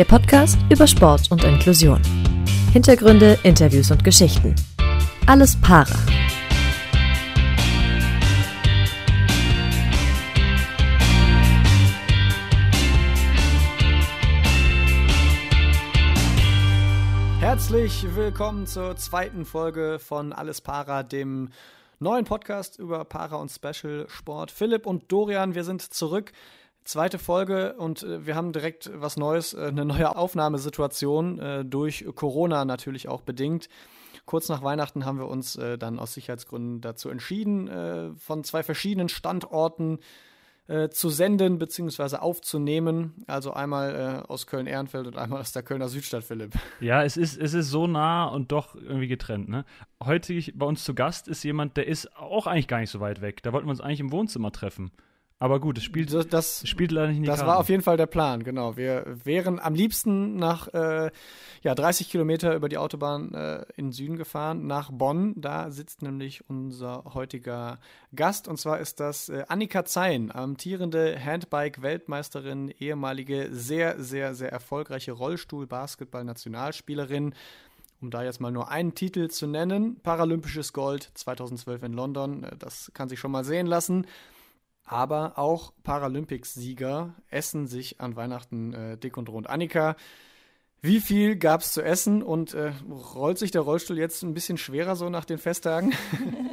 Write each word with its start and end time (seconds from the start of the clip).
Der 0.00 0.06
Podcast 0.06 0.56
über 0.70 0.86
Sport 0.86 1.30
und 1.30 1.44
Inklusion. 1.44 2.00
Hintergründe, 2.72 3.38
Interviews 3.42 3.90
und 3.90 4.02
Geschichten. 4.02 4.54
Alles 5.26 5.60
Para. 5.60 5.94
Herzlich 17.40 18.06
willkommen 18.16 18.66
zur 18.66 18.96
zweiten 18.96 19.44
Folge 19.44 19.98
von 19.98 20.32
Alles 20.32 20.62
Para, 20.62 21.02
dem 21.02 21.50
neuen 21.98 22.24
Podcast 22.24 22.78
über 22.78 23.04
Para 23.04 23.36
und 23.36 23.50
Special 23.50 24.06
Sport. 24.08 24.50
Philipp 24.50 24.86
und 24.86 25.12
Dorian, 25.12 25.54
wir 25.54 25.64
sind 25.64 25.82
zurück. 25.82 26.32
Zweite 26.84 27.18
Folge 27.18 27.74
und 27.74 28.02
äh, 28.02 28.26
wir 28.26 28.34
haben 28.34 28.52
direkt 28.52 28.90
was 28.94 29.16
Neues, 29.16 29.54
äh, 29.54 29.66
eine 29.66 29.84
neue 29.84 30.16
Aufnahmesituation 30.16 31.38
äh, 31.38 31.64
durch 31.64 32.04
Corona 32.14 32.64
natürlich 32.64 33.08
auch 33.08 33.20
bedingt. 33.20 33.68
Kurz 34.24 34.48
nach 34.48 34.62
Weihnachten 34.62 35.04
haben 35.04 35.18
wir 35.18 35.26
uns 35.26 35.54
dann 35.54 35.98
aus 35.98 36.14
Sicherheitsgründen 36.14 36.80
dazu 36.80 37.08
entschieden, 37.08 38.14
von 38.16 38.44
zwei 38.44 38.62
verschiedenen 38.62 39.08
Standorten 39.08 39.98
zu 40.90 41.08
senden 41.08 41.58
bzw. 41.58 42.16
aufzunehmen. 42.16 43.24
Also 43.26 43.52
einmal 43.52 44.24
aus 44.28 44.46
Köln-Ehrenfeld 44.46 45.08
und 45.08 45.16
einmal 45.16 45.40
aus 45.40 45.50
der 45.50 45.64
Kölner 45.64 45.88
Südstadt, 45.88 46.22
Philipp. 46.22 46.52
Ja, 46.80 47.02
es 47.02 47.16
ist, 47.16 47.38
es 47.38 47.54
ist 47.54 47.70
so 47.70 47.88
nah 47.88 48.26
und 48.26 48.52
doch 48.52 48.76
irgendwie 48.76 49.08
getrennt. 49.08 49.48
Ne? 49.48 49.64
Heute 50.04 50.40
bei 50.54 50.66
uns 50.66 50.84
zu 50.84 50.94
Gast 50.94 51.26
ist 51.26 51.42
jemand, 51.42 51.76
der 51.76 51.88
ist 51.88 52.16
auch 52.16 52.46
eigentlich 52.46 52.68
gar 52.68 52.78
nicht 52.78 52.90
so 52.90 53.00
weit 53.00 53.22
weg. 53.22 53.42
Da 53.42 53.52
wollten 53.52 53.66
wir 53.66 53.72
uns 53.72 53.80
eigentlich 53.80 54.00
im 54.00 54.12
Wohnzimmer 54.12 54.52
treffen. 54.52 54.92
Aber 55.42 55.58
gut, 55.58 55.78
es 55.78 55.84
spielt, 55.84 56.12
das, 56.12 56.28
das 56.28 56.68
spielt 56.68 56.92
leider 56.92 57.08
nicht 57.08 57.16
in 57.16 57.22
die 57.22 57.26
Das 57.26 57.38
Karten. 57.38 57.50
war 57.50 57.58
auf 57.58 57.70
jeden 57.70 57.82
Fall 57.82 57.96
der 57.96 58.04
Plan, 58.04 58.44
genau. 58.44 58.76
Wir 58.76 59.06
wären 59.24 59.58
am 59.58 59.74
liebsten 59.74 60.36
nach 60.36 60.68
äh, 60.74 61.10
ja, 61.62 61.74
30 61.74 62.10
Kilometer 62.10 62.54
über 62.54 62.68
die 62.68 62.76
Autobahn 62.76 63.32
äh, 63.32 63.62
in 63.74 63.86
den 63.86 63.92
Süden 63.92 64.18
gefahren, 64.18 64.66
nach 64.66 64.90
Bonn. 64.92 65.32
Da 65.36 65.70
sitzt 65.70 66.02
nämlich 66.02 66.44
unser 66.50 67.04
heutiger 67.14 67.78
Gast. 68.14 68.48
Und 68.48 68.58
zwar 68.58 68.80
ist 68.80 69.00
das 69.00 69.30
äh, 69.30 69.44
Annika 69.48 69.86
Zein, 69.86 70.30
amtierende 70.30 71.18
Handbike-Weltmeisterin, 71.18 72.74
ehemalige, 72.78 73.48
sehr, 73.50 73.98
sehr, 73.98 74.34
sehr 74.34 74.52
erfolgreiche 74.52 75.12
Rollstuhl-Basketball-Nationalspielerin. 75.12 77.34
Um 78.02 78.10
da 78.10 78.24
jetzt 78.24 78.42
mal 78.42 78.52
nur 78.52 78.70
einen 78.70 78.94
Titel 78.94 79.28
zu 79.28 79.46
nennen, 79.46 80.00
Paralympisches 80.02 80.74
Gold 80.74 81.10
2012 81.14 81.82
in 81.84 81.94
London. 81.94 82.44
Äh, 82.44 82.56
das 82.58 82.90
kann 82.92 83.08
sich 83.08 83.18
schon 83.18 83.30
mal 83.30 83.44
sehen 83.44 83.66
lassen. 83.66 84.06
Aber 84.90 85.38
auch 85.38 85.72
Paralympics-Sieger 85.84 87.14
essen 87.30 87.68
sich 87.68 88.00
an 88.00 88.16
Weihnachten 88.16 88.74
äh, 88.74 88.96
dick 88.96 89.16
und 89.16 89.28
rund. 89.28 89.48
Annika, 89.48 89.94
wie 90.82 90.98
viel 90.98 91.36
gab 91.36 91.60
es 91.60 91.72
zu 91.72 91.80
essen 91.80 92.24
und 92.24 92.54
äh, 92.54 92.72
rollt 93.14 93.38
sich 93.38 93.52
der 93.52 93.60
Rollstuhl 93.60 93.98
jetzt 93.98 94.24
ein 94.24 94.34
bisschen 94.34 94.58
schwerer 94.58 94.96
so 94.96 95.08
nach 95.08 95.24
den 95.24 95.38
Festtagen? 95.38 95.94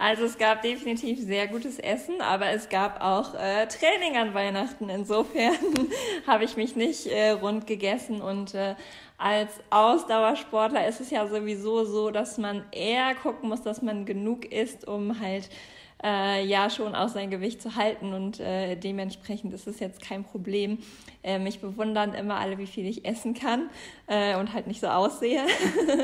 Also 0.00 0.24
es 0.24 0.38
gab 0.38 0.62
definitiv 0.62 1.18
sehr 1.18 1.48
gutes 1.48 1.80
Essen, 1.80 2.20
aber 2.20 2.50
es 2.50 2.68
gab 2.68 3.00
auch 3.02 3.34
äh, 3.34 3.66
Training 3.66 4.16
an 4.16 4.32
Weihnachten. 4.32 4.88
Insofern 4.88 5.56
habe 6.26 6.44
ich 6.44 6.56
mich 6.56 6.76
nicht 6.76 7.06
äh, 7.06 7.30
rund 7.30 7.66
gegessen 7.66 8.20
und 8.20 8.54
äh, 8.54 8.76
als 9.16 9.50
Ausdauersportler 9.70 10.86
ist 10.86 11.00
es 11.00 11.10
ja 11.10 11.26
sowieso 11.26 11.84
so, 11.84 12.12
dass 12.12 12.38
man 12.38 12.64
eher 12.70 13.16
gucken 13.16 13.48
muss, 13.48 13.62
dass 13.62 13.82
man 13.82 14.06
genug 14.06 14.44
isst, 14.44 14.86
um 14.86 15.18
halt 15.18 15.50
äh, 16.02 16.44
ja 16.44 16.70
schon 16.70 16.94
auch 16.94 17.08
sein 17.08 17.30
Gewicht 17.30 17.60
zu 17.60 17.76
halten 17.76 18.12
und 18.12 18.40
äh, 18.40 18.76
dementsprechend 18.76 19.52
ist 19.52 19.66
es 19.66 19.80
jetzt 19.80 20.00
kein 20.00 20.24
Problem. 20.24 20.78
Äh, 21.22 21.38
mich 21.38 21.60
bewundern 21.60 22.14
immer 22.14 22.36
alle, 22.36 22.58
wie 22.58 22.66
viel 22.66 22.86
ich 22.86 23.04
essen 23.04 23.34
kann 23.34 23.70
äh, 24.06 24.36
und 24.36 24.52
halt 24.52 24.66
nicht 24.66 24.80
so 24.80 24.88
aussehe. 24.88 25.42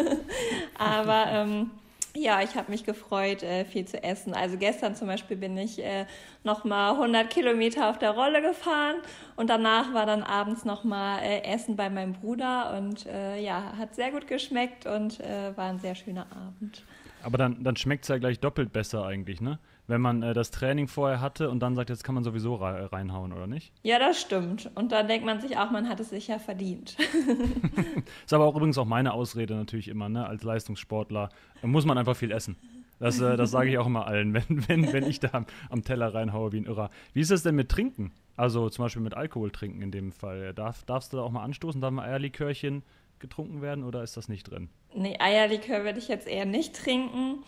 Aber 0.78 1.26
ähm, 1.28 1.70
ja, 2.16 2.42
ich 2.42 2.54
habe 2.54 2.70
mich 2.70 2.84
gefreut, 2.84 3.42
äh, 3.42 3.64
viel 3.64 3.86
zu 3.86 4.02
essen. 4.02 4.34
Also 4.34 4.56
gestern 4.56 4.94
zum 4.94 5.08
Beispiel 5.08 5.36
bin 5.36 5.56
ich 5.56 5.82
äh, 5.84 6.06
nochmal 6.44 6.92
100 6.92 7.28
Kilometer 7.28 7.90
auf 7.90 7.98
der 7.98 8.12
Rolle 8.12 8.40
gefahren 8.40 8.96
und 9.36 9.50
danach 9.50 9.92
war 9.94 10.06
dann 10.06 10.22
abends 10.22 10.64
nochmal 10.64 11.20
äh, 11.22 11.42
Essen 11.42 11.74
bei 11.74 11.90
meinem 11.90 12.12
Bruder 12.12 12.76
und 12.78 13.06
äh, 13.06 13.40
ja, 13.40 13.74
hat 13.76 13.96
sehr 13.96 14.12
gut 14.12 14.28
geschmeckt 14.28 14.86
und 14.86 15.18
äh, 15.20 15.56
war 15.56 15.70
ein 15.70 15.80
sehr 15.80 15.96
schöner 15.96 16.26
Abend. 16.30 16.84
Aber 17.24 17.38
dann, 17.38 17.64
dann 17.64 17.74
schmeckt 17.74 18.04
es 18.04 18.08
ja 18.08 18.18
gleich 18.18 18.38
doppelt 18.38 18.72
besser 18.72 19.06
eigentlich, 19.06 19.40
ne? 19.40 19.58
Wenn 19.86 20.00
man 20.00 20.22
äh, 20.22 20.34
das 20.34 20.50
Training 20.50 20.88
vorher 20.88 21.20
hatte 21.20 21.50
und 21.50 21.60
dann 21.60 21.74
sagt, 21.74 21.90
jetzt 21.90 22.04
kann 22.04 22.14
man 22.14 22.24
sowieso 22.24 22.54
reinhauen, 22.56 23.32
oder 23.32 23.46
nicht? 23.46 23.72
Ja, 23.82 23.98
das 23.98 24.20
stimmt. 24.20 24.70
Und 24.74 24.92
dann 24.92 25.08
denkt 25.08 25.26
man 25.26 25.40
sich 25.40 25.56
auch, 25.58 25.70
man 25.70 25.88
hat 25.88 26.00
es 26.00 26.10
sich 26.10 26.28
ja 26.28 26.38
verdient. 26.38 26.96
ist 28.24 28.32
aber 28.32 28.44
auch 28.44 28.56
übrigens 28.56 28.78
auch 28.78 28.86
meine 28.86 29.12
Ausrede 29.12 29.54
natürlich 29.54 29.88
immer, 29.88 30.08
ne? 30.08 30.26
Als 30.26 30.42
Leistungssportler 30.42 31.28
muss 31.62 31.84
man 31.84 31.98
einfach 31.98 32.16
viel 32.16 32.30
essen. 32.30 32.56
Das, 32.98 33.20
äh, 33.20 33.36
das 33.36 33.50
sage 33.50 33.70
ich 33.70 33.78
auch 33.78 33.86
immer 33.86 34.06
allen, 34.06 34.32
wenn, 34.48 34.68
wenn, 34.68 34.92
wenn 34.92 35.04
ich 35.04 35.20
da 35.20 35.28
am, 35.32 35.46
am, 35.68 35.84
Teller 35.84 36.14
reinhaue 36.14 36.52
wie 36.52 36.58
ein 36.58 36.66
Irrer. 36.66 36.90
Wie 37.12 37.20
ist 37.20 37.30
es 37.30 37.42
denn 37.42 37.54
mit 37.54 37.68
Trinken? 37.68 38.12
Also 38.36 38.68
zum 38.70 38.84
Beispiel 38.84 39.02
mit 39.02 39.14
Alkohol 39.14 39.50
trinken 39.50 39.82
in 39.82 39.90
dem 39.90 40.12
Fall. 40.12 40.54
Darf, 40.54 40.84
darfst 40.84 41.12
du 41.12 41.18
da 41.18 41.22
auch 41.22 41.30
mal 41.30 41.42
anstoßen? 41.42 41.80
Darf 41.80 41.92
mal 41.92 42.06
Eierlikörchen 42.06 42.82
getrunken 43.18 43.62
werden 43.62 43.84
oder 43.84 44.02
ist 44.02 44.16
das 44.16 44.28
nicht 44.28 44.50
drin? 44.50 44.68
Nee, 44.94 45.16
Eierlikör 45.18 45.84
würde 45.84 45.98
ich 45.98 46.08
jetzt 46.08 46.26
eher 46.26 46.46
nicht 46.46 46.74
trinken 46.74 47.44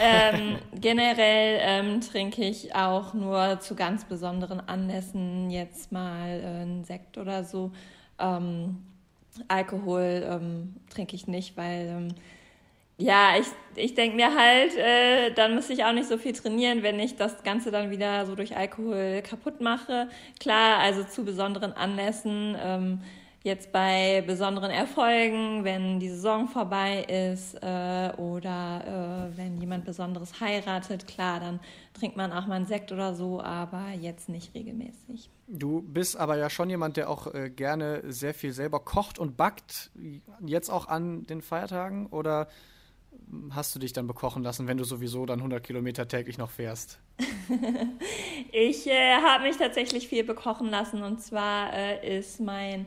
ähm, 0.00 0.58
generell 0.74 1.58
ähm, 1.62 2.00
trinke 2.00 2.44
ich 2.44 2.74
auch 2.74 3.14
nur 3.14 3.60
zu 3.60 3.74
ganz 3.74 4.04
besonderen 4.04 4.60
Anlässen 4.60 5.50
jetzt 5.50 5.92
mal 5.92 6.40
äh, 6.40 6.62
einen 6.62 6.84
Sekt 6.84 7.18
oder 7.18 7.44
so. 7.44 7.72
Ähm, 8.18 8.82
Alkohol 9.48 10.26
ähm, 10.28 10.76
trinke 10.90 11.14
ich 11.14 11.26
nicht, 11.26 11.56
weil 11.56 11.86
ähm, 11.88 12.08
ja, 12.98 13.34
ich, 13.38 13.46
ich 13.74 13.94
denke 13.94 14.16
mir 14.16 14.34
halt, 14.34 14.74
äh, 14.76 15.30
dann 15.34 15.54
müsste 15.54 15.74
ich 15.74 15.84
auch 15.84 15.92
nicht 15.92 16.08
so 16.08 16.16
viel 16.16 16.32
trainieren, 16.32 16.82
wenn 16.82 16.98
ich 16.98 17.16
das 17.16 17.42
Ganze 17.42 17.70
dann 17.70 17.90
wieder 17.90 18.24
so 18.24 18.34
durch 18.34 18.56
Alkohol 18.56 19.22
kaputt 19.22 19.60
mache. 19.60 20.08
Klar, 20.40 20.78
also 20.78 21.04
zu 21.04 21.24
besonderen 21.24 21.74
Anlässen 21.74 22.56
ähm, 22.58 23.00
jetzt 23.46 23.72
bei 23.72 24.22
besonderen 24.26 24.70
Erfolgen, 24.70 25.64
wenn 25.64 25.98
die 25.98 26.10
Saison 26.10 26.48
vorbei 26.48 27.04
ist 27.04 27.54
äh, 27.62 28.12
oder 28.18 29.30
äh, 29.32 29.36
wenn 29.38 29.58
jemand 29.58 29.86
Besonderes 29.86 30.40
heiratet, 30.40 31.06
klar, 31.06 31.40
dann 31.40 31.60
trinkt 31.94 32.16
man 32.16 32.32
auch 32.32 32.46
mal 32.46 32.56
einen 32.56 32.66
Sekt 32.66 32.92
oder 32.92 33.14
so, 33.14 33.40
aber 33.40 33.90
jetzt 33.98 34.28
nicht 34.28 34.54
regelmäßig. 34.54 35.30
Du 35.46 35.80
bist 35.80 36.16
aber 36.16 36.36
ja 36.36 36.50
schon 36.50 36.68
jemand, 36.68 36.96
der 36.96 37.08
auch 37.08 37.32
äh, 37.32 37.48
gerne 37.48 38.02
sehr 38.12 38.34
viel 38.34 38.52
selber 38.52 38.80
kocht 38.80 39.18
und 39.18 39.36
backt, 39.36 39.90
jetzt 40.44 40.68
auch 40.68 40.88
an 40.88 41.24
den 41.24 41.40
Feiertagen 41.40 42.06
oder 42.08 42.48
hast 43.50 43.74
du 43.74 43.78
dich 43.78 43.92
dann 43.92 44.06
bekochen 44.06 44.42
lassen, 44.42 44.66
wenn 44.66 44.76
du 44.76 44.84
sowieso 44.84 45.24
dann 45.24 45.38
100 45.38 45.62
Kilometer 45.62 46.06
täglich 46.06 46.36
noch 46.36 46.50
fährst? 46.50 46.98
ich 48.52 48.86
äh, 48.86 49.16
habe 49.16 49.44
mich 49.44 49.56
tatsächlich 49.56 50.08
viel 50.08 50.24
bekochen 50.24 50.68
lassen 50.68 51.02
und 51.02 51.20
zwar 51.20 51.72
äh, 51.72 52.18
ist 52.18 52.40
mein 52.40 52.86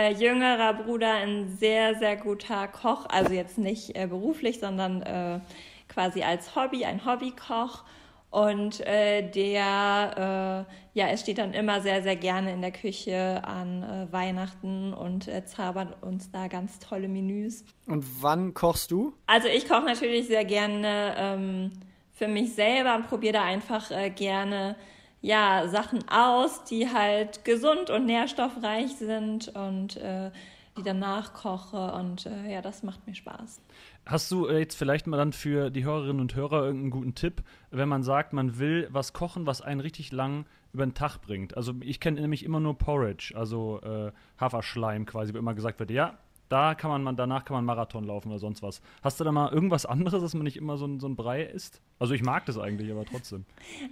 äh, 0.00 0.12
jüngerer 0.12 0.74
Bruder 0.74 1.14
ein 1.14 1.48
sehr, 1.48 1.94
sehr 1.96 2.16
guter 2.16 2.68
Koch, 2.68 3.06
also 3.08 3.32
jetzt 3.32 3.58
nicht 3.58 3.96
äh, 3.96 4.06
beruflich, 4.06 4.60
sondern 4.60 5.02
äh, 5.02 5.40
quasi 5.88 6.22
als 6.22 6.56
Hobby, 6.56 6.84
ein 6.84 7.04
Hobbykoch. 7.04 7.84
Und 8.30 8.80
äh, 8.86 9.28
der, 9.28 10.66
äh, 10.94 10.98
ja, 10.98 11.08
es 11.08 11.20
steht 11.20 11.38
dann 11.38 11.52
immer 11.52 11.80
sehr, 11.80 12.02
sehr 12.02 12.14
gerne 12.14 12.52
in 12.52 12.60
der 12.60 12.70
Küche 12.70 13.42
an 13.42 13.82
äh, 13.82 14.12
Weihnachten 14.12 14.94
und 14.94 15.26
äh, 15.26 15.44
zaubert 15.44 16.00
uns 16.02 16.30
da 16.30 16.46
ganz 16.46 16.78
tolle 16.78 17.08
Menüs. 17.08 17.64
Und 17.86 18.22
wann 18.22 18.54
kochst 18.54 18.92
du? 18.92 19.14
Also 19.26 19.48
ich 19.48 19.68
koche 19.68 19.84
natürlich 19.84 20.28
sehr 20.28 20.44
gerne 20.44 21.14
ähm, 21.18 21.72
für 22.12 22.28
mich 22.28 22.54
selber 22.54 22.94
und 22.94 23.08
probiere 23.08 23.32
da 23.32 23.42
einfach 23.42 23.90
äh, 23.90 24.10
gerne 24.10 24.76
ja, 25.20 25.68
Sachen 25.68 26.08
aus, 26.08 26.64
die 26.64 26.88
halt 26.92 27.44
gesund 27.44 27.90
und 27.90 28.06
nährstoffreich 28.06 28.96
sind 28.96 29.48
und 29.48 29.96
äh, 29.96 30.30
die 30.78 30.82
danach 30.82 31.34
koche 31.34 31.92
und 31.92 32.26
äh, 32.26 32.52
ja, 32.52 32.62
das 32.62 32.82
macht 32.82 33.06
mir 33.06 33.14
Spaß. 33.14 33.60
Hast 34.06 34.30
du 34.30 34.46
äh, 34.46 34.58
jetzt 34.58 34.76
vielleicht 34.76 35.06
mal 35.06 35.16
dann 35.16 35.32
für 35.32 35.70
die 35.70 35.84
Hörerinnen 35.84 36.20
und 36.20 36.34
Hörer 36.34 36.64
irgendeinen 36.64 36.90
guten 36.90 37.14
Tipp, 37.14 37.42
wenn 37.70 37.88
man 37.88 38.02
sagt, 38.02 38.32
man 38.32 38.58
will 38.58 38.88
was 38.90 39.12
kochen, 39.12 39.46
was 39.46 39.60
einen 39.60 39.80
richtig 39.80 40.12
lang 40.12 40.46
über 40.72 40.86
den 40.86 40.94
Tag 40.94 41.18
bringt? 41.18 41.56
Also 41.56 41.74
ich 41.80 42.00
kenne 42.00 42.20
nämlich 42.20 42.44
immer 42.44 42.60
nur 42.60 42.78
Porridge, 42.78 43.34
also 43.36 43.80
äh, 43.82 44.12
Haferschleim 44.38 45.06
quasi, 45.06 45.34
wo 45.34 45.38
immer 45.38 45.54
gesagt 45.54 45.80
wird, 45.80 45.90
ja, 45.90 46.18
da 46.50 46.74
kann 46.74 47.04
man, 47.04 47.16
danach 47.16 47.44
kann 47.44 47.54
man 47.54 47.64
Marathon 47.64 48.04
laufen 48.04 48.28
oder 48.28 48.40
sonst 48.40 48.60
was. 48.60 48.82
Hast 49.02 49.20
du 49.20 49.24
da 49.24 49.30
mal 49.30 49.52
irgendwas 49.52 49.86
anderes, 49.86 50.20
dass 50.20 50.34
man 50.34 50.42
nicht 50.42 50.56
immer 50.56 50.76
so 50.76 50.84
ein, 50.84 50.98
so 50.98 51.06
ein 51.06 51.14
Brei 51.14 51.44
isst? 51.44 51.80
Also 52.00 52.12
ich 52.12 52.22
mag 52.22 52.44
das 52.46 52.58
eigentlich, 52.58 52.90
aber 52.90 53.04
trotzdem. 53.04 53.44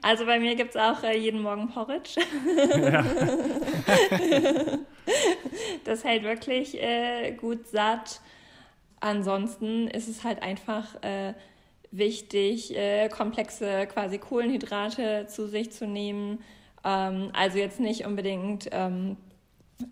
Also 0.03 0.27
bei 0.27 0.41
mir 0.41 0.57
gibt 0.57 0.71
es 0.71 0.77
auch 0.77 1.05
äh, 1.05 1.17
jeden 1.17 1.41
Morgen 1.41 1.69
Porridge. 1.69 2.21
Ja. 2.77 3.05
das 5.85 6.03
hält 6.03 6.25
wirklich 6.25 6.83
äh, 6.83 7.33
gut 7.33 7.69
satt. 7.69 8.21
Ansonsten 8.99 9.87
ist 9.87 10.09
es 10.09 10.25
halt 10.25 10.43
einfach 10.43 11.01
äh, 11.03 11.35
wichtig, 11.93 12.77
äh, 12.77 13.09
komplexe 13.09 13.87
quasi 13.87 14.19
Kohlenhydrate 14.19 15.27
zu 15.29 15.47
sich 15.47 15.71
zu 15.71 15.87
nehmen. 15.87 16.41
Ähm, 16.85 17.31
also 17.35 17.59
jetzt 17.59 17.79
nicht 17.79 18.05
unbedingt 18.05 18.69
ähm, 18.73 19.17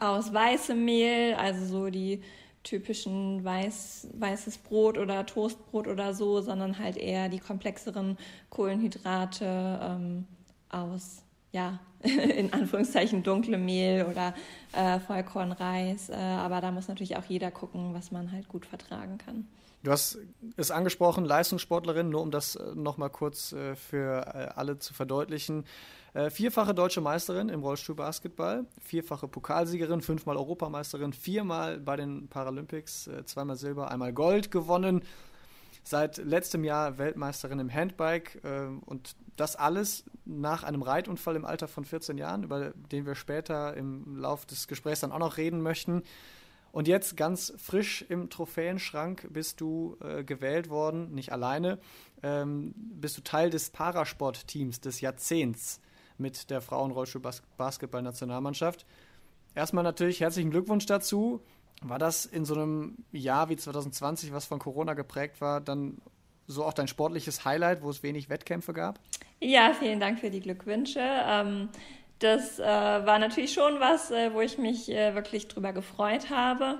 aus 0.00 0.34
weißem 0.34 0.84
Mehl, 0.84 1.34
also 1.34 1.64
so 1.64 1.90
die 1.90 2.22
typischen 2.66 3.44
weiß, 3.44 4.08
weißes 4.14 4.58
Brot 4.58 4.98
oder 4.98 5.24
Toastbrot 5.24 5.86
oder 5.86 6.14
so, 6.14 6.40
sondern 6.40 6.78
halt 6.78 6.96
eher 6.96 7.28
die 7.28 7.38
komplexeren 7.38 8.18
Kohlenhydrate 8.50 9.80
ähm, 9.82 10.26
aus, 10.68 11.22
ja, 11.52 11.78
in 12.02 12.52
Anführungszeichen 12.52 13.22
dunkle 13.22 13.56
Mehl 13.56 14.04
oder 14.04 14.34
äh, 14.72 14.98
Vollkornreis. 15.00 16.10
Äh, 16.10 16.14
aber 16.14 16.60
da 16.60 16.72
muss 16.72 16.88
natürlich 16.88 17.16
auch 17.16 17.24
jeder 17.24 17.50
gucken, 17.50 17.94
was 17.94 18.10
man 18.10 18.32
halt 18.32 18.48
gut 18.48 18.66
vertragen 18.66 19.18
kann. 19.18 19.46
Du 19.82 19.92
hast 19.92 20.18
es 20.56 20.72
angesprochen, 20.72 21.24
Leistungssportlerin, 21.24 22.08
nur 22.08 22.20
um 22.20 22.32
das 22.32 22.56
äh, 22.56 22.74
nochmal 22.74 23.10
kurz 23.10 23.52
äh, 23.52 23.76
für 23.76 24.26
äh, 24.26 24.48
alle 24.56 24.80
zu 24.80 24.92
verdeutlichen. 24.92 25.64
Vierfache 26.30 26.72
deutsche 26.72 27.02
Meisterin 27.02 27.50
im 27.50 27.60
Rollstuhlbasketball, 27.60 28.64
vierfache 28.80 29.28
Pokalsiegerin, 29.28 30.00
fünfmal 30.00 30.38
Europameisterin, 30.38 31.12
viermal 31.12 31.78
bei 31.78 31.96
den 31.96 32.28
Paralympics, 32.28 33.10
zweimal 33.26 33.56
Silber, 33.56 33.90
einmal 33.90 34.14
Gold 34.14 34.50
gewonnen. 34.50 35.02
Seit 35.82 36.16
letztem 36.16 36.64
Jahr 36.64 36.96
Weltmeisterin 36.96 37.58
im 37.58 37.72
Handbike 37.72 38.40
und 38.86 39.14
das 39.36 39.56
alles 39.56 40.04
nach 40.24 40.64
einem 40.64 40.82
Reitunfall 40.82 41.36
im 41.36 41.44
Alter 41.44 41.68
von 41.68 41.84
14 41.84 42.16
Jahren, 42.16 42.44
über 42.44 42.72
den 42.90 43.04
wir 43.04 43.14
später 43.14 43.76
im 43.76 44.16
Lauf 44.16 44.46
des 44.46 44.68
Gesprächs 44.68 45.00
dann 45.00 45.12
auch 45.12 45.18
noch 45.18 45.36
reden 45.36 45.60
möchten. 45.60 46.02
Und 46.72 46.88
jetzt 46.88 47.16
ganz 47.16 47.54
frisch 47.56 48.04
im 48.08 48.28
Trophäenschrank 48.28 49.28
bist 49.30 49.60
du 49.60 49.96
äh, 50.02 50.24
gewählt 50.24 50.68
worden, 50.68 51.14
nicht 51.14 51.32
alleine, 51.32 51.78
ähm, 52.22 52.74
bist 52.76 53.16
du 53.16 53.22
Teil 53.22 53.48
des 53.48 53.70
Parasport-Teams 53.70 54.80
des 54.80 55.00
Jahrzehnts 55.00 55.80
mit 56.18 56.50
der 56.50 56.60
Frauenrollstuhl-Basketball-Nationalmannschaft. 56.60 58.84
Erstmal 59.54 59.84
natürlich 59.84 60.20
herzlichen 60.20 60.50
Glückwunsch 60.50 60.86
dazu. 60.86 61.40
War 61.82 61.98
das 61.98 62.26
in 62.26 62.44
so 62.44 62.54
einem 62.54 62.96
Jahr 63.12 63.48
wie 63.48 63.56
2020, 63.56 64.32
was 64.32 64.46
von 64.46 64.58
Corona 64.58 64.94
geprägt 64.94 65.40
war, 65.40 65.60
dann 65.60 65.98
so 66.46 66.64
auch 66.64 66.72
dein 66.72 66.88
sportliches 66.88 67.44
Highlight, 67.44 67.82
wo 67.82 67.90
es 67.90 68.02
wenig 68.02 68.28
Wettkämpfe 68.28 68.72
gab? 68.72 69.00
Ja, 69.40 69.72
vielen 69.78 70.00
Dank 70.00 70.20
für 70.20 70.30
die 70.30 70.40
Glückwünsche. 70.40 71.00
Ähm, 71.02 71.68
das 72.18 72.58
äh, 72.58 72.64
war 72.64 73.18
natürlich 73.18 73.52
schon 73.52 73.80
was, 73.80 74.10
äh, 74.10 74.32
wo 74.32 74.40
ich 74.40 74.58
mich 74.58 74.90
äh, 74.90 75.14
wirklich 75.14 75.48
drüber 75.48 75.72
gefreut 75.72 76.30
habe. 76.30 76.78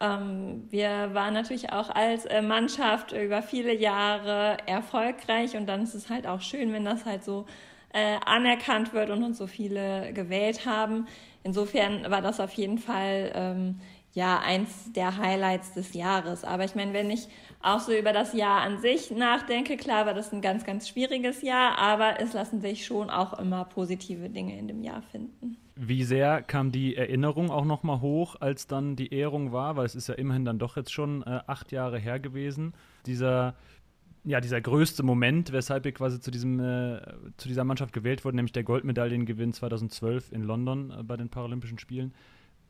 Ähm, 0.00 0.66
wir 0.70 1.14
waren 1.14 1.34
natürlich 1.34 1.72
auch 1.72 1.90
als 1.90 2.26
Mannschaft 2.42 3.12
über 3.12 3.42
viele 3.42 3.74
Jahre 3.74 4.56
erfolgreich 4.66 5.56
und 5.56 5.66
dann 5.66 5.84
ist 5.84 5.94
es 5.94 6.10
halt 6.10 6.26
auch 6.26 6.40
schön, 6.40 6.72
wenn 6.72 6.84
das 6.84 7.04
halt 7.04 7.22
so 7.22 7.46
äh, 7.94 8.18
anerkannt 8.26 8.92
wird 8.92 9.08
und 9.08 9.22
uns 9.22 9.38
so 9.38 9.46
viele 9.46 10.12
gewählt 10.12 10.66
haben. 10.66 11.06
Insofern 11.44 12.10
war 12.10 12.20
das 12.20 12.40
auf 12.40 12.52
jeden 12.52 12.78
Fall 12.78 13.32
ähm, 13.34 13.80
ja 14.12 14.40
eins 14.40 14.92
der 14.92 15.16
Highlights 15.16 15.72
des 15.72 15.94
Jahres. 15.94 16.44
Aber 16.44 16.64
ich 16.64 16.74
meine, 16.74 16.92
wenn 16.92 17.10
ich 17.10 17.28
auch 17.64 17.80
so 17.80 17.92
über 17.92 18.12
das 18.12 18.34
Jahr 18.34 18.60
an 18.60 18.78
sich 18.78 19.10
nachdenke. 19.10 19.76
Klar 19.76 20.06
war 20.06 20.14
das 20.14 20.32
ein 20.32 20.42
ganz, 20.42 20.64
ganz 20.64 20.88
schwieriges 20.88 21.42
Jahr, 21.42 21.78
aber 21.78 22.20
es 22.20 22.34
lassen 22.34 22.60
sich 22.60 22.84
schon 22.84 23.08
auch 23.08 23.38
immer 23.38 23.64
positive 23.64 24.28
Dinge 24.28 24.58
in 24.58 24.68
dem 24.68 24.82
Jahr 24.82 25.02
finden. 25.02 25.56
Wie 25.76 26.04
sehr 26.04 26.42
kam 26.42 26.70
die 26.70 26.94
Erinnerung 26.94 27.50
auch 27.50 27.64
nochmal 27.64 28.00
hoch, 28.00 28.36
als 28.38 28.66
dann 28.66 28.96
die 28.96 29.12
Ehrung 29.12 29.50
war? 29.50 29.76
Weil 29.76 29.86
es 29.86 29.94
ist 29.94 30.08
ja 30.08 30.14
immerhin 30.14 30.44
dann 30.44 30.58
doch 30.58 30.76
jetzt 30.76 30.92
schon 30.92 31.22
äh, 31.22 31.40
acht 31.46 31.72
Jahre 31.72 31.98
her 31.98 32.20
gewesen. 32.20 32.74
Dieser, 33.06 33.54
ja, 34.24 34.40
dieser 34.40 34.60
größte 34.60 35.02
Moment, 35.02 35.52
weshalb 35.52 35.84
wir 35.84 35.92
quasi 35.92 36.20
zu, 36.20 36.30
diesem, 36.30 36.58
äh, 36.58 37.00
zu 37.36 37.48
dieser 37.48 37.64
Mannschaft 37.64 37.92
gewählt 37.92 38.24
wurden, 38.24 38.36
nämlich 38.36 38.52
der 38.52 38.64
Goldmedaillengewinn 38.64 39.52
2012 39.52 40.32
in 40.32 40.42
London 40.42 40.90
äh, 40.90 41.02
bei 41.02 41.16
den 41.16 41.28
Paralympischen 41.28 41.78
Spielen. 41.78 42.14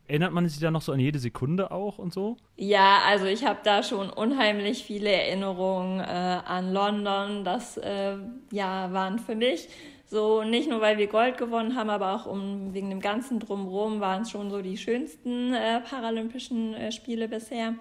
Erinnert 0.07 0.33
man 0.33 0.47
sich 0.47 0.59
da 0.59 0.69
noch 0.69 0.83
so 0.83 0.91
an 0.91 0.99
jede 0.99 1.17
Sekunde 1.17 1.71
auch 1.71 1.97
und 1.97 2.13
so? 2.13 2.37
Ja, 2.57 2.99
also 3.07 3.25
ich 3.25 3.43
habe 3.43 3.59
da 3.63 3.81
schon 3.81 4.11
unheimlich 4.11 4.83
viele 4.83 5.11
Erinnerungen 5.11 5.99
äh, 5.99 6.03
an 6.03 6.73
London. 6.73 7.43
Das 7.43 7.77
äh, 7.77 8.17
ja, 8.51 8.93
waren 8.93 9.17
für 9.17 9.35
mich 9.35 9.67
so 10.05 10.43
nicht 10.43 10.69
nur, 10.69 10.81
weil 10.81 10.99
wir 10.99 11.07
Gold 11.07 11.37
gewonnen 11.39 11.75
haben, 11.75 11.89
aber 11.89 12.13
auch 12.13 12.27
um, 12.27 12.73
wegen 12.73 12.91
dem 12.91 12.99
ganzen 12.99 13.39
Drumherum 13.39 13.99
waren 13.99 14.21
es 14.21 14.29
schon 14.29 14.51
so 14.51 14.61
die 14.61 14.77
schönsten 14.77 15.53
äh, 15.53 15.81
Paralympischen 15.81 16.75
äh, 16.75 16.91
Spiele 16.91 17.27
bisher. 17.27 17.73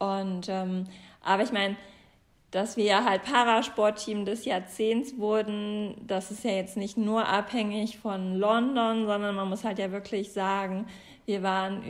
Und 0.00 0.48
ähm, 0.48 0.86
aber 1.22 1.44
ich 1.44 1.52
meine, 1.52 1.76
dass 2.50 2.76
wir 2.76 3.04
halt 3.04 3.24
Parasportteam 3.24 4.24
des 4.24 4.44
Jahrzehnts 4.44 5.18
wurden, 5.18 5.94
das 6.06 6.30
ist 6.30 6.44
ja 6.44 6.52
jetzt 6.52 6.76
nicht 6.76 6.96
nur 6.96 7.28
abhängig 7.28 7.98
von 7.98 8.36
London, 8.36 9.06
sondern 9.06 9.34
man 9.34 9.48
muss 9.48 9.64
halt 9.64 9.78
ja 9.78 9.90
wirklich 9.90 10.32
sagen, 10.32 10.86
wir 11.26 11.42
waren 11.42 11.82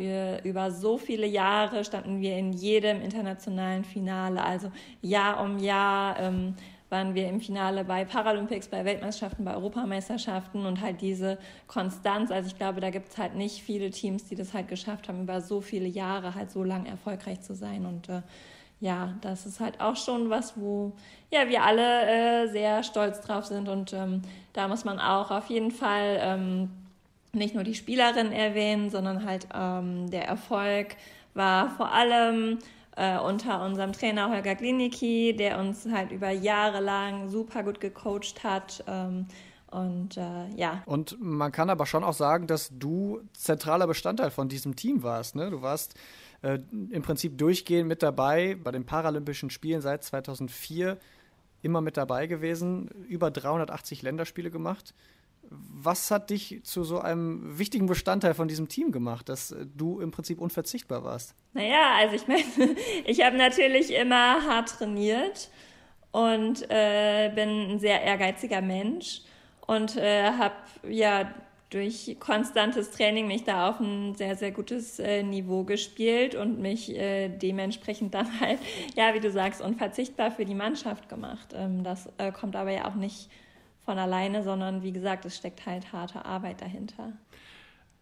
über 0.45 0.71
so 0.71 0.97
viele 0.97 1.27
Jahre, 1.27 1.85
standen 1.85 2.21
wir 2.23 2.39
in 2.39 2.55
jedem 2.55 3.03
internationalen 3.03 3.85
Finale. 3.85 4.43
Also 4.43 4.73
Jahr 5.03 5.43
um 5.43 5.59
Jahr 5.59 6.19
ähm, 6.19 6.55
waren 6.89 7.15
wir 7.15 7.29
im 7.29 7.41
Finale 7.41 7.85
bei 7.85 8.07
Paralympics, 8.07 8.69
bei 8.69 8.85
Weltmeisterschaften, 8.85 9.45
bei 9.45 9.55
Europameisterschaften 9.55 10.65
und 10.65 10.81
halt 10.81 11.03
diese 11.03 11.39
Konstanz. 11.67 12.31
Also 12.31 12.49
ich 12.49 12.57
glaube, 12.57 12.81
da 12.81 12.89
gibt 12.89 13.11
es 13.11 13.19
halt 13.19 13.35
nicht 13.35 13.63
viele 13.63 13.91
Teams, 13.91 14.25
die 14.25 14.37
das 14.37 14.55
halt 14.55 14.69
geschafft 14.69 15.09
haben, 15.09 15.23
über 15.23 15.43
so 15.43 15.61
viele 15.61 15.87
Jahre 15.87 16.35
halt 16.35 16.51
so 16.51 16.63
lang 16.65 16.87
erfolgreich 16.87 17.43
zu 17.43 17.55
sein. 17.55 17.85
Und 17.85 18.09
äh, 18.09 18.23
ja, 18.81 19.15
das 19.23 19.47
ist 19.47 19.61
halt 19.61 19.81
auch 19.81 19.97
schon 19.97 20.29
was, 20.31 20.55
wo 20.57 20.93
ja 21.31 21.49
wir 21.49 21.65
alle 21.65 22.45
äh, 22.45 22.49
sehr 22.49 22.83
stolz 22.83 23.21
drauf 23.21 23.47
sind. 23.47 23.69
Und 23.69 23.93
ähm, 23.93 24.23
da 24.53 24.69
muss 24.69 24.85
man 24.85 24.99
auch 24.99 25.31
auf 25.31 25.49
jeden 25.49 25.71
Fall 25.71 26.19
ähm, 26.21 26.71
nicht 27.33 27.55
nur 27.55 27.65
die 27.65 27.75
Spielerin 27.75 28.33
erwähnen, 28.33 28.91
sondern 28.91 29.25
halt 29.25 29.49
ähm, 29.55 30.11
der 30.11 30.27
Erfolg 30.27 30.97
war 31.35 31.71
vor 31.71 31.93
allem 31.93 32.59
äh, 32.97 33.19
unter 33.19 33.65
unserem 33.65 33.93
Trainer 33.93 34.31
Holger 34.31 34.55
Klinicki, 34.55 35.35
der 35.37 35.59
uns 35.59 35.87
halt 35.91 36.11
über 36.11 36.31
Jahre 36.31 36.81
lang 36.81 37.29
super 37.29 37.63
gut 37.63 37.81
gecoacht 37.81 38.43
hat. 38.43 38.85
Ähm, 38.87 39.27
und 39.71 40.17
äh, 40.17 40.49
ja. 40.55 40.83
Und 40.87 41.21
man 41.21 41.53
kann 41.53 41.71
aber 41.71 41.87
schon 41.87 42.05
auch 42.05 42.15
sagen, 42.15 42.47
dass 42.47 42.71
du 42.73 43.21
zentraler 43.33 43.87
Bestandteil 43.87 44.31
von 44.31 44.49
diesem 44.49 44.77
Team 44.77 45.03
warst. 45.03 45.35
Ne? 45.35 45.51
Du 45.51 45.61
warst 45.61 45.95
äh, 46.43 46.59
im 46.91 47.03
Prinzip 47.03 47.39
durchgehend 47.39 47.89
mit 47.89 48.03
dabei 48.03 48.57
bei 48.63 48.71
den 48.71 48.85
Paralympischen 48.85 49.51
Spielen 49.51 49.81
seit 49.81 50.05
2004 50.05 50.99
immer 51.63 51.81
mit 51.81 51.97
dabei 51.97 52.27
gewesen, 52.27 52.89
über 53.09 53.31
380 53.31 54.03
Länderspiele 54.03 54.51
gemacht. 54.51 54.95
Was 55.49 56.11
hat 56.11 56.31
dich 56.31 56.61
zu 56.65 56.83
so 56.83 56.99
einem 57.01 57.59
wichtigen 57.59 57.87
Bestandteil 57.87 58.35
von 58.35 58.49
diesem 58.49 58.69
Team 58.69 58.91
gemacht, 58.91 59.29
dass 59.29 59.55
du 59.77 60.01
im 60.01 60.11
Prinzip 60.11 60.41
unverzichtbar 60.41 61.05
warst? 61.05 61.35
Naja, 61.53 61.95
also 61.99 62.17
ich 62.17 62.27
meine, 62.27 62.43
ich 63.05 63.25
habe 63.25 63.37
natürlich 63.37 63.95
immer 63.95 64.45
hart 64.45 64.71
trainiert 64.71 65.51
und 66.11 66.69
äh, 66.69 67.31
bin 67.35 67.71
ein 67.71 67.79
sehr 67.79 68.03
ehrgeiziger 68.03 68.61
Mensch 68.61 69.23
und 69.67 69.97
äh, 69.97 70.33
habe 70.33 70.55
ja 70.89 71.33
durch 71.71 72.17
konstantes 72.21 72.93
Training 72.93 73.27
mich 73.27 73.45
da 73.45 73.69
auf 73.69 73.81
ein 73.81 74.15
sehr, 74.15 74.37
sehr 74.37 74.53
gutes 74.53 74.99
äh, 74.99 75.23
Niveau 75.23 75.65
gespielt 75.65 76.35
und 76.35 76.61
mich 76.61 76.95
äh, 76.95 77.29
dementsprechend 77.29 78.15
dann 78.15 78.41
halt, 78.41 78.61
ja, 78.95 79.15
wie 79.15 79.21
du 79.21 79.31
sagst, 79.31 79.61
unverzichtbar 79.61 80.31
für 80.31 80.45
die 80.45 80.55
Mannschaft 80.55 81.09
gemacht. 81.09 81.55
Ähm, 81.55 81.83
das 81.83 82.09
äh, 82.19 82.31
kommt 82.31 82.55
aber 82.55 82.71
ja 82.71 82.89
auch 82.89 82.95
nicht 82.95 83.29
von 83.85 83.99
alleine, 83.99 84.43
sondern 84.43 84.83
wie 84.83 84.93
gesagt, 84.93 85.25
es 85.25 85.37
steckt 85.37 85.67
halt 85.67 85.93
harte 85.93 86.25
Arbeit 86.25 86.61
dahinter. 86.61 87.13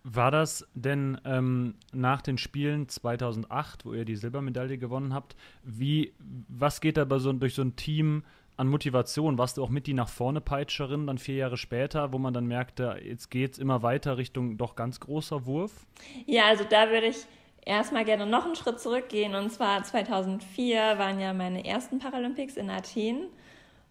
War 0.03 0.31
das 0.31 0.69
denn 0.75 1.19
ähm, 1.25 1.77
nach 1.93 2.21
den 2.21 2.37
Spielen 2.37 2.89
2008, 2.89 3.87
wo 3.87 3.95
ihr 3.95 4.05
die 4.05 4.17
Silbermedaille 4.17 4.77
gewonnen 4.77 5.15
habt, 5.15 5.35
wie, 5.63 6.13
was 6.19 6.83
geht 6.83 6.99
da 6.99 7.07
so, 7.19 7.33
durch 7.33 7.55
so 7.55 7.63
ein 7.63 7.77
Team 7.77 8.23
an 8.57 8.69
Motivation? 8.69 9.39
Warst 9.39 9.57
du 9.57 9.65
auch 9.65 9.69
mit 9.69 9.87
die 9.87 9.95
nach 9.95 10.09
vorne 10.09 10.41
Peitscherin 10.41 11.07
dann 11.07 11.19
vier 11.19 11.37
Jahre 11.37 11.57
später, 11.57 12.13
wo 12.13 12.19
man 12.19 12.35
dann 12.35 12.47
merkte, 12.47 12.97
jetzt 13.05 13.31
geht 13.31 13.55
es 13.55 13.59
immer 13.59 13.83
weiter 13.83 14.17
Richtung 14.17 14.57
doch 14.57 14.77
ganz 14.77 15.01
großer 15.01 15.47
Wurf? 15.47 15.87
Ja, 16.27 16.47
also 16.47 16.65
da 16.69 16.91
würde 16.91 17.07
ich 17.09 17.27
erstmal 17.65 18.05
gerne 18.05 18.27
noch 18.27 18.45
einen 18.45 18.57
Schritt 18.57 18.81
zurückgehen. 18.81 19.35
Und 19.35 19.51
zwar 19.51 19.83
2004 19.83 20.99
waren 20.99 21.21
ja 21.21 21.33
meine 21.33 21.65
ersten 21.65 21.99
Paralympics 21.99 22.57
in 22.57 22.71
Athen. 22.71 23.27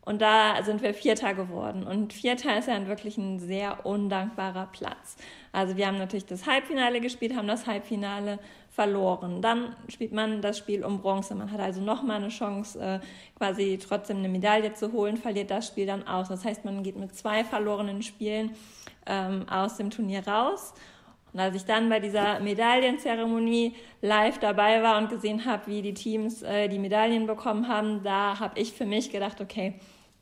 Und 0.06 0.22
da 0.22 0.62
sind 0.64 0.82
wir 0.82 0.94
Vierter 0.94 1.34
geworden. 1.34 1.84
Und 1.84 2.12
Vierter 2.12 2.58
ist 2.58 2.68
ja 2.68 2.88
wirklich 2.88 3.18
ein 3.18 3.40
sehr 3.40 3.86
undankbarer 3.86 4.68
Platz. 4.68 5.16
Also 5.54 5.78
wir 5.78 5.88
haben 5.88 5.98
natürlich 5.98 6.26
das 6.26 6.46
Halbfinale 6.46 7.00
gespielt, 7.00 7.36
haben 7.36 7.48
das 7.48 7.68
Halbfinale 7.68 8.40
verloren. 8.74 9.42
Dann 9.42 9.76
spielt 9.88 10.14
man 10.14 10.42
das 10.42 10.58
Spiel 10.58 10.84
um 10.84 11.00
Bronze. 11.00 11.36
Man 11.36 11.52
hat 11.52 11.60
also 11.60 11.80
nochmal 11.80 12.18
eine 12.18 12.30
Chance, 12.30 12.80
äh, 12.80 13.00
quasi 13.38 13.78
trotzdem 13.78 14.18
eine 14.18 14.30
Medaille 14.30 14.74
zu 14.74 14.92
holen, 14.92 15.18
verliert 15.18 15.52
das 15.52 15.68
Spiel 15.68 15.86
dann 15.86 16.08
aus. 16.08 16.30
Das 16.30 16.44
heißt, 16.44 16.66
man 16.66 16.82
geht 16.82 16.98
mit 16.98 17.16
zwei 17.16 17.44
verlorenen 17.44 18.02
Spielen 18.02 18.56
ähm, 19.06 19.46
aus 19.48 19.78
dem 19.78 19.92
Turnier 19.92 20.28
raus. 20.28 20.74
Und 21.34 21.40
als 21.40 21.56
ich 21.56 21.66
dann 21.66 21.88
bei 21.90 22.00
dieser 22.00 22.40
Medaillenzeremonie 22.40 23.76
live 24.02 24.40
dabei 24.40 24.82
war 24.82 24.98
und 24.98 25.10
gesehen 25.10 25.46
habe, 25.46 25.68
wie 25.68 25.82
die 25.84 25.94
Teams 25.94 26.42
äh, 26.42 26.68
die 26.68 26.80
Medaillen 26.80 27.28
bekommen 27.28 27.68
haben, 27.68 28.02
da 28.04 28.40
habe 28.40 28.60
ich 28.60 28.74
für 28.74 28.86
mich 28.86 29.12
gedacht, 29.12 29.40
okay, 29.40 29.76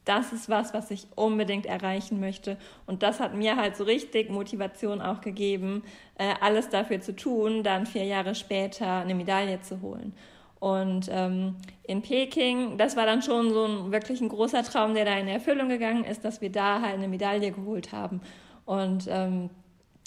das 0.06 0.34
ist 0.34 0.50
was, 0.50 0.74
was 0.74 0.90
ich 0.90 1.08
unbedingt 1.16 1.66
erreichen 1.66 2.20
möchte. 2.20 2.58
Und 2.88 3.04
das 3.04 3.20
hat 3.20 3.36
mir 3.36 3.56
halt 3.56 3.76
so 3.76 3.84
richtig 3.84 4.30
Motivation 4.30 5.02
auch 5.02 5.22
gegeben, 5.22 5.84
äh, 6.18 6.34
alles 6.42 6.70
dafür 6.70 7.02
zu 7.02 7.16
tun, 7.16 7.64
dann 7.64 7.86
vier 7.86 8.06
Jahre 8.06 8.34
später 8.34 9.02
eine 9.02 9.16
Medaille 9.16 9.62
zu 9.62 9.82
holen. 9.82 10.14
Und 10.60 11.10
ähm, 11.12 11.56
in 11.84 12.02
Peking, 12.02 12.78
das 12.78 12.96
war 12.96 13.06
dann 13.06 13.22
schon 13.22 13.52
so 13.52 13.66
ein 13.66 13.92
wirklich 13.92 14.22
ein 14.22 14.30
großer 14.30 14.64
Traum, 14.64 14.94
der 14.94 15.06
da 15.06 15.18
in 15.18 15.28
Erfüllung 15.28 15.70
gegangen 15.70 16.04
ist, 16.04 16.24
dass 16.24 16.42
wir 16.42 16.52
da 16.52 16.82
halt 16.82 16.96
eine 16.96 17.08
Medaille 17.08 17.52
geholt 17.52 17.92
haben. 17.92 18.22
Und 18.66 19.06
ähm, 19.10 19.50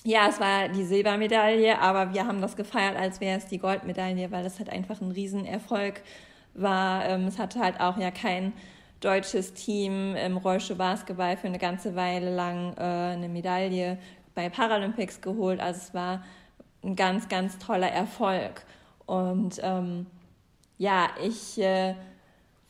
ja, 0.04 0.28
es 0.28 0.38
war 0.38 0.68
die 0.68 0.84
Silbermedaille, 0.84 1.80
aber 1.80 2.14
wir 2.14 2.26
haben 2.26 2.40
das 2.40 2.56
gefeiert, 2.56 2.96
als 2.96 3.20
wäre 3.20 3.38
es 3.38 3.46
die 3.46 3.58
Goldmedaille, 3.58 4.30
weil 4.30 4.44
das 4.44 4.58
halt 4.58 4.70
einfach 4.70 5.00
ein 5.00 5.10
Riesenerfolg 5.10 6.02
war. 6.52 7.04
Ähm, 7.06 7.26
es 7.26 7.38
hatte 7.38 7.58
halt 7.58 7.80
auch 7.80 7.96
ja 7.98 8.10
kein 8.10 8.52
deutsches 9.00 9.54
Team 9.54 10.16
im 10.16 10.36
Rollstuhl-Basketball 10.36 11.36
für 11.36 11.48
eine 11.48 11.58
ganze 11.58 11.94
Weile 11.94 12.34
lang 12.34 12.74
äh, 12.76 13.14
eine 13.14 13.28
Medaille 13.28 13.98
bei 14.34 14.48
Paralympics 14.48 15.20
geholt. 15.20 15.60
Also 15.60 15.80
es 15.80 15.94
war 15.94 16.22
ein 16.82 16.96
ganz, 16.96 17.28
ganz 17.28 17.58
toller 17.58 17.90
Erfolg. 17.90 18.64
Und 19.06 19.60
ähm, 19.62 20.06
ja, 20.78 21.08
ich 21.22 21.58
äh, 21.60 21.94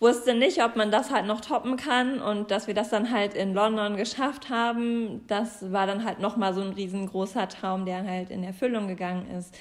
wusste 0.00 0.34
nicht, 0.34 0.62
ob 0.62 0.76
man 0.76 0.90
das 0.90 1.10
halt 1.10 1.26
noch 1.26 1.40
toppen 1.40 1.76
kann 1.76 2.20
und 2.20 2.50
dass 2.50 2.66
wir 2.66 2.74
das 2.74 2.90
dann 2.90 3.10
halt 3.10 3.34
in 3.34 3.54
London 3.54 3.96
geschafft 3.96 4.50
haben, 4.50 5.26
das 5.26 5.72
war 5.72 5.86
dann 5.86 6.04
halt 6.04 6.20
nochmal 6.20 6.52
so 6.54 6.60
ein 6.60 6.72
riesengroßer 6.72 7.48
Traum, 7.48 7.86
der 7.86 8.04
halt 8.06 8.30
in 8.30 8.44
Erfüllung 8.44 8.88
gegangen 8.88 9.30
ist. 9.30 9.56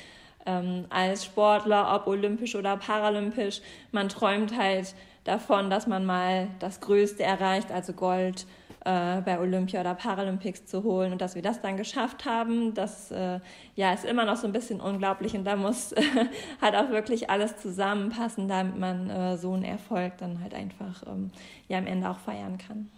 Ähm, 0.45 0.85
als 0.89 1.23
Sportler, 1.23 1.95
ob 1.95 2.07
olympisch 2.07 2.55
oder 2.55 2.75
paralympisch, 2.75 3.61
man 3.93 4.09
träumt 4.09 4.57
halt 4.57 4.93
davon, 5.23 5.69
dass 5.69 5.87
man 5.87 6.05
mal 6.05 6.49
das 6.59 6.81
Größte 6.81 7.23
erreicht, 7.23 7.71
also 7.71 7.93
Gold 7.93 8.45
äh, 8.85 9.21
bei 9.21 9.39
Olympia 9.39 9.81
oder 9.81 9.95
Paralympics 9.95 10.65
zu 10.65 10.83
holen 10.83 11.13
und 11.13 11.21
dass 11.21 11.35
wir 11.35 11.41
das 11.41 11.61
dann 11.61 11.77
geschafft 11.77 12.25
haben, 12.25 12.73
das 12.73 13.11
äh, 13.11 13.39
ja 13.75 13.93
ist 13.93 14.03
immer 14.03 14.25
noch 14.25 14.35
so 14.35 14.47
ein 14.47 14.53
bisschen 14.53 14.81
unglaublich 14.81 15.35
und 15.35 15.45
da 15.45 15.55
muss 15.55 15.95
halt 16.61 16.75
auch 16.75 16.89
wirklich 16.89 17.29
alles 17.29 17.57
zusammenpassen, 17.57 18.47
damit 18.47 18.77
man 18.77 19.09
äh, 19.09 19.37
so 19.37 19.53
einen 19.53 19.63
Erfolg 19.63 20.17
dann 20.17 20.41
halt 20.41 20.53
einfach 20.53 21.03
ähm, 21.07 21.31
ja 21.67 21.77
am 21.77 21.87
Ende 21.87 22.09
auch 22.09 22.19
feiern 22.19 22.57
kann. 22.57 22.89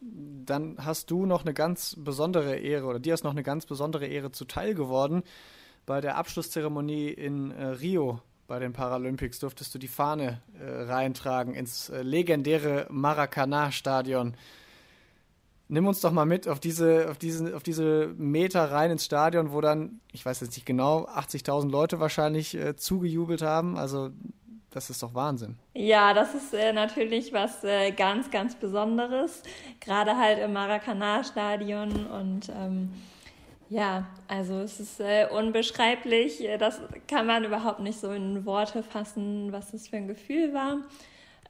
Dann 0.00 0.76
hast 0.78 1.10
du 1.10 1.24
noch 1.24 1.42
eine 1.42 1.54
ganz 1.54 1.96
besondere 1.98 2.56
Ehre 2.56 2.86
oder 2.86 2.98
dir 2.98 3.14
ist 3.14 3.24
noch 3.24 3.30
eine 3.32 3.42
ganz 3.42 3.66
besondere 3.66 4.06
Ehre 4.06 4.30
zuteil 4.32 4.74
geworden. 4.74 5.22
Bei 5.86 6.00
der 6.00 6.16
Abschlusszeremonie 6.16 7.08
in 7.08 7.50
äh, 7.50 7.66
Rio 7.66 8.20
bei 8.46 8.58
den 8.58 8.72
Paralympics 8.72 9.38
durftest 9.38 9.74
du 9.74 9.78
die 9.78 9.88
Fahne 9.88 10.42
äh, 10.60 10.82
reintragen 10.82 11.54
ins 11.54 11.88
äh, 11.88 12.02
legendäre 12.02 12.86
Maracanã-Stadion. 12.90 14.34
Nimm 15.68 15.86
uns 15.86 16.00
doch 16.00 16.12
mal 16.12 16.26
mit 16.26 16.46
auf 16.46 16.60
diese, 16.60 17.10
auf, 17.10 17.16
diesen, 17.16 17.54
auf 17.54 17.62
diese 17.62 18.08
Meter 18.18 18.70
rein 18.70 18.90
ins 18.90 19.06
Stadion, 19.06 19.52
wo 19.52 19.60
dann, 19.60 20.00
ich 20.12 20.24
weiß 20.24 20.40
jetzt 20.40 20.54
nicht 20.56 20.66
genau, 20.66 21.06
80.000 21.06 21.70
Leute 21.70 22.00
wahrscheinlich 22.00 22.54
äh, 22.54 22.76
zugejubelt 22.76 23.40
haben. 23.40 23.78
Also 23.78 24.10
das 24.70 24.90
ist 24.90 25.02
doch 25.02 25.14
Wahnsinn. 25.14 25.56
Ja, 25.72 26.12
das 26.12 26.34
ist 26.34 26.52
äh, 26.52 26.72
natürlich 26.72 27.32
was 27.32 27.64
äh, 27.64 27.92
ganz, 27.92 28.30
ganz 28.30 28.56
Besonderes. 28.56 29.42
Gerade 29.80 30.16
halt 30.16 30.38
im 30.38 30.52
Maracanã-Stadion 30.52 32.06
und 32.06 32.50
ähm, 32.50 32.90
ja, 33.74 34.06
also 34.28 34.60
es 34.60 34.78
ist 34.78 35.00
äh, 35.00 35.26
unbeschreiblich. 35.28 36.48
Das 36.60 36.80
kann 37.08 37.26
man 37.26 37.42
überhaupt 37.42 37.80
nicht 37.80 37.98
so 37.98 38.12
in 38.12 38.46
Worte 38.46 38.84
fassen, 38.84 39.50
was 39.50 39.72
das 39.72 39.88
für 39.88 39.96
ein 39.96 40.06
Gefühl 40.06 40.54
war. 40.54 40.76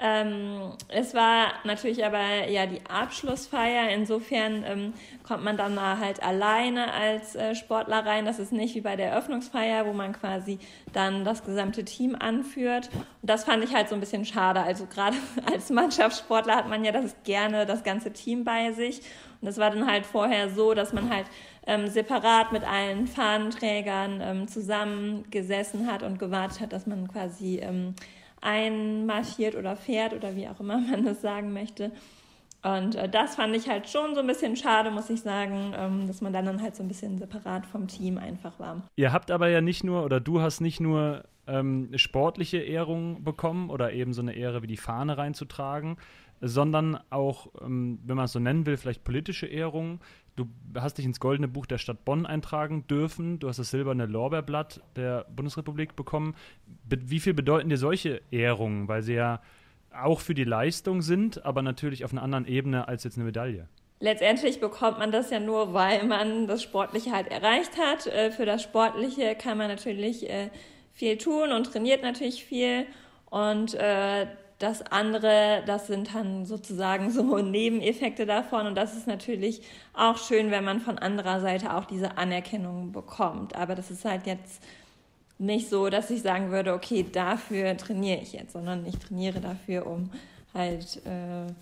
Ähm, 0.01 0.73
es 0.89 1.13
war 1.15 1.53
natürlich 1.65 2.03
aber 2.03 2.49
ja 2.49 2.65
die 2.65 2.81
Abschlussfeier. 2.89 3.91
Insofern 3.91 4.65
ähm, 4.67 4.95
kommt 5.23 5.45
man 5.45 5.59
dann 5.59 5.75
mal 5.75 5.99
halt 5.99 6.23
alleine 6.23 6.95
als 6.95 7.37
äh, 7.37 7.55
Sportler 7.55 8.07
rein. 8.07 8.25
Das 8.25 8.39
ist 8.39 8.53
nicht 8.53 8.75
wie 8.75 8.81
bei 8.81 8.97
der 8.97 9.11
Eröffnungsfeier, 9.11 9.85
wo 9.85 9.93
man 9.93 10.15
quasi 10.15 10.59
dann 10.95 11.27
das 11.27 11.45
gesamte 11.45 11.85
Team 11.85 12.17
anführt. 12.19 12.89
Und 12.95 13.31
das 13.31 13.45
fand 13.45 13.63
ich 13.63 13.75
halt 13.75 13.91
so 13.91 13.95
ein 13.97 14.01
bisschen 14.01 14.25
schade. 14.25 14.61
Also 14.61 14.87
gerade 14.87 15.17
als 15.53 15.69
Mannschaftssportler 15.69 16.57
hat 16.57 16.71
man 16.71 16.87
ja 16.87 16.93
das 16.93 17.15
gerne 17.25 17.67
das 17.67 17.85
ganze 17.85 18.15
Team 18.15 18.45
bei 18.45 18.73
sich. 18.73 19.03
Und 19.41 19.49
das 19.49 19.59
war 19.59 19.71
dann 19.71 19.87
halt 19.87 20.07
vorher 20.07 20.49
so, 20.49 20.73
dass 20.73 20.95
man 20.95 21.11
halt 21.11 21.27
ähm, 21.67 21.87
separat 21.89 22.53
mit 22.53 22.65
allen 22.65 23.07
Fahnenträgern 23.07 24.21
ähm, 24.21 24.49
zusammengesessen 24.49 25.87
hat 25.91 26.03
und 26.03 26.19
gewartet 26.19 26.61
hat, 26.61 26.73
dass 26.73 26.87
man 26.87 27.09
quasi 27.09 27.59
ähm, 27.59 27.95
einmarschiert 28.41 29.55
oder 29.55 29.75
fährt 29.75 30.13
oder 30.13 30.37
wie 30.37 30.49
auch 30.49 30.61
immer 30.61 30.79
man 30.91 31.05
das 31.05 31.23
sagen 31.23 31.53
möchte. 31.53 31.91
Und 32.63 32.95
äh, 32.95 33.09
das 33.09 33.37
fand 33.37 33.55
ich 33.55 33.69
halt 33.69 33.89
schon 33.89 34.15
so 34.15 34.21
ein 34.21 34.27
bisschen 34.27 34.57
schade, 34.57 34.91
muss 34.91 35.11
ich 35.11 35.21
sagen, 35.21 35.75
ähm, 35.77 36.07
dass 36.07 36.23
man 36.23 36.33
dann, 36.33 36.47
dann 36.47 36.63
halt 36.63 36.75
so 36.77 36.83
ein 36.83 36.89
bisschen 36.89 37.19
separat 37.19 37.67
vom 37.67 37.89
Team 37.89 38.17
einfach 38.17 38.59
war. 38.59 38.83
Ihr 38.97 39.13
habt 39.13 39.31
aber 39.31 39.49
ja 39.49 39.61
nicht 39.61 39.85
nur, 39.85 40.03
oder 40.05 40.19
du 40.19 40.41
hast 40.41 40.61
nicht 40.61 40.81
nur 40.81 41.25
ähm, 41.47 41.91
sportliche 41.97 42.59
Ehrungen 42.59 43.23
bekommen 43.23 43.69
oder 43.69 43.93
eben 43.93 44.15
so 44.15 44.23
eine 44.23 44.33
Ehre 44.33 44.63
wie 44.63 44.67
die 44.67 44.79
Fahne 44.79 45.19
reinzutragen, 45.19 45.99
sondern 46.41 46.99
auch, 47.11 47.49
ähm, 47.63 47.99
wenn 48.05 48.17
man 48.17 48.27
es 48.27 48.33
so 48.33 48.39
nennen 48.39 48.65
will, 48.65 48.79
vielleicht 48.79 49.05
politische 49.05 49.47
Ehrungen. 49.47 50.01
Du 50.37 50.49
hast 50.75 50.99
dich 50.99 51.05
ins 51.05 51.21
Goldene 51.21 51.47
Buch 51.47 51.67
der 51.67 51.79
Stadt 51.79 52.05
Bonn 52.05 52.27
eintragen 52.27 52.87
dürfen. 52.89 53.39
Du 53.39 53.49
hast 53.49 53.59
das 53.59 53.71
Silberne 53.71 54.07
Lorbeerblatt 54.07 54.81
der 54.97 55.27
Bundesrepublik 55.35 55.95
bekommen. 55.95 56.35
Be 56.89 56.99
wie 57.05 57.21
viel 57.21 57.35
bedeuten 57.35 57.69
dir 57.69 57.77
solche 57.77 58.21
Ehrungen? 58.31 58.89
Weil 58.89 59.03
sie 59.03 59.15
ja 59.15 59.41
auch 59.93 60.21
für 60.21 60.35
die 60.35 60.45
Leistung 60.45 61.03
sind, 61.03 61.45
aber 61.45 61.63
natürlich 61.63 62.05
auf 62.05 62.13
einer 62.13 62.23
anderen 62.23 62.47
Ebene 62.47 62.89
als 62.89 63.05
jetzt 63.05 63.17
eine 63.17 63.27
Medaille. 63.27 63.69
Letztendlich 64.01 64.61
bekommt 64.61 64.99
man 64.99 65.13
das 65.13 65.31
ja 65.31 65.39
nur, 65.39 65.73
weil 65.73 66.05
man 66.05 66.49
das 66.49 66.63
Sportliche 66.63 67.13
halt 67.13 67.29
erreicht 67.29 67.79
hat. 67.79 68.07
Äh, 68.07 68.33
für 68.33 68.45
das 68.45 68.63
Sportliche 68.63 69.37
kann 69.37 69.57
man 69.57 69.69
natürlich 69.69 70.29
äh, 70.29 70.51
viel 70.93 71.17
tun 71.17 71.53
und 71.53 71.65
trainiert 71.65 72.03
natürlich 72.03 72.45
viel. 72.45 72.87
Und 73.31 73.75
äh, 73.75 74.27
das 74.65 74.81
andere, 74.81 75.63
das 75.67 75.87
sind 75.87 76.15
dann 76.15 76.47
sozusagen 76.47 77.11
so 77.11 77.39
Nebeneffekte 77.43 78.25
davon. 78.25 78.67
Und 78.67 78.75
das 78.75 78.97
ist 78.97 79.07
natürlich 79.07 79.61
auch 79.93 80.17
schön, 80.17 80.51
wenn 80.51 80.65
man 80.65 80.81
von 80.81 80.99
anderer 80.99 81.41
Seite 81.41 81.75
auch 81.75 81.85
diese 81.85 82.17
Anerkennung 82.17 82.91
bekommt. 82.91 83.55
Aber 83.55 83.75
das 83.75 83.91
ist 83.91 84.05
halt 84.07 84.27
jetzt 84.27 84.63
nicht 85.39 85.69
so, 85.69 85.91
dass 85.91 86.11
ich 86.11 86.23
sagen 86.23 86.51
würde, 86.51 86.73
okay, 86.73 87.05
dafür 87.11 87.77
trainiere 87.77 88.21
ich 88.23 88.33
jetzt, 88.33 88.55
sondern 88.55 88.87
ich 88.87 88.97
trainiere 88.99 89.41
dafür, 89.41 89.87
um 89.87 90.11
halt 90.55 91.03
äh, 91.05 91.53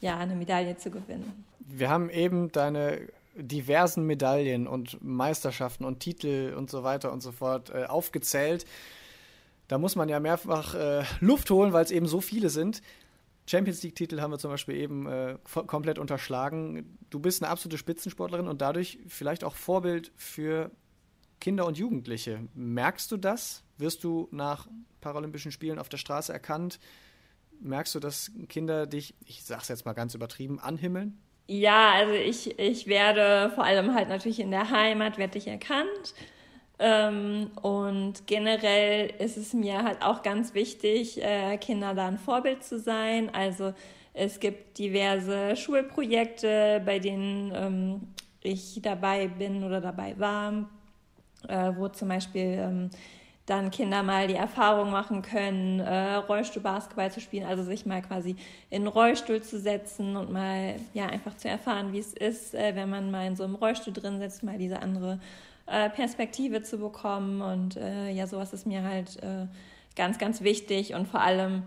ja 0.00 0.16
eine 0.16 0.34
Medaille 0.34 0.76
zu 0.78 0.90
gewinnen. 0.90 1.44
Wir 1.58 1.90
haben 1.90 2.08
eben 2.08 2.50
deine 2.50 3.00
diversen 3.34 4.06
Medaillen 4.06 4.66
und 4.66 5.02
Meisterschaften 5.04 5.84
und 5.84 6.00
Titel 6.00 6.54
und 6.56 6.70
so 6.70 6.82
weiter 6.82 7.12
und 7.12 7.22
so 7.22 7.30
fort 7.30 7.70
äh, 7.70 7.84
aufgezählt. 7.84 8.64
Da 9.68 9.78
muss 9.78 9.96
man 9.96 10.08
ja 10.08 10.18
mehrfach 10.18 10.74
äh, 10.74 11.04
Luft 11.20 11.50
holen, 11.50 11.72
weil 11.72 11.84
es 11.84 11.90
eben 11.90 12.06
so 12.06 12.20
viele 12.20 12.50
sind. 12.50 12.82
Champions 13.46 13.82
League-Titel 13.82 14.20
haben 14.20 14.30
wir 14.30 14.38
zum 14.38 14.50
Beispiel 14.50 14.76
eben 14.76 15.06
äh, 15.06 15.36
komplett 15.66 15.98
unterschlagen. 15.98 16.98
Du 17.10 17.18
bist 17.18 17.42
eine 17.42 17.50
absolute 17.50 17.78
Spitzensportlerin 17.78 18.48
und 18.48 18.60
dadurch 18.60 18.98
vielleicht 19.06 19.44
auch 19.44 19.56
Vorbild 19.56 20.12
für 20.16 20.70
Kinder 21.40 21.66
und 21.66 21.78
Jugendliche. 21.78 22.40
Merkst 22.54 23.10
du 23.10 23.16
das? 23.16 23.62
Wirst 23.78 24.04
du 24.04 24.28
nach 24.32 24.68
Paralympischen 25.00 25.52
Spielen 25.52 25.78
auf 25.78 25.88
der 25.88 25.98
Straße 25.98 26.32
erkannt? 26.32 26.78
Merkst 27.60 27.94
du, 27.94 28.00
dass 28.00 28.32
Kinder 28.48 28.86
dich, 28.86 29.14
ich 29.24 29.44
sag's 29.44 29.68
jetzt 29.68 29.84
mal 29.84 29.92
ganz 29.92 30.14
übertrieben, 30.14 30.58
anhimmeln? 30.60 31.18
Ja, 31.46 31.92
also 31.92 32.12
ich, 32.12 32.58
ich 32.58 32.86
werde 32.86 33.50
vor 33.54 33.64
allem 33.64 33.94
halt 33.94 34.10
natürlich 34.10 34.40
in 34.40 34.50
der 34.50 34.70
Heimat, 34.70 35.16
werde 35.16 35.38
ich 35.38 35.46
erkannt. 35.46 36.14
Ähm, 36.78 37.50
und 37.60 38.26
generell 38.26 39.12
ist 39.18 39.36
es 39.36 39.52
mir 39.52 39.82
halt 39.82 40.02
auch 40.02 40.22
ganz 40.22 40.54
wichtig, 40.54 41.22
äh, 41.22 41.56
Kinder 41.58 41.94
da 41.94 42.06
ein 42.06 42.18
Vorbild 42.18 42.62
zu 42.62 42.78
sein. 42.78 43.34
Also 43.34 43.74
es 44.14 44.38
gibt 44.38 44.78
diverse 44.78 45.56
Schulprojekte, 45.56 46.80
bei 46.84 46.98
denen 46.98 47.52
ähm, 47.54 48.00
ich 48.42 48.80
dabei 48.82 49.28
bin 49.28 49.64
oder 49.64 49.80
dabei 49.80 50.18
war, 50.18 50.68
äh, 51.48 51.72
wo 51.76 51.88
zum 51.88 52.08
Beispiel 52.08 52.58
ähm, 52.60 52.90
dann 53.46 53.70
Kinder 53.70 54.02
mal 54.02 54.28
die 54.28 54.34
Erfahrung 54.34 54.90
machen 54.90 55.22
können, 55.22 55.80
äh, 55.80 56.14
Rollstuhlbasketball 56.16 57.10
zu 57.10 57.20
spielen, 57.20 57.46
also 57.46 57.62
sich 57.62 57.86
mal 57.86 58.02
quasi 58.02 58.36
in 58.70 58.82
den 58.82 58.88
Rollstuhl 58.88 59.42
zu 59.42 59.58
setzen 59.58 60.16
und 60.16 60.30
mal 60.30 60.76
ja 60.92 61.06
einfach 61.06 61.36
zu 61.36 61.48
erfahren, 61.48 61.92
wie 61.92 61.98
es 61.98 62.12
ist, 62.12 62.54
äh, 62.54 62.76
wenn 62.76 62.90
man 62.90 63.10
mal 63.10 63.26
in 63.26 63.36
so 63.36 63.44
einem 63.44 63.54
Rollstuhl 63.54 63.92
drin 63.92 64.18
sitzt, 64.18 64.42
mal 64.42 64.58
diese 64.58 64.80
andere 64.82 65.18
äh, 65.70 65.90
Perspektive 65.90 66.62
zu 66.62 66.78
bekommen. 66.78 67.42
Und 67.42 67.76
äh, 67.76 68.10
ja, 68.10 68.26
sowas 68.26 68.52
ist 68.52 68.66
mir 68.66 68.82
halt 68.82 69.22
äh, 69.22 69.46
ganz, 69.96 70.18
ganz 70.18 70.42
wichtig. 70.42 70.94
Und 70.94 71.08
vor 71.08 71.20
allem 71.20 71.62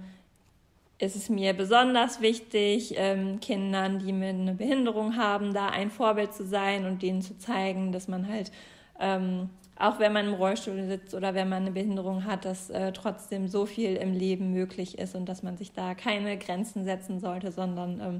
ist 1.01 1.15
es 1.15 1.29
mir 1.29 1.53
besonders 1.53 2.21
wichtig, 2.21 2.93
ähm, 2.97 3.39
Kindern, 3.39 3.99
die 3.99 4.13
mit 4.13 4.35
einer 4.35 4.53
Behinderung 4.53 5.17
haben, 5.17 5.53
da 5.53 5.67
ein 5.67 5.89
Vorbild 5.89 6.33
zu 6.33 6.45
sein 6.45 6.85
und 6.85 7.01
denen 7.01 7.21
zu 7.21 7.37
zeigen, 7.39 7.91
dass 7.91 8.07
man 8.07 8.27
halt, 8.27 8.51
ähm, 8.99 9.49
auch 9.77 9.99
wenn 9.99 10.13
man 10.13 10.27
im 10.27 10.33
Rollstuhl 10.35 10.85
sitzt 10.85 11.15
oder 11.15 11.33
wenn 11.33 11.49
man 11.49 11.63
eine 11.63 11.71
Behinderung 11.71 12.25
hat, 12.25 12.45
dass 12.45 12.69
äh, 12.69 12.91
trotzdem 12.91 13.47
so 13.47 13.65
viel 13.65 13.95
im 13.95 14.13
Leben 14.13 14.53
möglich 14.53 14.99
ist 14.99 15.15
und 15.15 15.27
dass 15.27 15.41
man 15.41 15.57
sich 15.57 15.71
da 15.71 15.95
keine 15.95 16.37
Grenzen 16.37 16.83
setzen 16.83 17.19
sollte, 17.19 17.51
sondern 17.51 17.99
ähm, 17.99 18.19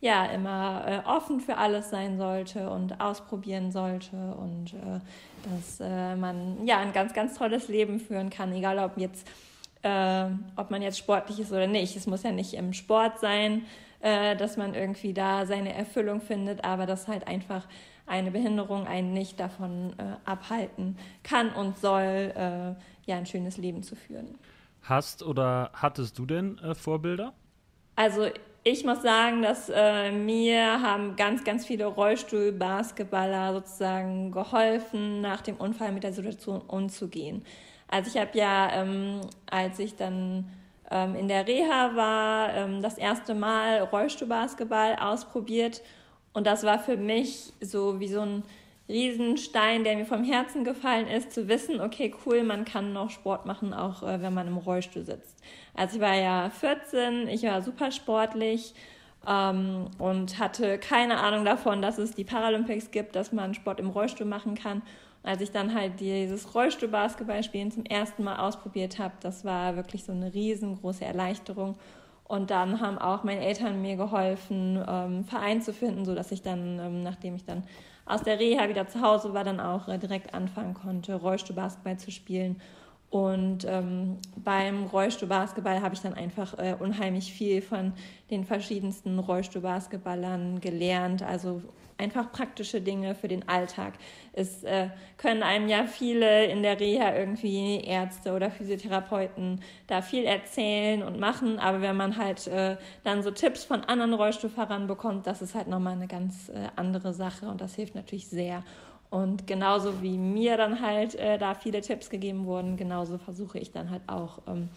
ja 0.00 0.26
immer 0.26 0.84
äh, 0.86 1.08
offen 1.08 1.40
für 1.40 1.56
alles 1.56 1.90
sein 1.90 2.18
sollte 2.18 2.68
und 2.70 3.00
ausprobieren 3.00 3.72
sollte 3.72 4.16
und 4.16 4.74
äh, 4.74 5.00
dass 5.50 5.80
äh, 5.80 6.16
man 6.16 6.66
ja 6.66 6.78
ein 6.78 6.92
ganz, 6.92 7.14
ganz 7.14 7.38
tolles 7.38 7.68
Leben 7.68 7.98
führen 7.98 8.30
kann, 8.30 8.52
egal 8.52 8.78
ob 8.78 8.98
jetzt 8.98 9.26
äh, 9.82 10.26
ob 10.56 10.70
man 10.70 10.82
jetzt 10.82 10.98
sportlich 10.98 11.38
ist 11.40 11.52
oder 11.52 11.66
nicht. 11.66 11.96
Es 11.96 12.06
muss 12.06 12.22
ja 12.22 12.32
nicht 12.32 12.54
im 12.54 12.72
Sport 12.72 13.20
sein, 13.20 13.64
äh, 14.00 14.36
dass 14.36 14.56
man 14.56 14.74
irgendwie 14.74 15.14
da 15.14 15.46
seine 15.46 15.74
Erfüllung 15.74 16.20
findet, 16.20 16.64
aber 16.64 16.86
dass 16.86 17.08
halt 17.08 17.26
einfach 17.28 17.66
eine 18.06 18.30
Behinderung 18.30 18.86
einen 18.86 19.12
nicht 19.12 19.40
davon 19.40 19.94
äh, 19.98 20.16
abhalten 20.24 20.98
kann 21.22 21.50
und 21.50 21.78
soll, 21.78 22.32
äh, 22.36 22.74
ja 23.06 23.16
ein 23.16 23.26
schönes 23.26 23.56
Leben 23.56 23.82
zu 23.82 23.96
führen. 23.96 24.38
Hast 24.82 25.22
oder 25.22 25.70
hattest 25.72 26.18
du 26.18 26.26
denn 26.26 26.60
Vorbilder? 26.74 27.32
Also 27.96 28.28
ich 28.68 28.84
muss 28.84 29.00
sagen, 29.00 29.42
dass 29.42 29.70
äh, 29.72 30.10
mir 30.10 30.82
haben 30.82 31.14
ganz, 31.14 31.44
ganz 31.44 31.64
viele 31.64 31.86
Rollstuhl-Basketballer 31.86 33.54
sozusagen 33.54 34.32
geholfen, 34.32 35.20
nach 35.20 35.40
dem 35.40 35.54
Unfall 35.54 35.92
mit 35.92 36.02
der 36.02 36.12
Situation 36.12 36.60
umzugehen. 36.62 37.44
Also 37.86 38.10
ich 38.12 38.20
habe 38.20 38.36
ja, 38.36 38.72
ähm, 38.72 39.20
als 39.48 39.78
ich 39.78 39.94
dann 39.94 40.50
ähm, 40.90 41.14
in 41.14 41.28
der 41.28 41.46
Reha 41.46 41.94
war, 41.94 42.54
ähm, 42.54 42.82
das 42.82 42.98
erste 42.98 43.36
Mal 43.36 43.82
Rollstuhlbasketball 43.82 44.96
ausprobiert 44.96 45.80
und 46.32 46.44
das 46.44 46.64
war 46.64 46.80
für 46.80 46.96
mich 46.96 47.52
so 47.60 48.00
wie 48.00 48.08
so 48.08 48.22
ein 48.22 48.42
Riesenstein, 48.88 49.84
der 49.84 49.96
mir 49.96 50.06
vom 50.06 50.24
Herzen 50.24 50.64
gefallen 50.64 51.06
ist, 51.06 51.32
zu 51.32 51.46
wissen, 51.46 51.80
okay, 51.80 52.12
cool, 52.24 52.42
man 52.42 52.64
kann 52.64 52.92
noch 52.92 53.10
Sport 53.10 53.46
machen, 53.46 53.72
auch 53.72 54.02
äh, 54.02 54.20
wenn 54.22 54.34
man 54.34 54.48
im 54.48 54.56
Rollstuhl 54.56 55.04
sitzt. 55.04 55.36
Also 55.76 55.96
ich 55.96 56.02
war 56.02 56.14
ja 56.14 56.48
14, 56.48 57.28
ich 57.28 57.42
war 57.42 57.60
super 57.60 57.90
sportlich 57.92 58.74
ähm, 59.28 59.88
und 59.98 60.38
hatte 60.38 60.78
keine 60.78 61.18
Ahnung 61.18 61.44
davon, 61.44 61.82
dass 61.82 61.98
es 61.98 62.14
die 62.14 62.24
Paralympics 62.24 62.90
gibt, 62.90 63.14
dass 63.14 63.32
man 63.32 63.54
Sport 63.54 63.78
im 63.80 63.90
Rollstuhl 63.90 64.26
machen 64.26 64.54
kann. 64.54 64.82
Und 65.22 65.30
als 65.30 65.42
ich 65.42 65.50
dann 65.50 65.74
halt 65.74 66.00
dieses 66.00 66.54
Rollstuhl-Basketballspielen 66.54 67.70
zum 67.70 67.84
ersten 67.84 68.24
Mal 68.24 68.36
ausprobiert 68.36 68.98
habe, 68.98 69.14
das 69.20 69.44
war 69.44 69.76
wirklich 69.76 70.04
so 70.04 70.12
eine 70.12 70.32
riesengroße 70.32 71.04
Erleichterung. 71.04 71.76
Und 72.24 72.50
dann 72.50 72.80
haben 72.80 72.98
auch 72.98 73.22
meine 73.22 73.44
Eltern 73.44 73.82
mir 73.82 73.96
geholfen, 73.96 74.82
ähm, 74.88 75.24
Verein 75.24 75.62
zu 75.62 75.72
finden, 75.72 76.04
sodass 76.04 76.32
ich 76.32 76.42
dann, 76.42 76.78
ähm, 76.80 77.02
nachdem 77.02 77.36
ich 77.36 77.44
dann 77.44 77.64
aus 78.04 78.22
der 78.22 78.38
Reha 78.38 78.68
wieder 78.68 78.88
zu 78.88 79.00
Hause 79.00 79.34
war, 79.34 79.44
dann 79.44 79.60
auch 79.60 79.88
äh, 79.88 79.98
direkt 79.98 80.32
anfangen 80.32 80.74
konnte, 80.74 81.14
Rollstuhlbasketball 81.14 81.98
zu 81.98 82.10
spielen. 82.10 82.60
Und 83.10 83.64
ähm, 83.68 84.18
beim 84.36 84.84
Rollstuhlbasketball 84.86 85.80
habe 85.80 85.94
ich 85.94 86.00
dann 86.00 86.14
einfach 86.14 86.58
äh, 86.58 86.76
unheimlich 86.78 87.32
viel 87.32 87.62
von 87.62 87.92
den 88.30 88.44
verschiedensten 88.44 89.18
Rollstuhlbasketballern 89.18 90.60
gelernt. 90.60 91.22
Also 91.22 91.62
einfach 91.98 92.30
praktische 92.32 92.80
Dinge 92.80 93.14
für 93.14 93.28
den 93.28 93.48
Alltag. 93.48 93.94
Es 94.32 94.64
äh, 94.64 94.88
können 95.16 95.42
einem 95.42 95.68
ja 95.68 95.86
viele 95.86 96.46
in 96.46 96.62
der 96.62 96.78
Reha 96.78 97.14
irgendwie 97.14 97.80
Ärzte 97.80 98.34
oder 98.34 98.50
Physiotherapeuten 98.50 99.62
da 99.86 100.02
viel 100.02 100.24
erzählen 100.24 101.02
und 101.02 101.18
machen, 101.18 101.58
aber 101.58 101.80
wenn 101.80 101.96
man 101.96 102.16
halt 102.16 102.46
äh, 102.48 102.76
dann 103.04 103.22
so 103.22 103.30
Tipps 103.30 103.64
von 103.64 103.84
anderen 103.84 104.14
Rollstuhlfahrern 104.14 104.86
bekommt, 104.86 105.26
das 105.26 105.42
ist 105.42 105.54
halt 105.54 105.68
nochmal 105.68 105.94
eine 105.94 106.08
ganz 106.08 106.48
äh, 106.48 106.68
andere 106.76 107.14
Sache 107.14 107.46
und 107.48 107.60
das 107.60 107.74
hilft 107.74 107.94
natürlich 107.94 108.28
sehr. 108.28 108.62
Und 109.16 109.46
genauso 109.46 110.02
wie 110.02 110.18
mir 110.18 110.58
dann 110.58 110.82
halt 110.82 111.14
äh, 111.14 111.38
da 111.38 111.54
viele 111.54 111.80
Tipps 111.80 112.10
gegeben 112.10 112.44
wurden, 112.44 112.76
genauso 112.76 113.16
versuche 113.16 113.58
ich 113.58 113.72
dann 113.72 113.90
halt 113.90 114.02
auch 114.08 114.40
ähm, 114.46 114.68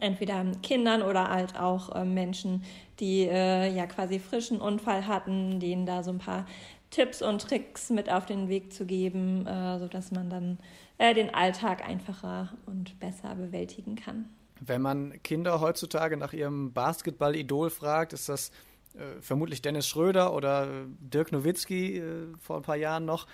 entweder 0.00 0.44
Kindern 0.60 1.02
oder 1.02 1.30
halt 1.30 1.56
auch 1.56 1.94
äh, 1.94 2.04
Menschen, 2.04 2.64
die 2.98 3.28
äh, 3.28 3.72
ja 3.72 3.86
quasi 3.86 4.18
frischen 4.18 4.60
Unfall 4.60 5.06
hatten, 5.06 5.60
denen 5.60 5.86
da 5.86 6.02
so 6.02 6.10
ein 6.10 6.18
paar 6.18 6.46
Tipps 6.90 7.22
und 7.22 7.42
Tricks 7.42 7.90
mit 7.90 8.10
auf 8.10 8.26
den 8.26 8.48
Weg 8.48 8.72
zu 8.72 8.86
geben, 8.86 9.46
äh, 9.46 9.78
sodass 9.78 10.10
man 10.10 10.30
dann 10.30 10.58
äh, 10.98 11.14
den 11.14 11.32
Alltag 11.32 11.88
einfacher 11.88 12.52
und 12.66 12.98
besser 12.98 13.36
bewältigen 13.36 13.94
kann. 13.94 14.28
Wenn 14.60 14.82
man 14.82 15.22
Kinder 15.22 15.60
heutzutage 15.60 16.16
nach 16.16 16.32
ihrem 16.32 16.72
Basketball-Idol 16.72 17.70
fragt, 17.70 18.14
ist 18.14 18.28
das 18.28 18.50
äh, 18.94 19.20
vermutlich 19.20 19.62
Dennis 19.62 19.88
Schröder 19.88 20.34
oder 20.34 20.86
Dirk 20.98 21.32
Nowitzki 21.32 21.98
äh, 21.98 22.26
vor 22.38 22.56
ein 22.56 22.62
paar 22.62 22.76
Jahren 22.76 23.04
noch. 23.04 23.26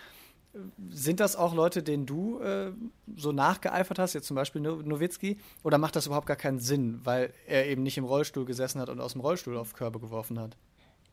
Sind 0.88 1.20
das 1.20 1.36
auch 1.36 1.54
Leute, 1.54 1.82
denen 1.82 2.06
du 2.06 2.40
äh, 2.40 2.72
so 3.14 3.30
nachgeeifert 3.30 4.00
hast, 4.00 4.14
jetzt 4.14 4.26
zum 4.26 4.34
Beispiel 4.34 4.60
Nowitzki, 4.60 5.38
oder 5.62 5.78
macht 5.78 5.94
das 5.94 6.06
überhaupt 6.06 6.26
gar 6.26 6.36
keinen 6.36 6.58
Sinn, 6.58 7.00
weil 7.04 7.32
er 7.46 7.66
eben 7.68 7.84
nicht 7.84 7.98
im 7.98 8.04
Rollstuhl 8.04 8.44
gesessen 8.44 8.80
hat 8.80 8.88
und 8.88 9.00
aus 9.00 9.12
dem 9.12 9.20
Rollstuhl 9.20 9.56
auf 9.56 9.74
Körbe 9.74 10.00
geworfen 10.00 10.40
hat? 10.40 10.56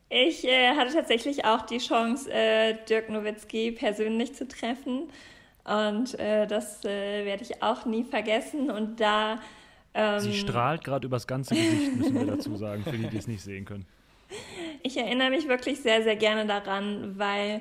Ich 0.10 0.48
äh, 0.48 0.76
hatte 0.76 0.94
tatsächlich 0.94 1.46
auch 1.46 1.64
die 1.64 1.80
Chance, 1.80 2.32
äh, 2.32 2.78
Dirk 2.90 3.10
Nowitzki 3.10 3.74
persönlich 3.74 4.34
zu 4.34 4.48
treffen 4.48 5.10
und 5.66 6.18
äh, 6.18 6.48
das 6.48 6.84
äh, 6.86 7.26
werde 7.26 7.44
ich 7.44 7.62
auch 7.62 7.86
nie 7.86 8.06
vergessen 8.06 8.72
und 8.72 9.00
da 9.00 9.40
ähm, 9.94 10.20
Sie 10.20 10.34
strahlt 10.34 10.84
gerade 10.84 11.08
übers 11.08 11.28
ganze 11.28 11.56
Gesicht, 11.56 11.96
müssen 11.98 12.16
wir 12.16 12.26
dazu 12.26 12.56
sagen, 12.56 12.84
für 12.84 12.98
die, 12.98 13.08
die 13.08 13.18
es 13.18 13.28
nicht 13.28 13.42
sehen 13.42 13.66
können. 13.66 13.86
Ich 14.88 14.95
erinnere 14.95 15.32
mich 15.32 15.50
wirklich 15.50 15.82
sehr, 15.82 16.02
sehr 16.02 16.15
gerne 16.15 16.45
daran, 16.45 17.19
weil 17.19 17.60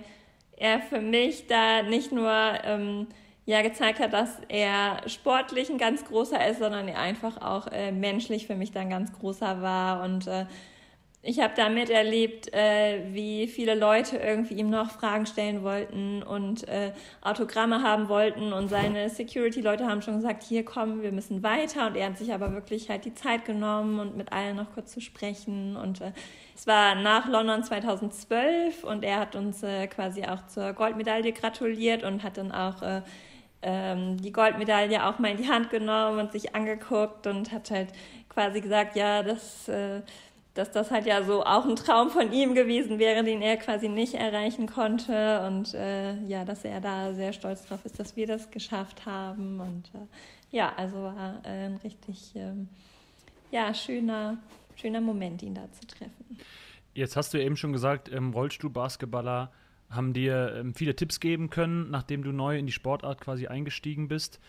er 0.57 0.81
für 0.81 1.01
mich 1.01 1.49
da 1.49 1.83
nicht 1.83 2.13
nur 2.13 2.31
ähm, 2.63 3.09
ja 3.47 3.63
gezeigt 3.63 3.99
hat, 3.99 4.13
dass 4.13 4.39
er 4.49 5.03
sportlich 5.09 5.69
ein 5.69 5.77
ganz 5.77 6.05
großer 6.05 6.47
ist, 6.49 6.61
sondern 6.61 6.87
er 6.87 7.01
einfach 7.01 7.43
auch 7.43 7.67
äh, 7.73 7.91
menschlich 7.91 8.47
für 8.47 8.55
mich 8.55 8.71
dann 8.71 8.91
ganz 8.91 9.13
großer 9.13 9.61
war. 9.61 10.05
Und 10.05 10.29
äh, 10.29 10.47
ich 11.21 11.41
habe 11.41 11.55
da 11.57 11.69
miterlebt, 11.69 12.55
äh, 12.55 13.03
wie 13.11 13.49
viele 13.49 13.75
Leute 13.75 14.19
irgendwie 14.19 14.55
ihm 14.55 14.71
noch 14.71 14.93
Fragen 14.93 15.27
stellen 15.27 15.65
wollten 15.65 16.23
und 16.23 16.69
äh, 16.69 16.93
Autogramme 17.23 17.83
haben 17.83 18.09
wollten. 18.09 18.53
Und 18.53 18.69
seine 18.69 19.11
Security-Leute 19.11 19.89
haben 19.89 20.01
schon 20.01 20.15
gesagt, 20.15 20.45
hier 20.45 20.65
kommen, 20.65 21.03
wir 21.03 21.11
müssen 21.11 21.43
weiter. 21.43 21.89
Und 21.89 21.97
er 21.97 22.07
hat 22.07 22.19
sich 22.19 22.33
aber 22.33 22.53
wirklich 22.53 22.89
halt 22.89 23.05
die 23.05 23.15
Zeit 23.15 23.45
genommen 23.45 23.99
und 23.99 24.17
mit 24.17 24.33
allen 24.33 24.55
noch 24.55 24.73
kurz 24.75 24.93
zu 24.93 25.01
sprechen. 25.01 25.77
Und 25.77 26.01
äh, 26.01 26.13
es 26.57 26.67
war 26.67 26.95
nach 26.95 27.29
London 27.29 27.63
2012 27.63 28.83
und 28.83 29.05
er 29.05 29.21
hat 29.21 29.37
uns 29.37 29.63
äh, 29.63 29.87
quasi 29.89 30.25
auch 30.25 30.47
zur 30.47 30.73
Goldmedaille 30.73 31.33
gratuliert 31.33 32.03
und 32.03 32.23
hat 32.23 32.39
dann 32.39 32.51
auch 32.51 32.81
äh, 32.81 33.03
ähm, 33.61 34.17
die 34.17 34.33
Goldmedaille 34.33 35.07
auch 35.07 35.19
mal 35.19 35.33
in 35.33 35.37
die 35.37 35.49
Hand 35.49 35.69
genommen 35.69 36.19
und 36.19 36.33
sich 36.33 36.55
angeguckt 36.55 37.27
und 37.27 37.53
hat 37.53 37.71
halt 37.71 37.89
quasi 38.31 38.63
gesagt, 38.63 38.97
ja, 38.97 39.23
das 39.23 39.69
äh, 39.69 40.01
dass 40.57 40.71
das 40.71 40.91
halt 40.91 41.05
ja 41.05 41.23
so 41.23 41.45
auch 41.45 41.67
ein 41.67 41.77
Traum 41.77 42.09
von 42.09 42.33
ihm 42.33 42.55
gewesen 42.55 42.99
wäre, 42.99 43.23
den 43.23 43.43
er 43.43 43.59
quasi 43.59 43.89
nicht 43.89 44.15
erreichen 44.15 44.67
konnte. 44.67 45.47
Und 45.47 45.75
äh, 45.75 46.17
ja, 46.25 46.47
dass 46.47 46.65
er 46.65 46.81
da 46.81 47.13
sehr 47.13 47.35
stolz 47.35 47.67
drauf 47.67 47.85
ist, 47.85 48.01
dass 48.01 48.17
wir 48.17 48.27
das 48.27 48.51
geschafft 48.51 49.05
haben. 49.05 49.61
Und 49.61 49.91
äh, 49.95 50.57
ja, 50.57 50.73
also 50.77 50.97
war 51.03 51.41
äh, 51.45 51.67
ein 51.67 51.77
richtig 51.85 52.33
ähm, 52.35 52.69
ja, 53.51 53.75
schöner, 53.75 54.39
schöner 54.77 55.01
Moment, 55.01 55.43
ihn 55.43 55.55
da 55.55 55.71
zu 55.73 55.87
treffen. 55.87 56.39
Jetzt 56.95 57.17
hast 57.17 57.35
du 57.35 57.43
eben 57.43 57.57
schon 57.57 57.73
gesagt, 57.73 58.11
ähm, 58.11 58.33
Rollstuhl-Basketballer 58.33 59.53
haben 59.91 60.13
dir 60.13 60.55
ähm, 60.57 60.75
viele 60.75 60.97
Tipps 60.97 61.21
geben 61.21 61.51
können, 61.51 61.91
nachdem 61.91 62.23
du 62.23 62.33
neu 62.33 62.59
in 62.59 62.67
die 62.67 62.73
Sportart 62.73 63.21
quasi 63.21 63.47
eingestiegen 63.47 64.09
bist. 64.09 64.41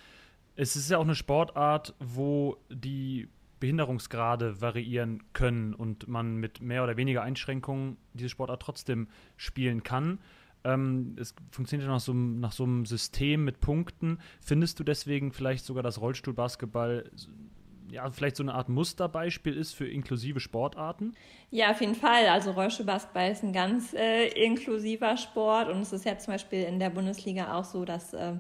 Es 0.55 0.75
ist 0.75 0.89
ja 0.89 0.97
auch 0.97 1.03
eine 1.03 1.15
Sportart, 1.15 1.93
wo 1.99 2.57
die 2.69 3.27
Behinderungsgrade 3.59 4.61
variieren 4.61 5.23
können 5.33 5.73
und 5.73 6.07
man 6.07 6.37
mit 6.37 6.61
mehr 6.61 6.83
oder 6.83 6.97
weniger 6.97 7.23
Einschränkungen 7.23 7.97
diese 8.13 8.29
Sportart 8.29 8.61
trotzdem 8.61 9.07
spielen 9.35 9.83
kann. 9.83 10.19
Ähm, 10.63 11.15
es 11.19 11.35
funktioniert 11.51 11.87
ja 11.87 11.93
nach 11.93 12.01
so, 12.01 12.13
nach 12.13 12.51
so 12.51 12.63
einem 12.63 12.85
System 12.85 13.43
mit 13.43 13.59
Punkten. 13.59 14.19
Findest 14.41 14.79
du 14.79 14.83
deswegen 14.83 15.31
vielleicht 15.31 15.65
sogar, 15.65 15.83
dass 15.83 16.01
Rollstuhlbasketball 16.01 17.11
ja, 17.89 18.10
vielleicht 18.12 18.36
so 18.36 18.43
eine 18.43 18.54
Art 18.54 18.69
Musterbeispiel 18.69 19.56
ist 19.56 19.73
für 19.73 19.88
inklusive 19.88 20.39
Sportarten? 20.39 21.15
Ja, 21.52 21.71
auf 21.71 21.82
jeden 21.82 21.95
Fall. 21.95 22.28
Also 22.28 22.52
Rollstuhlbasketball 22.52 23.32
ist 23.32 23.43
ein 23.43 23.54
ganz 23.54 23.93
äh, 23.93 24.28
inklusiver 24.30 25.15
Sport 25.17 25.69
und 25.69 25.82
es 25.82 25.93
ist 25.93 26.06
ja 26.06 26.17
zum 26.17 26.34
Beispiel 26.34 26.63
in 26.63 26.80
der 26.80 26.89
Bundesliga 26.89 27.58
auch 27.58 27.63
so, 27.63 27.86
dass 27.86 28.13
äh, 28.13 28.34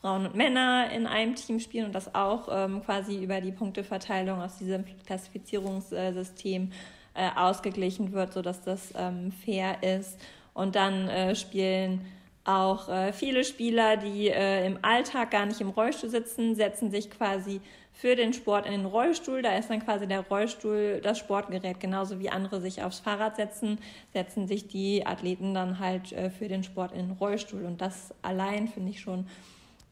Frauen 0.00 0.26
und 0.26 0.34
Männer 0.34 0.90
in 0.94 1.06
einem 1.06 1.34
Team 1.34 1.60
spielen 1.60 1.86
und 1.86 1.94
das 1.94 2.14
auch 2.14 2.48
ähm, 2.50 2.82
quasi 2.84 3.22
über 3.22 3.40
die 3.40 3.52
Punkteverteilung 3.52 4.40
aus 4.40 4.58
diesem 4.58 4.84
Klassifizierungssystem 5.06 6.70
äh, 7.14 7.30
ausgeglichen 7.34 8.12
wird, 8.12 8.32
sodass 8.32 8.62
das 8.62 8.92
ähm, 8.96 9.32
fair 9.32 9.82
ist. 9.82 10.18
Und 10.54 10.74
dann 10.74 11.08
äh, 11.08 11.34
spielen 11.34 12.06
auch 12.44 12.88
äh, 12.88 13.12
viele 13.12 13.44
Spieler, 13.44 13.96
die 13.96 14.28
äh, 14.28 14.66
im 14.66 14.78
Alltag 14.82 15.32
gar 15.32 15.46
nicht 15.46 15.60
im 15.60 15.70
Rollstuhl 15.70 16.10
sitzen, 16.10 16.54
setzen 16.54 16.90
sich 16.90 17.10
quasi 17.10 17.60
für 17.96 18.14
den 18.14 18.34
Sport 18.34 18.66
in 18.66 18.72
den 18.72 18.84
Rollstuhl. 18.84 19.40
Da 19.40 19.56
ist 19.56 19.70
dann 19.70 19.82
quasi 19.82 20.06
der 20.06 20.20
Rollstuhl 20.20 21.00
das 21.02 21.18
Sportgerät. 21.18 21.80
Genauso 21.80 22.20
wie 22.20 22.28
andere 22.28 22.60
sich 22.60 22.82
aufs 22.82 23.00
Fahrrad 23.00 23.36
setzen, 23.36 23.78
setzen 24.12 24.46
sich 24.46 24.68
die 24.68 25.06
Athleten 25.06 25.54
dann 25.54 25.78
halt 25.78 26.12
äh, 26.12 26.28
für 26.28 26.46
den 26.46 26.62
Sport 26.62 26.92
in 26.92 27.08
den 27.08 27.12
Rollstuhl. 27.12 27.64
Und 27.64 27.80
das 27.80 28.14
allein 28.20 28.68
finde 28.68 28.90
ich 28.90 29.00
schon 29.00 29.26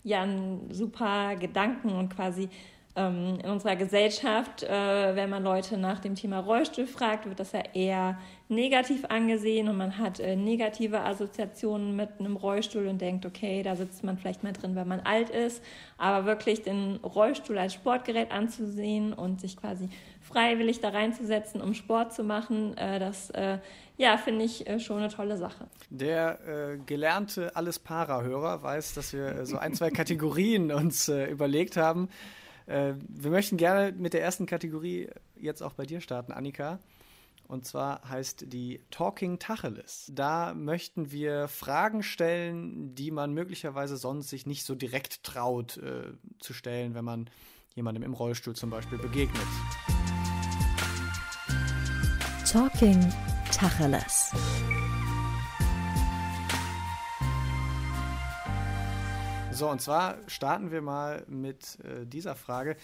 ja 0.03 0.21
einen 0.21 0.69
super 0.71 1.35
Gedanken 1.37 1.95
und 1.95 2.14
quasi 2.14 2.51
ähm, 2.95 3.38
in 3.43 3.51
unserer 3.51 3.75
Gesellschaft, 3.75 4.62
äh, 4.64 5.17
wenn 5.17 5.31
man 5.31 5.43
Leute 5.43 5.79
nach 5.79 5.99
dem 5.99 6.14
Thema 6.14 6.40
Rollstuhl 6.40 6.87
fragt, 6.87 7.25
wird 7.27 7.40
das 7.40 7.53
ja 7.53 7.62
eher 7.73 8.19
negativ 8.48 9.04
angesehen 9.07 9.68
und 9.68 9.76
man 9.76 9.98
hat 9.98 10.20
äh, 10.20 10.37
negative 10.37 11.00
Assoziationen 11.00 11.96
mit 11.96 12.11
einem 12.18 12.37
Rollstuhl 12.37 12.87
und 12.88 13.00
denkt, 13.00 13.24
okay, 13.24 13.62
da 13.62 13.74
sitzt 13.74 14.04
man 14.04 14.18
vielleicht 14.18 14.42
mal 14.42 14.52
drin, 14.52 14.76
wenn 14.76 14.87
man 14.87 15.00
alt 15.00 15.30
ist. 15.30 15.62
Aber 15.96 16.26
wirklich 16.26 16.62
den 16.62 16.96
Rollstuhl 16.96 17.57
als 17.59 17.74
Sportgerät 17.74 18.30
anzusehen 18.30 19.12
und 19.12 19.40
sich 19.40 19.57
quasi 19.57 19.88
freiwillig 20.20 20.80
da 20.80 20.90
reinzusetzen, 20.90 21.61
um 21.61 21.74
Sport 21.74 22.12
zu 22.12 22.22
machen, 22.22 22.76
äh, 22.76 22.98
das 22.98 23.30
äh, 23.30 23.59
ja, 23.96 24.16
finde 24.16 24.44
ich 24.44 24.66
äh, 24.66 24.80
schon 24.80 24.98
eine 24.98 25.09
tolle 25.09 25.37
Sache. 25.38 25.66
Der 25.90 26.38
äh, 26.46 26.78
gelernte 26.85 27.54
Alles-Para-Hörer 27.54 28.62
weiß, 28.62 28.94
dass 28.94 29.12
wir 29.12 29.26
äh, 29.26 29.46
so 29.46 29.57
ein, 29.57 29.74
zwei 29.74 29.90
Kategorien 29.90 30.72
uns 30.72 31.09
überlegt 31.09 31.76
haben. 31.76 32.09
Wir 32.66 33.30
möchten 33.30 33.59
gerne 33.59 33.92
mit 33.92 34.14
der 34.14 34.22
ersten 34.22 34.46
Kategorie 34.46 35.11
jetzt 35.37 35.62
auch 35.62 35.74
bei 35.74 35.85
dir 35.85 36.00
starten, 36.00 36.33
Annika. 36.33 36.78
Und 37.46 37.66
zwar 37.66 38.09
heißt 38.09 38.52
die 38.52 38.80
Talking 38.90 39.38
Tacheles. 39.38 40.11
Da 40.12 40.54
möchten 40.54 41.11
wir 41.12 41.48
Fragen 41.48 42.02
stellen, 42.02 42.94
die 42.94 43.11
man 43.11 43.33
möglicherweise 43.35 43.96
sonst 43.96 44.30
sich 44.30 44.46
nicht 44.46 44.64
so 44.64 44.74
direkt 44.74 45.22
traut 45.24 45.76
äh, 45.76 46.12
zu 46.38 46.54
stellen, 46.54 46.94
wenn 46.94 47.04
man 47.04 47.30
jemandem 47.74 48.02
im 48.02 48.14
Rollstuhl 48.14 48.54
zum 48.54 48.70
Beispiel 48.70 48.98
begegnet. 48.98 49.46
Talking 52.50 53.12
Tacheles. 53.52 54.33
So, 59.50 59.68
und 59.68 59.80
zwar 59.80 60.18
starten 60.26 60.72
wir 60.72 60.83
mal 60.83 61.24
mit 61.28 61.78
äh, 61.85 62.04
dieser 62.07 62.35
Frage. 62.35 62.76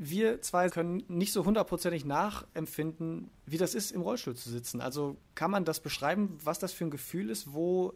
Wir 0.00 0.40
zwei 0.42 0.68
können 0.68 1.02
nicht 1.08 1.32
so 1.32 1.44
hundertprozentig 1.44 2.04
nachempfinden, 2.04 3.30
wie 3.46 3.58
das 3.58 3.74
ist, 3.74 3.90
im 3.90 4.00
Rollstuhl 4.00 4.36
zu 4.36 4.48
sitzen. 4.48 4.80
Also 4.80 5.16
kann 5.34 5.50
man 5.50 5.64
das 5.64 5.80
beschreiben, 5.80 6.38
was 6.44 6.60
das 6.60 6.72
für 6.72 6.84
ein 6.84 6.90
Gefühl 6.90 7.30
ist? 7.30 7.52
Wo 7.52 7.94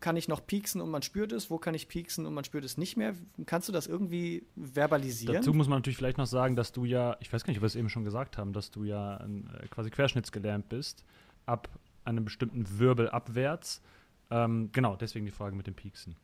kann 0.00 0.16
ich 0.16 0.28
noch 0.28 0.46
pieksen 0.46 0.80
und 0.80 0.90
man 0.90 1.02
spürt 1.02 1.30
es? 1.30 1.50
Wo 1.50 1.58
kann 1.58 1.74
ich 1.74 1.88
pieksen 1.88 2.24
und 2.24 2.32
man 2.32 2.44
spürt 2.44 2.64
es 2.64 2.78
nicht 2.78 2.96
mehr? 2.96 3.14
Kannst 3.44 3.68
du 3.68 3.72
das 3.72 3.86
irgendwie 3.86 4.46
verbalisieren? 4.56 5.36
Dazu 5.36 5.52
muss 5.52 5.68
man 5.68 5.78
natürlich 5.78 5.98
vielleicht 5.98 6.18
noch 6.18 6.26
sagen, 6.26 6.56
dass 6.56 6.72
du 6.72 6.86
ja, 6.86 7.16
ich 7.20 7.30
weiß 7.30 7.44
gar 7.44 7.50
nicht, 7.50 7.58
ob 7.58 7.62
wir 7.62 7.66
es 7.66 7.76
eben 7.76 7.90
schon 7.90 8.04
gesagt 8.04 8.38
haben, 8.38 8.54
dass 8.54 8.70
du 8.70 8.84
ja 8.84 9.18
äh, 9.18 9.68
quasi 9.68 9.90
querschnittsgelähmt 9.90 10.70
bist, 10.70 11.04
ab 11.44 11.68
einem 12.04 12.24
bestimmten 12.24 12.78
Wirbel 12.78 13.10
abwärts. 13.10 13.82
Ähm, 14.30 14.70
genau, 14.72 14.96
deswegen 14.96 15.26
die 15.26 15.32
Frage 15.32 15.54
mit 15.54 15.66
dem 15.66 15.74
Pieksen. 15.74 16.16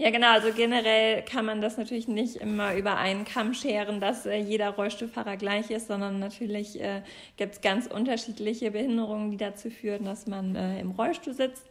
Ja, 0.00 0.10
genau. 0.10 0.30
Also 0.30 0.52
generell 0.52 1.22
kann 1.22 1.44
man 1.44 1.60
das 1.60 1.76
natürlich 1.76 2.06
nicht 2.06 2.36
immer 2.36 2.74
über 2.76 2.98
einen 2.98 3.24
Kamm 3.24 3.52
scheren, 3.52 4.00
dass 4.00 4.26
äh, 4.26 4.36
jeder 4.36 4.70
Rollstuhlfahrer 4.70 5.36
gleich 5.36 5.70
ist, 5.70 5.88
sondern 5.88 6.20
natürlich 6.20 6.80
äh, 6.80 7.02
gibt 7.36 7.54
es 7.54 7.60
ganz 7.60 7.88
unterschiedliche 7.88 8.70
Behinderungen, 8.70 9.32
die 9.32 9.36
dazu 9.36 9.70
führen, 9.70 10.04
dass 10.04 10.28
man 10.28 10.54
äh, 10.54 10.78
im 10.78 10.92
Rollstuhl 10.92 11.34
sitzt. 11.34 11.66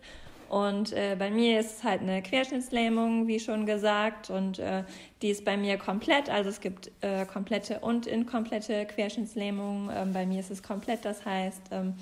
Und 0.50 0.92
äh, 0.92 1.16
bei 1.18 1.32
mir 1.32 1.62
ist 1.62 1.78
es 1.78 1.84
halt 1.86 2.02
eine 2.02 2.22
Querschnittslähmung, 2.22 3.28
wie 3.28 3.40
schon 3.40 3.66
gesagt, 3.66 4.30
und 4.30 4.60
äh, 4.60 4.84
die 5.22 5.30
ist 5.30 5.46
bei 5.46 5.56
mir 5.56 5.78
komplett. 5.78 6.30
Also 6.30 6.50
es 6.50 6.60
gibt 6.60 6.92
äh, 7.02 7.26
komplette 7.26 7.80
und 7.80 8.08
inkomplette 8.08 8.86
Querschnittslähmung. 8.88 9.90
Ähm, 9.94 10.12
bei 10.12 10.26
mir 10.26 10.42
ist 10.42 10.52
es 10.52 10.64
komplett, 10.64 11.06
das 11.06 11.26
heißt, 11.26 11.64
ähm, 11.72 11.96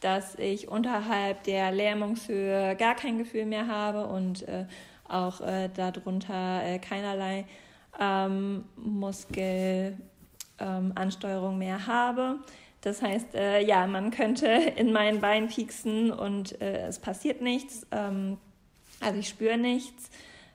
dass 0.00 0.34
ich 0.36 0.68
unterhalb 0.68 1.42
der 1.44 1.72
Lähmungshöhe 1.72 2.76
gar 2.76 2.94
kein 2.96 3.18
Gefühl 3.18 3.46
mehr 3.46 3.66
habe 3.66 4.06
und 4.06 4.46
äh, 4.48 4.64
auch 5.10 5.40
äh, 5.40 5.68
darunter 5.68 6.62
äh, 6.64 6.78
keinerlei 6.78 7.46
ähm, 7.98 8.64
Muskelansteuerung 8.76 11.52
ähm, 11.52 11.58
mehr 11.58 11.86
habe. 11.86 12.38
Das 12.80 13.02
heißt, 13.02 13.34
äh, 13.34 13.64
ja, 13.64 13.86
man 13.86 14.10
könnte 14.10 14.46
in 14.76 14.92
meinen 14.92 15.20
Bein 15.20 15.48
pieksen 15.48 16.10
und 16.10 16.60
äh, 16.60 16.86
es 16.86 16.98
passiert 16.98 17.42
nichts. 17.42 17.86
Ähm, 17.90 18.38
also 19.00 19.18
ich 19.18 19.28
spüre 19.28 19.58
nichts. 19.58 20.10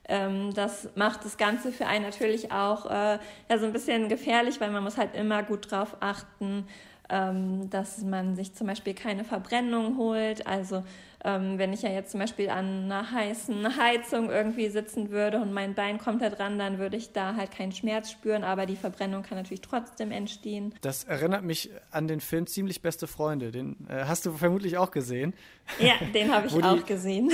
Ähm, 0.08 0.54
das 0.54 0.88
macht 0.94 1.24
das 1.24 1.36
Ganze 1.36 1.72
für 1.72 1.86
einen 1.86 2.04
natürlich 2.04 2.52
auch 2.52 2.86
äh, 2.86 3.18
ja, 3.48 3.58
so 3.58 3.66
ein 3.66 3.72
bisschen 3.72 4.08
gefährlich, 4.08 4.60
weil 4.60 4.70
man 4.70 4.84
muss 4.84 4.96
halt 4.96 5.14
immer 5.14 5.42
gut 5.42 5.70
drauf 5.70 5.96
achten, 6.00 6.66
ähm, 7.08 7.68
dass 7.70 8.02
man 8.02 8.36
sich 8.36 8.54
zum 8.54 8.68
Beispiel 8.68 8.94
keine 8.94 9.24
Verbrennung 9.24 9.96
holt. 9.96 10.46
Also 10.46 10.84
ähm, 11.26 11.58
wenn 11.58 11.72
ich 11.72 11.82
ja 11.82 11.90
jetzt 11.90 12.12
zum 12.12 12.20
Beispiel 12.20 12.48
an 12.48 12.84
einer 12.84 13.10
heißen 13.10 13.76
Heizung 13.76 14.30
irgendwie 14.30 14.68
sitzen 14.68 15.10
würde 15.10 15.40
und 15.40 15.52
mein 15.52 15.74
Bein 15.74 15.98
kommt 15.98 16.22
da 16.22 16.30
dran, 16.30 16.56
dann 16.56 16.78
würde 16.78 16.96
ich 16.96 17.12
da 17.12 17.34
halt 17.34 17.50
keinen 17.50 17.72
Schmerz 17.72 18.12
spüren, 18.12 18.44
aber 18.44 18.64
die 18.64 18.76
Verbrennung 18.76 19.24
kann 19.24 19.36
natürlich 19.36 19.60
trotzdem 19.60 20.12
entstehen. 20.12 20.72
Das 20.82 21.02
erinnert 21.02 21.42
mich 21.42 21.70
an 21.90 22.06
den 22.06 22.20
Film 22.20 22.46
Ziemlich 22.46 22.80
beste 22.80 23.08
Freunde. 23.08 23.50
Den 23.50 23.76
äh, 23.88 24.04
hast 24.04 24.24
du 24.24 24.32
vermutlich 24.32 24.78
auch 24.78 24.92
gesehen. 24.92 25.34
Ja, 25.80 25.94
den 26.14 26.32
habe 26.32 26.46
ich 26.46 26.54
auch 26.62 26.76
die, 26.76 26.84
gesehen. 26.84 27.30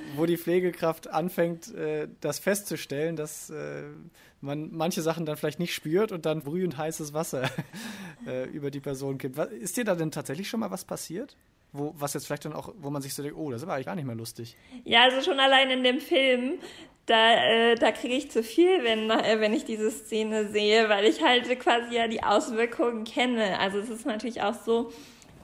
wo 0.16 0.26
die 0.26 0.36
Pflegekraft 0.36 1.08
anfängt, 1.08 1.74
äh, 1.74 2.08
das 2.20 2.38
festzustellen, 2.38 3.16
dass 3.16 3.48
äh, 3.48 3.84
man 4.42 4.70
manche 4.70 5.00
Sachen 5.00 5.24
dann 5.24 5.38
vielleicht 5.38 5.60
nicht 5.60 5.74
spürt 5.74 6.12
und 6.12 6.26
dann 6.26 6.42
brühend 6.42 6.76
heißes 6.76 7.14
Wasser 7.14 7.50
äh, 8.26 8.44
über 8.50 8.70
die 8.70 8.80
Person 8.80 9.16
kippt. 9.16 9.38
Ist 9.38 9.78
dir 9.78 9.84
da 9.84 9.94
denn 9.94 10.10
tatsächlich 10.10 10.48
schon 10.50 10.60
mal 10.60 10.70
was 10.70 10.84
passiert? 10.84 11.36
Wo, 11.72 11.94
was 11.96 12.14
jetzt 12.14 12.26
vielleicht 12.26 12.44
dann 12.44 12.52
auch, 12.52 12.72
wo 12.78 12.90
man 12.90 13.02
sich 13.02 13.14
so 13.14 13.22
denkt, 13.22 13.38
oh, 13.38 13.50
das 13.50 13.62
aber 13.62 13.74
eigentlich 13.74 13.86
gar 13.86 13.94
nicht 13.94 14.06
mehr 14.06 14.16
lustig. 14.16 14.56
Ja, 14.84 15.02
also 15.02 15.20
schon 15.22 15.40
allein 15.40 15.70
in 15.70 15.84
dem 15.84 16.00
Film, 16.00 16.58
da, 17.06 17.34
äh, 17.34 17.74
da 17.74 17.90
kriege 17.92 18.14
ich 18.14 18.30
zu 18.30 18.42
viel, 18.42 18.84
wenn, 18.84 19.10
äh, 19.10 19.40
wenn 19.40 19.52
ich 19.52 19.64
diese 19.64 19.90
Szene 19.90 20.48
sehe, 20.48 20.88
weil 20.88 21.04
ich 21.04 21.22
halt 21.22 21.48
quasi 21.60 21.94
ja 21.94 22.08
die 22.08 22.22
Auswirkungen 22.22 23.04
kenne. 23.04 23.58
Also 23.58 23.78
es 23.78 23.88
ist 23.90 24.06
natürlich 24.06 24.42
auch 24.42 24.54
so, 24.54 24.92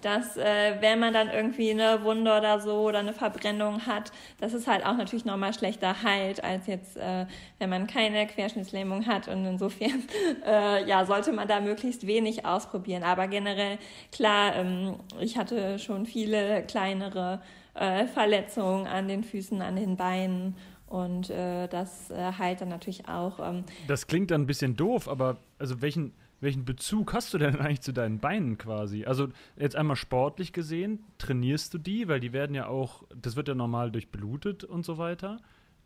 dass 0.04 0.36
äh, 0.36 0.76
wenn 0.80 1.00
man 1.00 1.14
dann 1.14 1.30
irgendwie 1.30 1.70
eine 1.70 2.04
Wunde 2.04 2.36
oder 2.36 2.60
so 2.60 2.82
oder 2.82 2.98
eine 2.98 3.14
Verbrennung 3.14 3.86
hat, 3.86 4.12
dass 4.38 4.52
es 4.52 4.66
halt 4.66 4.84
auch 4.84 4.96
natürlich 4.96 5.24
nochmal 5.24 5.54
schlechter 5.54 6.02
heilt, 6.02 6.44
als 6.44 6.66
jetzt, 6.66 6.96
äh, 6.96 7.26
wenn 7.58 7.70
man 7.70 7.86
keine 7.86 8.26
Querschnittslähmung 8.26 9.06
hat. 9.06 9.28
Und 9.28 9.46
insofern, 9.46 10.02
äh, 10.46 10.86
ja, 10.86 11.06
sollte 11.06 11.32
man 11.32 11.48
da 11.48 11.60
möglichst 11.60 12.06
wenig 12.06 12.44
ausprobieren. 12.44 13.02
Aber 13.02 13.28
generell, 13.28 13.78
klar, 14.12 14.54
ähm, 14.56 14.96
ich 15.20 15.38
hatte 15.38 15.78
schon 15.78 16.04
viele 16.04 16.64
kleinere 16.64 17.40
äh, 17.72 18.06
Verletzungen 18.06 18.86
an 18.86 19.08
den 19.08 19.24
Füßen, 19.24 19.62
an 19.62 19.76
den 19.76 19.96
Beinen. 19.96 20.54
Und 20.86 21.30
äh, 21.30 21.66
das 21.66 22.10
äh, 22.10 22.32
heilt 22.38 22.60
dann 22.60 22.68
natürlich 22.68 23.08
auch. 23.08 23.40
Ähm, 23.40 23.64
das 23.88 24.06
klingt 24.06 24.30
dann 24.30 24.42
ein 24.42 24.46
bisschen 24.46 24.76
doof, 24.76 25.08
aber 25.08 25.38
also 25.58 25.80
welchen 25.80 26.12
welchen 26.44 26.64
Bezug 26.64 27.12
hast 27.12 27.34
du 27.34 27.38
denn 27.38 27.56
eigentlich 27.56 27.80
zu 27.80 27.92
deinen 27.92 28.20
Beinen 28.20 28.56
quasi? 28.56 29.04
Also 29.04 29.28
jetzt 29.56 29.74
einmal 29.74 29.96
sportlich 29.96 30.52
gesehen, 30.52 31.04
trainierst 31.18 31.74
du 31.74 31.78
die, 31.78 32.06
weil 32.06 32.20
die 32.20 32.32
werden 32.32 32.54
ja 32.54 32.68
auch, 32.68 33.02
das 33.14 33.34
wird 33.34 33.48
ja 33.48 33.54
normal 33.54 33.90
durchblutet 33.90 34.62
und 34.62 34.84
so 34.84 34.98
weiter. 34.98 35.38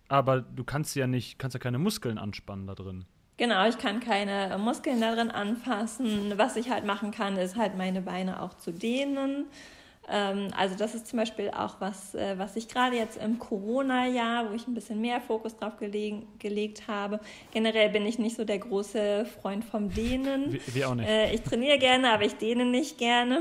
Aber 0.08 0.40
du 0.40 0.64
kannst 0.64 0.94
ja 0.96 1.06
nicht, 1.06 1.38
kannst 1.38 1.54
ja 1.54 1.60
keine 1.60 1.78
Muskeln 1.78 2.18
anspannen 2.18 2.66
da 2.66 2.74
drin. 2.74 3.04
Genau, 3.36 3.68
ich 3.68 3.78
kann 3.78 4.00
keine 4.00 4.58
Muskeln 4.58 5.00
da 5.00 5.14
drin 5.14 5.30
anfassen. 5.30 6.32
Was 6.36 6.56
ich 6.56 6.70
halt 6.70 6.84
machen 6.84 7.12
kann, 7.12 7.36
ist 7.36 7.56
halt 7.56 7.76
meine 7.76 8.02
Beine 8.02 8.42
auch 8.42 8.54
zu 8.54 8.72
dehnen. 8.72 9.46
Ähm, 10.10 10.48
also 10.56 10.74
das 10.76 10.94
ist 10.94 11.06
zum 11.06 11.18
Beispiel 11.18 11.50
auch 11.50 11.80
was, 11.80 12.14
äh, 12.14 12.38
was 12.38 12.56
ich 12.56 12.68
gerade 12.68 12.96
jetzt 12.96 13.16
im 13.22 13.38
Corona-Jahr, 13.38 14.50
wo 14.50 14.54
ich 14.54 14.66
ein 14.66 14.74
bisschen 14.74 15.00
mehr 15.00 15.20
Fokus 15.20 15.56
drauf 15.56 15.76
gelegen, 15.76 16.26
gelegt 16.38 16.88
habe. 16.88 17.20
Generell 17.52 17.90
bin 17.90 18.06
ich 18.06 18.18
nicht 18.18 18.36
so 18.36 18.44
der 18.44 18.58
große 18.58 19.26
Freund 19.40 19.64
vom 19.64 19.90
Dehnen. 19.92 20.58
Wie 20.66 20.84
auch 20.84 20.94
nicht. 20.94 21.08
Äh, 21.08 21.34
ich 21.34 21.42
trainiere 21.42 21.78
gerne, 21.78 22.12
aber 22.12 22.24
ich 22.24 22.36
dehne 22.36 22.64
nicht 22.64 22.98
gerne. 22.98 23.40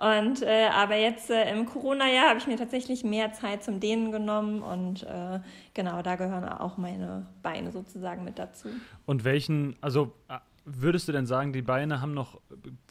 Und 0.00 0.40
äh, 0.40 0.68
aber 0.72 0.96
jetzt 0.96 1.28
äh, 1.28 1.50
im 1.52 1.66
Corona-Jahr 1.66 2.30
habe 2.30 2.38
ich 2.38 2.46
mir 2.46 2.56
tatsächlich 2.56 3.04
mehr 3.04 3.34
Zeit 3.34 3.62
zum 3.62 3.80
Dehnen 3.80 4.10
genommen 4.10 4.62
und 4.62 5.02
äh, 5.02 5.40
genau, 5.74 6.00
da 6.00 6.16
gehören 6.16 6.44
auch 6.48 6.78
meine 6.78 7.26
Beine 7.42 7.70
sozusagen 7.70 8.24
mit 8.24 8.38
dazu. 8.38 8.68
Und 9.04 9.24
welchen, 9.24 9.76
also 9.82 10.14
äh, 10.28 10.38
würdest 10.64 11.06
du 11.06 11.12
denn 11.12 11.26
sagen, 11.26 11.52
die 11.52 11.60
Beine 11.60 12.00
haben 12.00 12.14
noch 12.14 12.40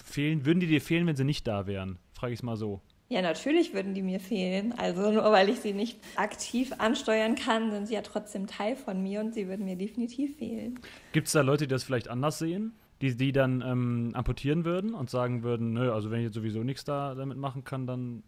fehlen, 0.03 0.45
würden 0.45 0.59
die 0.59 0.67
dir 0.67 0.81
fehlen, 0.81 1.07
wenn 1.07 1.15
sie 1.15 1.23
nicht 1.23 1.47
da 1.47 1.65
wären? 1.65 1.97
Frage 2.19 2.33
ich 2.33 2.39
es 2.39 2.43
mal 2.43 2.57
so. 2.57 2.81
Ja, 3.07 3.21
natürlich 3.21 3.73
würden 3.73 3.93
die 3.93 4.03
mir 4.03 4.19
fehlen. 4.19 4.73
Also 4.77 5.11
nur 5.11 5.23
weil 5.31 5.49
ich 5.49 5.61
sie 5.61 5.73
nicht 5.73 5.99
aktiv 6.15 6.73
ansteuern 6.77 7.35
kann, 7.35 7.71
sind 7.71 7.87
sie 7.87 7.93
ja 7.93 8.01
trotzdem 8.01 8.45
Teil 8.45 8.75
von 8.75 9.01
mir 9.01 9.21
und 9.21 9.33
sie 9.33 9.47
würden 9.47 9.65
mir 9.65 9.77
definitiv 9.77 10.37
fehlen. 10.37 10.79
Gibt 11.13 11.27
es 11.27 11.33
da 11.33 11.41
Leute, 11.41 11.65
die 11.65 11.71
das 11.71 11.83
vielleicht 11.83 12.09
anders 12.09 12.37
sehen? 12.37 12.73
Die, 13.01 13.15
die 13.15 13.31
dann 13.31 13.63
ähm, 13.65 14.11
amputieren 14.13 14.65
würden 14.65 14.93
und 14.93 15.09
sagen 15.09 15.41
würden, 15.41 15.71
nö, 15.71 15.93
also 15.93 16.11
wenn 16.11 16.19
ich 16.19 16.25
jetzt 16.25 16.33
sowieso 16.33 16.63
nichts 16.63 16.83
da 16.83 17.15
damit 17.15 17.37
machen 17.37 17.63
kann, 17.63 17.87
dann 17.87 18.23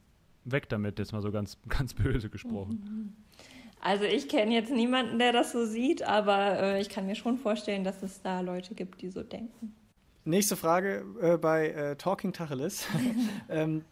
weg 0.45 0.69
damit, 0.69 0.97
jetzt 0.97 1.11
mal 1.11 1.21
so 1.21 1.31
ganz, 1.31 1.57
ganz 1.67 1.93
böse 1.93 2.29
gesprochen. 2.29 3.13
Also 3.81 4.05
ich 4.05 4.29
kenne 4.29 4.53
jetzt 4.53 4.71
niemanden, 4.71 5.19
der 5.19 5.33
das 5.33 5.51
so 5.51 5.65
sieht, 5.65 6.03
aber 6.03 6.59
äh, 6.61 6.81
ich 6.81 6.87
kann 6.87 7.05
mir 7.05 7.15
schon 7.15 7.37
vorstellen, 7.37 7.83
dass 7.83 8.01
es 8.01 8.21
da 8.21 8.39
Leute 8.39 8.73
gibt, 8.73 9.01
die 9.01 9.09
so 9.09 9.21
denken. 9.21 9.75
Nächste 10.23 10.55
Frage 10.55 11.03
äh, 11.21 11.37
bei 11.37 11.69
äh, 11.69 11.95
Talking 11.95 12.33
Tacheles. 12.33 12.85
ähm, 13.49 13.83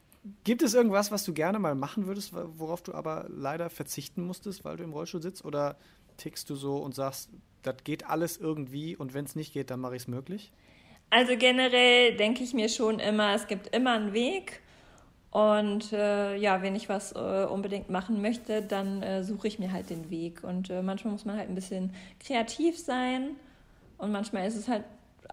gibt 0.43 0.61
es 0.61 0.73
irgendwas, 0.73 1.11
was 1.11 1.23
du 1.23 1.33
gerne 1.33 1.59
mal 1.59 1.75
machen 1.75 2.05
würdest, 2.05 2.33
worauf 2.33 2.81
du 2.83 2.93
aber 2.93 3.25
leider 3.29 3.69
verzichten 3.69 4.23
musstest, 4.23 4.63
weil 4.63 4.77
du 4.77 4.83
im 4.83 4.93
Rollstuhl 4.93 5.21
sitzt? 5.21 5.43
Oder 5.43 5.77
tickst 6.17 6.49
du 6.49 6.55
so 6.55 6.77
und 6.77 6.93
sagst, 6.93 7.29
das 7.63 7.77
geht 7.83 8.05
alles 8.05 8.37
irgendwie 8.37 8.95
und 8.95 9.13
wenn 9.13 9.25
es 9.25 9.35
nicht 9.35 9.53
geht, 9.53 9.71
dann 9.71 9.79
mache 9.79 9.95
ich 9.95 10.03
es 10.03 10.07
möglich? 10.07 10.51
Also 11.09 11.35
generell 11.37 12.15
denke 12.15 12.43
ich 12.43 12.53
mir 12.53 12.69
schon 12.69 12.99
immer, 12.99 13.33
es 13.33 13.47
gibt 13.47 13.75
immer 13.75 13.93
einen 13.93 14.13
Weg. 14.13 14.61
Und 15.31 15.93
äh, 15.93 16.35
ja, 16.37 16.61
wenn 16.63 16.75
ich 16.75 16.89
was 16.89 17.11
äh, 17.11 17.45
unbedingt 17.45 17.89
machen 17.89 18.21
möchte, 18.21 18.63
dann 18.63 19.03
äh, 19.03 19.23
suche 19.23 19.47
ich 19.47 19.59
mir 19.59 19.71
halt 19.71 19.89
den 19.89 20.09
Weg. 20.09 20.43
Und 20.43 20.69
äh, 20.69 20.81
manchmal 20.81 21.13
muss 21.13 21.25
man 21.25 21.37
halt 21.37 21.49
ein 21.49 21.55
bisschen 21.55 21.93
kreativ 22.19 22.77
sein. 22.79 23.35
Und 23.97 24.11
manchmal 24.11 24.47
ist 24.47 24.55
es 24.55 24.67
halt 24.67 24.83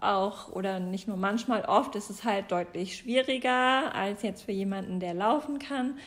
auch, 0.01 0.51
oder 0.51 0.79
nicht 0.79 1.07
nur 1.07 1.17
manchmal, 1.17 1.65
oft 1.65 1.95
ist 1.95 2.09
es 2.09 2.23
halt 2.23 2.51
deutlich 2.51 2.97
schwieriger 2.97 3.93
als 3.93 4.21
jetzt 4.23 4.43
für 4.43 4.51
jemanden, 4.51 4.99
der 4.99 5.13
laufen 5.13 5.59
kann. 5.59 5.97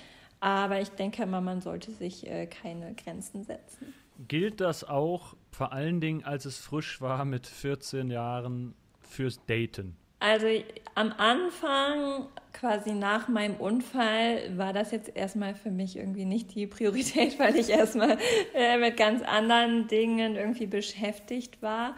Aber 0.40 0.80
ich 0.80 0.88
denke 0.90 1.22
immer, 1.22 1.40
man 1.40 1.60
sollte 1.60 1.92
sich 1.92 2.26
äh, 2.26 2.46
keine 2.46 2.94
Grenzen 2.94 3.44
setzen. 3.44 3.92
Gilt 4.26 4.60
das 4.60 4.84
auch 4.84 5.34
vor 5.50 5.72
allen 5.72 6.00
Dingen, 6.00 6.24
als 6.24 6.44
es 6.44 6.58
frisch 6.58 7.00
war 7.00 7.24
mit 7.24 7.46
14 7.46 8.10
Jahren 8.10 8.74
fürs 9.00 9.44
Daten? 9.46 9.96
Also 10.20 10.46
am 10.94 11.12
Anfang, 11.16 12.26
quasi 12.52 12.92
nach 12.92 13.28
meinem 13.28 13.56
Unfall, 13.56 14.56
war 14.56 14.74
das 14.74 14.90
jetzt 14.90 15.16
erstmal 15.16 15.54
für 15.54 15.70
mich 15.70 15.96
irgendwie 15.96 16.26
nicht 16.26 16.54
die 16.54 16.66
Priorität, 16.66 17.38
weil 17.38 17.56
ich 17.56 17.70
erstmal 17.70 18.18
äh, 18.54 18.76
mit 18.76 18.98
ganz 18.98 19.22
anderen 19.22 19.88
Dingen 19.88 20.36
irgendwie 20.36 20.66
beschäftigt 20.66 21.62
war. 21.62 21.96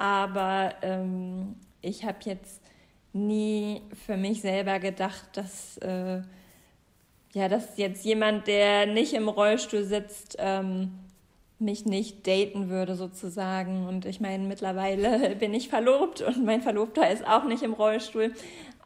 Aber 0.00 0.72
ähm, 0.80 1.56
ich 1.82 2.06
habe 2.06 2.16
jetzt 2.24 2.62
nie 3.12 3.82
für 4.06 4.16
mich 4.16 4.40
selber 4.40 4.78
gedacht, 4.78 5.28
dass, 5.34 5.76
äh, 5.76 6.22
ja, 7.34 7.48
dass 7.50 7.76
jetzt 7.76 8.02
jemand, 8.06 8.46
der 8.46 8.86
nicht 8.86 9.12
im 9.12 9.28
Rollstuhl 9.28 9.84
sitzt, 9.84 10.36
ähm, 10.38 10.92
mich 11.58 11.84
nicht 11.84 12.26
daten 12.26 12.70
würde 12.70 12.94
sozusagen. 12.94 13.86
Und 13.86 14.06
ich 14.06 14.20
meine, 14.20 14.48
mittlerweile 14.48 15.36
bin 15.38 15.52
ich 15.52 15.68
verlobt 15.68 16.22
und 16.22 16.46
mein 16.46 16.62
Verlobter 16.62 17.10
ist 17.10 17.26
auch 17.28 17.44
nicht 17.44 17.62
im 17.62 17.74
Rollstuhl. 17.74 18.32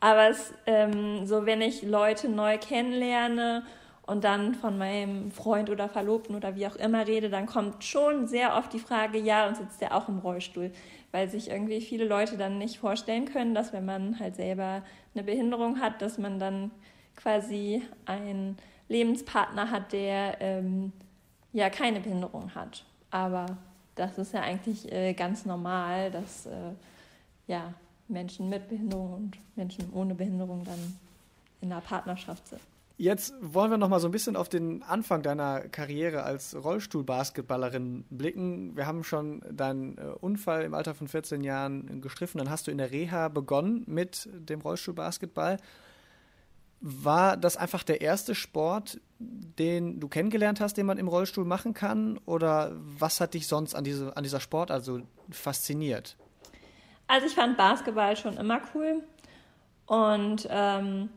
Aber 0.00 0.30
es, 0.30 0.52
ähm, 0.66 1.28
so, 1.28 1.46
wenn 1.46 1.60
ich 1.60 1.82
Leute 1.82 2.28
neu 2.28 2.58
kennenlerne 2.58 3.62
und 4.02 4.24
dann 4.24 4.56
von 4.56 4.76
meinem 4.78 5.30
Freund 5.30 5.70
oder 5.70 5.88
Verlobten 5.88 6.34
oder 6.34 6.56
wie 6.56 6.66
auch 6.66 6.74
immer 6.74 7.06
rede, 7.06 7.30
dann 7.30 7.46
kommt 7.46 7.84
schon 7.84 8.26
sehr 8.26 8.56
oft 8.56 8.72
die 8.72 8.80
Frage, 8.80 9.18
ja, 9.18 9.46
und 9.46 9.56
sitzt 9.56 9.80
der 9.80 9.96
auch 9.96 10.08
im 10.08 10.18
Rollstuhl? 10.18 10.72
Weil 11.14 11.28
sich 11.28 11.48
irgendwie 11.48 11.80
viele 11.80 12.06
Leute 12.06 12.36
dann 12.36 12.58
nicht 12.58 12.78
vorstellen 12.78 13.24
können, 13.24 13.54
dass 13.54 13.72
wenn 13.72 13.84
man 13.84 14.18
halt 14.18 14.34
selber 14.34 14.82
eine 15.14 15.22
Behinderung 15.22 15.78
hat, 15.80 16.02
dass 16.02 16.18
man 16.18 16.40
dann 16.40 16.72
quasi 17.14 17.82
einen 18.04 18.58
Lebenspartner 18.88 19.70
hat, 19.70 19.92
der 19.92 20.38
ähm, 20.40 20.90
ja 21.52 21.70
keine 21.70 22.00
Behinderung 22.00 22.52
hat. 22.56 22.84
Aber 23.12 23.46
das 23.94 24.18
ist 24.18 24.34
ja 24.34 24.40
eigentlich 24.40 24.90
äh, 24.90 25.12
ganz 25.12 25.46
normal, 25.46 26.10
dass 26.10 26.46
äh, 26.46 26.72
ja, 27.46 27.72
Menschen 28.08 28.48
mit 28.48 28.68
Behinderung 28.68 29.14
und 29.14 29.38
Menschen 29.54 29.92
ohne 29.92 30.16
Behinderung 30.16 30.64
dann 30.64 30.98
in 31.60 31.70
einer 31.70 31.80
Partnerschaft 31.80 32.48
sind. 32.48 32.60
Jetzt 32.96 33.34
wollen 33.40 33.72
wir 33.72 33.78
noch 33.78 33.88
mal 33.88 33.98
so 33.98 34.06
ein 34.06 34.12
bisschen 34.12 34.36
auf 34.36 34.48
den 34.48 34.84
Anfang 34.84 35.22
deiner 35.22 35.62
Karriere 35.62 36.22
als 36.22 36.54
Rollstuhlbasketballerin 36.54 38.04
blicken. 38.08 38.76
Wir 38.76 38.86
haben 38.86 39.02
schon 39.02 39.42
deinen 39.50 39.98
äh, 39.98 40.02
Unfall 40.20 40.62
im 40.62 40.74
Alter 40.74 40.94
von 40.94 41.08
14 41.08 41.42
Jahren 41.42 42.00
gestriffen. 42.00 42.38
Dann 42.38 42.50
hast 42.50 42.68
du 42.68 42.70
in 42.70 42.78
der 42.78 42.92
Reha 42.92 43.28
begonnen 43.28 43.82
mit 43.86 44.28
dem 44.32 44.60
Rollstuhlbasketball. 44.60 45.56
War 46.80 47.36
das 47.36 47.56
einfach 47.56 47.82
der 47.82 48.00
erste 48.00 48.36
Sport, 48.36 49.00
den 49.18 49.98
du 49.98 50.06
kennengelernt 50.06 50.60
hast, 50.60 50.76
den 50.76 50.86
man 50.86 50.98
im 50.98 51.08
Rollstuhl 51.08 51.44
machen 51.44 51.74
kann? 51.74 52.20
Oder 52.26 52.72
was 52.76 53.20
hat 53.20 53.34
dich 53.34 53.48
sonst 53.48 53.74
an, 53.74 53.82
diese, 53.82 54.16
an 54.16 54.22
dieser 54.22 54.38
Sport 54.38 54.70
also 54.70 55.00
fasziniert? 55.30 56.16
Also 57.08 57.26
ich 57.26 57.34
fand 57.34 57.56
Basketball 57.56 58.16
schon 58.16 58.36
immer 58.36 58.60
cool. 58.74 59.02
Und 59.86 60.46
ähm, 60.48 61.08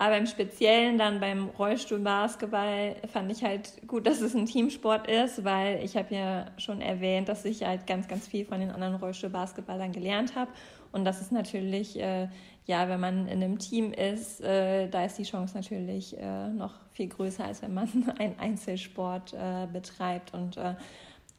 aber 0.00 0.16
im 0.16 0.24
Speziellen 0.24 0.96
dann 0.96 1.20
beim 1.20 1.50
Rollstuhlbasketball 1.50 2.96
fand 3.12 3.30
ich 3.30 3.44
halt 3.44 3.86
gut, 3.86 4.06
dass 4.06 4.22
es 4.22 4.34
ein 4.34 4.46
Teamsport 4.46 5.06
ist, 5.06 5.44
weil 5.44 5.84
ich 5.84 5.94
habe 5.94 6.14
ja 6.14 6.46
schon 6.56 6.80
erwähnt, 6.80 7.28
dass 7.28 7.44
ich 7.44 7.64
halt 7.64 7.86
ganz, 7.86 8.08
ganz 8.08 8.26
viel 8.26 8.46
von 8.46 8.60
den 8.60 8.70
anderen 8.70 8.94
Rollstuhlbasketballern 8.94 9.92
gelernt 9.92 10.34
habe. 10.34 10.50
Und 10.90 11.04
das 11.04 11.20
ist 11.20 11.32
natürlich 11.32 12.00
äh, 12.00 12.28
ja, 12.70 12.88
wenn 12.88 13.00
man 13.00 13.26
in 13.26 13.42
einem 13.42 13.58
Team 13.58 13.92
ist, 13.92 14.40
äh, 14.40 14.88
da 14.88 15.04
ist 15.04 15.18
die 15.18 15.24
Chance 15.24 15.56
natürlich 15.56 16.16
äh, 16.16 16.48
noch 16.48 16.74
viel 16.92 17.08
größer, 17.08 17.44
als 17.44 17.62
wenn 17.62 17.74
man 17.74 17.88
einen 18.18 18.38
Einzelsport 18.38 19.34
äh, 19.34 19.66
betreibt. 19.72 20.32
Und 20.34 20.56
äh, 20.56 20.74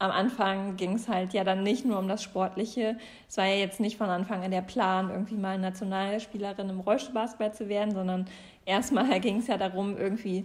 am 0.01 0.09
Anfang 0.09 0.77
ging 0.77 0.95
es 0.95 1.07
halt 1.07 1.31
ja 1.33 1.43
dann 1.43 1.61
nicht 1.61 1.85
nur 1.85 1.99
um 1.99 2.07
das 2.07 2.23
Sportliche. 2.23 2.97
Es 3.29 3.37
war 3.37 3.45
ja 3.45 3.53
jetzt 3.53 3.79
nicht 3.79 3.97
von 3.97 4.09
Anfang 4.09 4.43
an 4.43 4.49
der 4.49 4.63
Plan, 4.63 5.11
irgendwie 5.11 5.35
mal 5.35 5.59
Nationalspielerin 5.59 6.69
im 6.69 6.79
Rollstuhlbasketball 6.79 7.53
zu 7.53 7.69
werden, 7.69 7.93
sondern 7.93 8.25
erstmal 8.65 9.19
ging 9.21 9.37
es 9.37 9.47
ja 9.47 9.57
darum, 9.57 9.95
irgendwie 9.95 10.43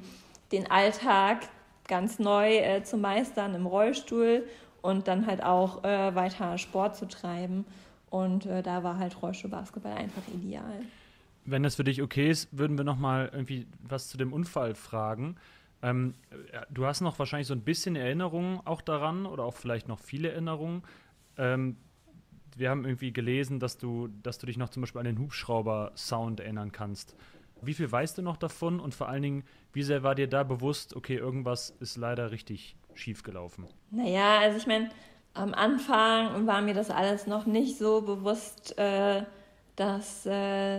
den 0.52 0.70
Alltag 0.70 1.48
ganz 1.88 2.18
neu 2.18 2.58
äh, 2.58 2.82
zu 2.82 2.98
meistern 2.98 3.54
im 3.54 3.64
Rollstuhl 3.64 4.46
und 4.82 5.08
dann 5.08 5.26
halt 5.26 5.42
auch 5.42 5.82
äh, 5.84 6.14
weiter 6.14 6.58
Sport 6.58 6.96
zu 6.96 7.08
treiben. 7.08 7.64
Und 8.10 8.44
äh, 8.44 8.62
da 8.62 8.82
war 8.82 8.98
halt 8.98 9.22
Rollstuhlbasketball 9.22 9.94
einfach 9.94 10.22
ideal. 10.34 10.80
Wenn 11.46 11.62
das 11.62 11.76
für 11.76 11.84
dich 11.84 12.02
okay 12.02 12.28
ist, 12.28 12.48
würden 12.52 12.76
wir 12.76 12.84
noch 12.84 12.98
mal 12.98 13.30
irgendwie 13.32 13.66
was 13.80 14.08
zu 14.08 14.18
dem 14.18 14.34
Unfall 14.34 14.74
fragen. 14.74 15.36
Ähm, 15.86 16.14
du 16.68 16.84
hast 16.84 17.00
noch 17.00 17.18
wahrscheinlich 17.18 17.46
so 17.46 17.54
ein 17.54 17.60
bisschen 17.60 17.94
Erinnerungen 17.94 18.60
auch 18.64 18.80
daran 18.80 19.24
oder 19.24 19.44
auch 19.44 19.54
vielleicht 19.54 19.86
noch 19.86 20.00
viele 20.00 20.32
Erinnerungen. 20.32 20.82
Ähm, 21.38 21.76
wir 22.56 22.70
haben 22.70 22.84
irgendwie 22.84 23.12
gelesen, 23.12 23.60
dass 23.60 23.78
du, 23.78 24.08
dass 24.22 24.38
du 24.38 24.46
dich 24.46 24.56
noch 24.56 24.70
zum 24.70 24.80
Beispiel 24.80 24.98
an 24.98 25.04
den 25.04 25.18
Hubschrauber-Sound 25.18 26.40
erinnern 26.40 26.72
kannst. 26.72 27.14
Wie 27.62 27.74
viel 27.74 27.90
weißt 27.90 28.18
du 28.18 28.22
noch 28.22 28.36
davon 28.36 28.80
und 28.80 28.94
vor 28.94 29.08
allen 29.08 29.22
Dingen, 29.22 29.44
wie 29.72 29.82
sehr 29.82 30.02
war 30.02 30.14
dir 30.14 30.26
da 30.26 30.42
bewusst, 30.42 30.96
okay, 30.96 31.16
irgendwas 31.16 31.70
ist 31.80 31.96
leider 31.96 32.32
richtig 32.32 32.76
schief 32.94 33.22
gelaufen? 33.22 33.66
Naja, 33.90 34.40
also 34.40 34.58
ich 34.58 34.66
meine, 34.66 34.88
am 35.34 35.54
Anfang 35.54 36.46
war 36.46 36.62
mir 36.62 36.74
das 36.74 36.90
alles 36.90 37.26
noch 37.26 37.46
nicht 37.46 37.78
so 37.78 38.00
bewusst, 38.00 38.76
äh, 38.78 39.22
dass 39.76 40.26
äh, 40.26 40.78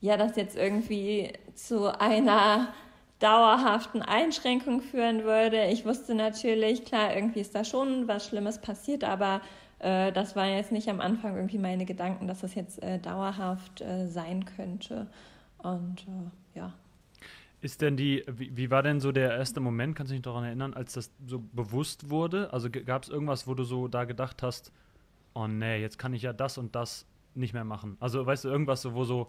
ja 0.00 0.16
das 0.16 0.36
jetzt 0.36 0.56
irgendwie 0.56 1.32
zu 1.54 1.98
einer 1.98 2.72
dauerhaften 3.18 4.02
Einschränkung 4.02 4.82
führen 4.82 5.24
würde. 5.24 5.66
Ich 5.66 5.84
wusste 5.84 6.14
natürlich, 6.14 6.84
klar, 6.84 7.14
irgendwie 7.14 7.40
ist 7.40 7.54
da 7.54 7.64
schon 7.64 8.08
was 8.08 8.26
Schlimmes 8.26 8.60
passiert, 8.60 9.04
aber 9.04 9.40
äh, 9.78 10.12
das 10.12 10.36
waren 10.36 10.52
jetzt 10.52 10.72
nicht 10.72 10.88
am 10.88 11.00
Anfang 11.00 11.34
irgendwie 11.36 11.58
meine 11.58 11.84
Gedanken, 11.84 12.26
dass 12.28 12.40
das 12.40 12.54
jetzt 12.54 12.82
äh, 12.82 12.98
dauerhaft 12.98 13.80
äh, 13.80 14.06
sein 14.06 14.44
könnte. 14.44 15.06
Und 15.58 16.06
äh, 16.08 16.58
ja. 16.58 16.72
Ist 17.62 17.80
denn 17.80 17.96
die, 17.96 18.22
wie, 18.28 18.54
wie, 18.56 18.70
war 18.70 18.82
denn 18.82 19.00
so 19.00 19.12
der 19.12 19.32
erste 19.32 19.60
Moment, 19.60 19.96
kannst 19.96 20.10
du 20.10 20.14
dich 20.14 20.22
daran 20.22 20.44
erinnern, 20.44 20.74
als 20.74 20.92
das 20.92 21.10
so 21.26 21.42
bewusst 21.52 22.10
wurde? 22.10 22.52
Also 22.52 22.68
gab 22.70 23.02
es 23.02 23.08
irgendwas, 23.08 23.46
wo 23.46 23.54
du 23.54 23.64
so 23.64 23.88
da 23.88 24.04
gedacht 24.04 24.42
hast, 24.42 24.72
oh 25.34 25.46
nee, 25.46 25.80
jetzt 25.80 25.98
kann 25.98 26.12
ich 26.12 26.22
ja 26.22 26.34
das 26.34 26.58
und 26.58 26.74
das 26.74 27.06
nicht 27.34 27.54
mehr 27.54 27.64
machen? 27.64 27.96
Also 27.98 28.24
weißt 28.24 28.44
du, 28.44 28.48
irgendwas, 28.48 28.82
so, 28.82 28.94
wo 28.94 29.04
so, 29.04 29.28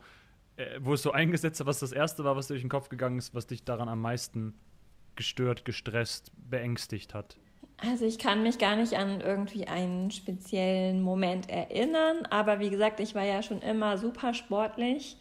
äh, 0.58 0.80
wo 0.82 0.94
es 0.94 1.02
so 1.02 1.12
eingesetzt 1.12 1.60
hat, 1.60 1.68
was 1.68 1.80
das 1.80 1.92
erste 1.92 2.24
war, 2.24 2.36
was 2.36 2.48
durch 2.48 2.62
den 2.62 2.70
Kopf 2.70 2.90
gegangen 2.90 3.18
ist, 3.18 3.34
was 3.34 3.48
dich 3.48 3.64
daran 3.64 3.90
am 3.90 4.02
meisten 4.02 4.54
gestört, 5.16 5.66
gestresst, 5.66 6.32
beängstigt 6.50 7.14
hat? 7.14 7.38
Also 7.78 8.06
ich 8.06 8.18
kann 8.18 8.42
mich 8.42 8.58
gar 8.58 8.76
nicht 8.76 8.96
an 8.96 9.22
irgendwie 9.22 9.68
einen 9.68 10.10
speziellen 10.10 11.02
Moment 11.02 11.48
erinnern, 11.48 12.26
aber 12.30 12.60
wie 12.60 12.72
gesagt, 12.72 13.00
ich 13.00 13.14
war 13.14 13.24
ja 13.24 13.44
schon 13.44 13.62
immer 13.62 14.00
super 14.00 14.34
sportlich 14.34 15.18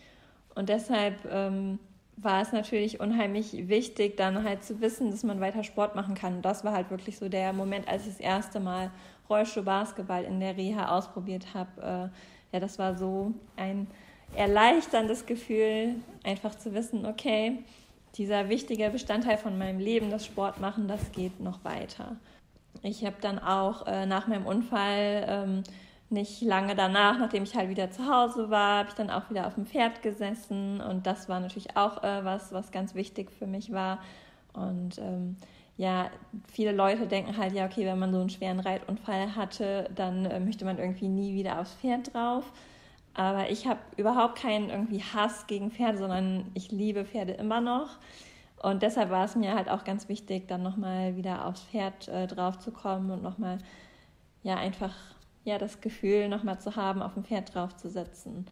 und 0.54 0.70
deshalb 0.70 1.26
ähm, 1.30 1.78
war 2.16 2.40
es 2.40 2.52
natürlich 2.52 2.98
unheimlich 2.98 3.68
wichtig, 3.68 4.16
dann 4.16 4.42
halt 4.42 4.64
zu 4.64 4.80
wissen, 4.80 5.10
dass 5.10 5.22
man 5.22 5.40
weiter 5.40 5.64
Sport 5.64 5.94
machen 5.94 6.14
kann. 6.14 6.36
Und 6.36 6.42
das 6.42 6.64
war 6.64 6.72
halt 6.72 6.90
wirklich 6.90 7.18
so 7.18 7.28
der 7.28 7.52
Moment, 7.52 7.86
als 7.88 8.06
ich 8.06 8.14
das 8.14 8.20
erste 8.20 8.58
Mal 8.58 8.90
Rollstuhl-Basketball 9.28 10.24
in 10.24 10.40
der 10.40 10.56
Reha 10.56 10.96
ausprobiert 10.96 11.52
habe. 11.52 11.82
Äh, 11.82 12.54
ja, 12.54 12.60
das 12.60 12.78
war 12.78 12.96
so 12.96 13.34
ein 13.56 13.86
erleichterndes 14.34 15.26
Gefühl, 15.26 15.96
einfach 16.24 16.54
zu 16.54 16.74
wissen, 16.74 17.06
okay, 17.06 17.58
dieser 18.16 18.48
wichtige 18.48 18.90
Bestandteil 18.90 19.38
von 19.38 19.58
meinem 19.58 19.78
Leben, 19.78 20.10
das 20.10 20.24
Sport 20.24 20.60
machen, 20.60 20.88
das 20.88 21.12
geht 21.12 21.40
noch 21.40 21.64
weiter. 21.64 22.16
Ich 22.82 23.04
habe 23.04 23.16
dann 23.20 23.38
auch 23.38 23.86
äh, 23.86 24.06
nach 24.06 24.26
meinem 24.26 24.46
Unfall 24.46 25.26
ähm, 25.28 25.62
nicht 26.08 26.40
lange 26.42 26.74
danach, 26.74 27.18
nachdem 27.18 27.42
ich 27.42 27.54
halt 27.54 27.68
wieder 27.68 27.90
zu 27.90 28.06
Hause 28.06 28.48
war, 28.48 28.78
habe 28.78 28.88
ich 28.90 28.94
dann 28.94 29.10
auch 29.10 29.28
wieder 29.28 29.46
auf 29.46 29.54
dem 29.54 29.66
Pferd 29.66 30.02
gesessen 30.02 30.80
und 30.80 31.06
das 31.06 31.28
war 31.28 31.40
natürlich 31.40 31.76
auch 31.76 32.02
äh, 32.02 32.24
was, 32.24 32.52
was 32.52 32.70
ganz 32.70 32.94
wichtig 32.94 33.32
für 33.32 33.46
mich 33.46 33.72
war. 33.72 33.98
Und 34.52 34.98
ähm, 34.98 35.36
ja, 35.76 36.10
viele 36.50 36.72
Leute 36.72 37.06
denken 37.06 37.36
halt, 37.36 37.52
ja, 37.52 37.66
okay, 37.66 37.84
wenn 37.84 37.98
man 37.98 38.12
so 38.12 38.20
einen 38.20 38.30
schweren 38.30 38.60
Reitunfall 38.60 39.34
hatte, 39.36 39.90
dann 39.94 40.24
äh, 40.26 40.40
möchte 40.40 40.64
man 40.64 40.78
irgendwie 40.78 41.08
nie 41.08 41.34
wieder 41.34 41.60
aufs 41.60 41.74
Pferd 41.74 42.14
drauf. 42.14 42.44
Aber 43.16 43.50
ich 43.50 43.66
habe 43.66 43.80
überhaupt 43.96 44.38
keinen 44.38 44.68
irgendwie 44.68 45.02
Hass 45.02 45.46
gegen 45.46 45.70
Pferde, 45.70 45.96
sondern 45.96 46.50
ich 46.52 46.70
liebe 46.70 47.06
Pferde 47.06 47.32
immer 47.32 47.62
noch. 47.62 47.98
Und 48.62 48.82
deshalb 48.82 49.10
war 49.10 49.24
es 49.24 49.36
mir 49.36 49.54
halt 49.54 49.70
auch 49.70 49.84
ganz 49.84 50.08
wichtig, 50.10 50.48
dann 50.48 50.62
nochmal 50.62 51.16
wieder 51.16 51.46
aufs 51.46 51.62
Pferd 51.62 52.08
äh, 52.08 52.26
drauf 52.26 52.58
und 52.84 53.22
nochmal, 53.22 53.58
ja, 54.42 54.56
einfach, 54.56 54.94
ja, 55.44 55.56
das 55.56 55.80
Gefühl 55.80 56.28
nochmal 56.28 56.60
zu 56.60 56.76
haben, 56.76 57.00
auf 57.00 57.14
dem 57.14 57.24
Pferd 57.24 57.54
drauf 57.54 57.74
zu 57.76 57.88
sitzen. 57.88 58.46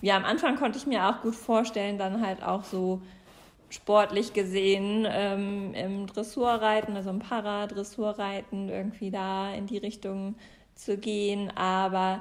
Ja, 0.00 0.16
am 0.16 0.24
Anfang 0.24 0.56
konnte 0.56 0.78
ich 0.78 0.86
mir 0.86 1.06
auch 1.06 1.20
gut 1.20 1.34
vorstellen, 1.34 1.98
dann 1.98 2.24
halt 2.24 2.42
auch 2.42 2.64
so 2.64 3.02
sportlich 3.68 4.32
gesehen 4.32 5.06
ähm, 5.10 5.74
im 5.74 6.06
Dressurreiten, 6.06 6.96
also 6.96 7.10
im 7.10 7.18
Paradressurreiten, 7.18 8.70
irgendwie 8.70 9.10
da 9.10 9.52
in 9.52 9.66
die 9.66 9.78
Richtung 9.78 10.36
zu 10.74 10.96
gehen. 10.96 11.54
Aber 11.54 12.20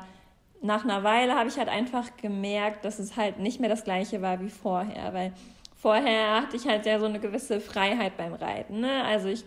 nach 0.62 0.84
einer 0.84 1.04
Weile 1.04 1.36
habe 1.36 1.50
ich 1.50 1.58
halt 1.58 1.70
einfach 1.70 2.18
gemerkt, 2.18 2.84
dass 2.86 3.00
es 3.00 3.16
halt 3.16 3.40
nicht 3.40 3.60
mehr 3.60 3.70
das 3.70 3.84
gleiche 3.84 4.22
war 4.22 4.42
wie 4.42 4.50
vorher, 4.50 5.14
weil 5.14 5.34
vorher 5.76 6.42
hatte 6.42 6.58
ich 6.58 6.68
halt 6.68 6.86
ja 6.86 7.00
so 7.00 7.06
eine 7.06 7.20
gewisse 7.20 7.62
Freiheit 7.62 8.18
beim 8.18 8.34
Reiten. 8.34 8.82
Ne? 8.82 9.04
Also 9.06 9.30
ich 9.30 9.46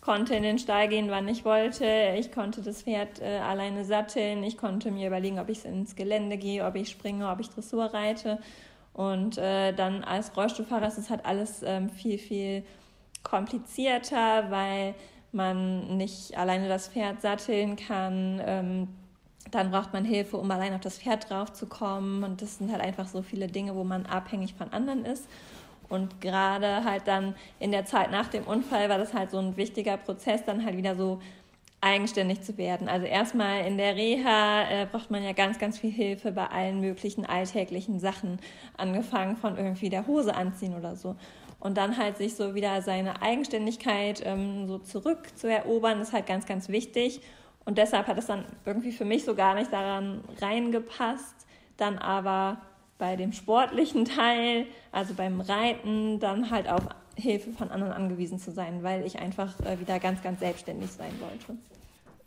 konnte 0.00 0.34
in 0.34 0.42
den 0.42 0.58
Stall 0.58 0.88
gehen, 0.88 1.10
wann 1.10 1.26
ich 1.26 1.44
wollte. 1.44 2.14
Ich 2.16 2.30
konnte 2.30 2.62
das 2.62 2.82
Pferd 2.82 3.20
äh, 3.20 3.38
alleine 3.38 3.84
satteln. 3.84 4.44
Ich 4.44 4.56
konnte 4.56 4.90
mir 4.90 5.08
überlegen, 5.08 5.40
ob 5.40 5.48
ich 5.48 5.64
ins 5.64 5.96
Gelände 5.96 6.36
gehe, 6.36 6.64
ob 6.64 6.76
ich 6.76 6.90
springe, 6.90 7.28
ob 7.28 7.40
ich 7.40 7.50
Dressur 7.50 7.86
reite. 7.86 8.38
Und 8.92 9.38
äh, 9.38 9.72
dann 9.72 10.04
als 10.04 10.36
Rollstuhlfahrer 10.36 10.86
ist 10.86 10.98
es 10.98 11.10
halt 11.10 11.26
alles 11.26 11.64
ähm, 11.64 11.90
viel, 11.90 12.18
viel 12.18 12.62
komplizierter, 13.24 14.50
weil 14.50 14.94
man 15.32 15.96
nicht 15.96 16.38
alleine 16.38 16.68
das 16.68 16.88
Pferd 16.88 17.20
satteln 17.20 17.74
kann. 17.74 18.40
Ähm, 18.44 18.88
dann 19.50 19.70
braucht 19.70 19.92
man 19.92 20.04
Hilfe, 20.04 20.36
um 20.36 20.50
allein 20.50 20.74
auf 20.74 20.80
das 20.80 20.98
Pferd 20.98 21.30
drauf 21.30 21.52
zu 21.52 21.66
kommen. 21.66 22.24
Und 22.24 22.42
das 22.42 22.58
sind 22.58 22.72
halt 22.72 22.80
einfach 22.80 23.06
so 23.06 23.22
viele 23.22 23.46
Dinge, 23.46 23.74
wo 23.74 23.84
man 23.84 24.06
abhängig 24.06 24.54
von 24.54 24.72
anderen 24.72 25.04
ist. 25.04 25.28
Und 25.88 26.20
gerade 26.20 26.84
halt 26.84 27.06
dann 27.06 27.34
in 27.60 27.70
der 27.70 27.84
Zeit 27.84 28.10
nach 28.10 28.28
dem 28.28 28.44
Unfall 28.44 28.88
war 28.88 28.98
das 28.98 29.12
halt 29.14 29.30
so 29.30 29.38
ein 29.38 29.56
wichtiger 29.56 29.96
Prozess, 29.96 30.44
dann 30.44 30.64
halt 30.64 30.76
wieder 30.76 30.96
so 30.96 31.20
eigenständig 31.84 32.40
zu 32.40 32.56
werden. 32.56 32.88
Also 32.88 33.06
erstmal 33.06 33.66
in 33.66 33.76
der 33.76 33.94
Reha 33.94 34.62
äh, 34.70 34.86
braucht 34.90 35.10
man 35.10 35.22
ja 35.22 35.32
ganz, 35.32 35.58
ganz 35.58 35.78
viel 35.78 35.92
Hilfe 35.92 36.32
bei 36.32 36.46
allen 36.46 36.80
möglichen 36.80 37.26
alltäglichen 37.26 38.00
Sachen, 38.00 38.38
angefangen 38.78 39.36
von 39.36 39.58
irgendwie 39.58 39.90
der 39.90 40.06
Hose 40.06 40.34
anziehen 40.34 40.74
oder 40.74 40.96
so. 40.96 41.14
Und 41.60 41.76
dann 41.76 41.98
halt 41.98 42.16
sich 42.16 42.34
so 42.34 42.54
wieder 42.54 42.80
seine 42.80 43.20
Eigenständigkeit 43.20 44.22
ähm, 44.24 44.66
so 44.66 44.78
zurückzuerobern, 44.78 46.00
ist 46.00 46.14
halt 46.14 46.26
ganz, 46.26 46.46
ganz 46.46 46.70
wichtig. 46.70 47.20
Und 47.64 47.78
deshalb 47.78 48.06
hat 48.06 48.18
es 48.18 48.26
dann 48.26 48.44
irgendwie 48.64 48.92
für 48.92 49.04
mich 49.04 49.24
so 49.24 49.34
gar 49.34 49.54
nicht 49.54 49.72
daran 49.72 50.22
reingepasst, 50.40 51.46
dann 51.76 51.98
aber 51.98 52.60
bei 52.98 53.16
dem 53.16 53.32
sportlichen 53.32 54.04
Teil, 54.16 54.66
also 54.92 55.14
beim 55.14 55.40
Reiten, 55.40 56.20
dann 56.20 56.50
halt 56.50 56.68
auf 56.68 56.82
Hilfe 57.16 57.52
von 57.52 57.70
anderen 57.70 57.92
angewiesen 57.92 58.38
zu 58.38 58.50
sein, 58.50 58.82
weil 58.82 59.06
ich 59.06 59.18
einfach 59.18 59.58
äh, 59.60 59.78
wieder 59.80 59.98
ganz, 60.00 60.22
ganz 60.22 60.40
selbstständig 60.40 60.90
sein 60.90 61.12
wollte. 61.20 61.58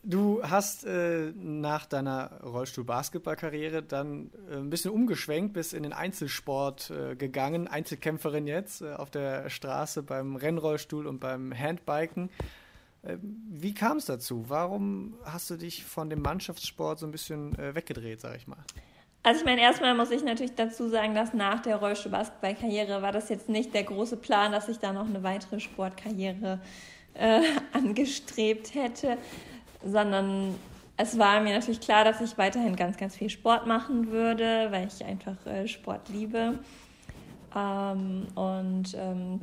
Du 0.03 0.41
hast 0.41 0.85
äh, 0.85 1.33
nach 1.35 1.85
deiner 1.85 2.39
Rollstuhl-Basketball-Karriere 2.41 3.83
dann 3.83 4.31
äh, 4.49 4.55
ein 4.55 4.69
bisschen 4.69 4.91
umgeschwenkt, 4.91 5.53
bist 5.53 5.73
in 5.73 5.83
den 5.83 5.91
Einzelsport 5.91 6.91
äh, 6.91 7.15
gegangen, 7.17 7.67
Einzelkämpferin 7.67 8.47
jetzt 8.47 8.81
äh, 8.81 8.93
auf 8.93 9.09
der 9.09 9.49
Straße 9.49 10.03
beim 10.03 10.37
Rennrollstuhl 10.37 11.07
und 11.07 11.19
beim 11.19 11.53
Handbiken. 11.53 12.29
Äh, 13.07 13.17
wie 13.21 13.73
kam 13.73 13.97
es 13.97 14.05
dazu? 14.05 14.45
Warum 14.47 15.15
hast 15.23 15.49
du 15.49 15.57
dich 15.57 15.85
von 15.85 16.09
dem 16.09 16.21
Mannschaftssport 16.21 16.99
so 16.99 17.05
ein 17.05 17.11
bisschen 17.11 17.57
äh, 17.57 17.73
weggedreht, 17.73 18.21
sag 18.21 18.35
ich 18.35 18.47
mal? 18.47 18.57
Also 19.23 19.41
ich 19.41 19.45
meine, 19.45 19.61
erstmal 19.61 19.93
muss 19.95 20.11
ich 20.11 20.23
natürlich 20.23 20.55
dazu 20.55 20.87
sagen, 20.89 21.13
dass 21.15 21.33
nach 21.33 21.61
der 21.61 21.77
Rollstuhl-Basketball-Karriere 21.77 23.01
war 23.01 23.11
das 23.11 23.29
jetzt 23.29 23.49
nicht 23.49 23.73
der 23.73 23.83
große 23.83 24.17
Plan, 24.17 24.51
dass 24.51 24.69
ich 24.69 24.77
da 24.77 24.93
noch 24.93 25.07
eine 25.07 25.23
weitere 25.23 25.59
Sportkarriere 25.59 26.61
äh, 27.13 27.41
angestrebt 27.73 28.73
hätte, 28.73 29.17
sondern 29.83 30.55
es 30.95 31.17
war 31.17 31.41
mir 31.41 31.53
natürlich 31.53 31.81
klar, 31.81 32.03
dass 32.03 32.21
ich 32.21 32.37
weiterhin 32.37 32.75
ganz, 32.75 32.97
ganz 32.97 33.15
viel 33.15 33.29
Sport 33.29 33.67
machen 33.67 34.11
würde, 34.11 34.67
weil 34.71 34.87
ich 34.87 35.03
einfach 35.03 35.45
äh, 35.45 35.67
Sport 35.67 36.09
liebe. 36.09 36.59
Ähm, 37.55 38.27
und 38.35 38.95
ähm, 38.95 39.41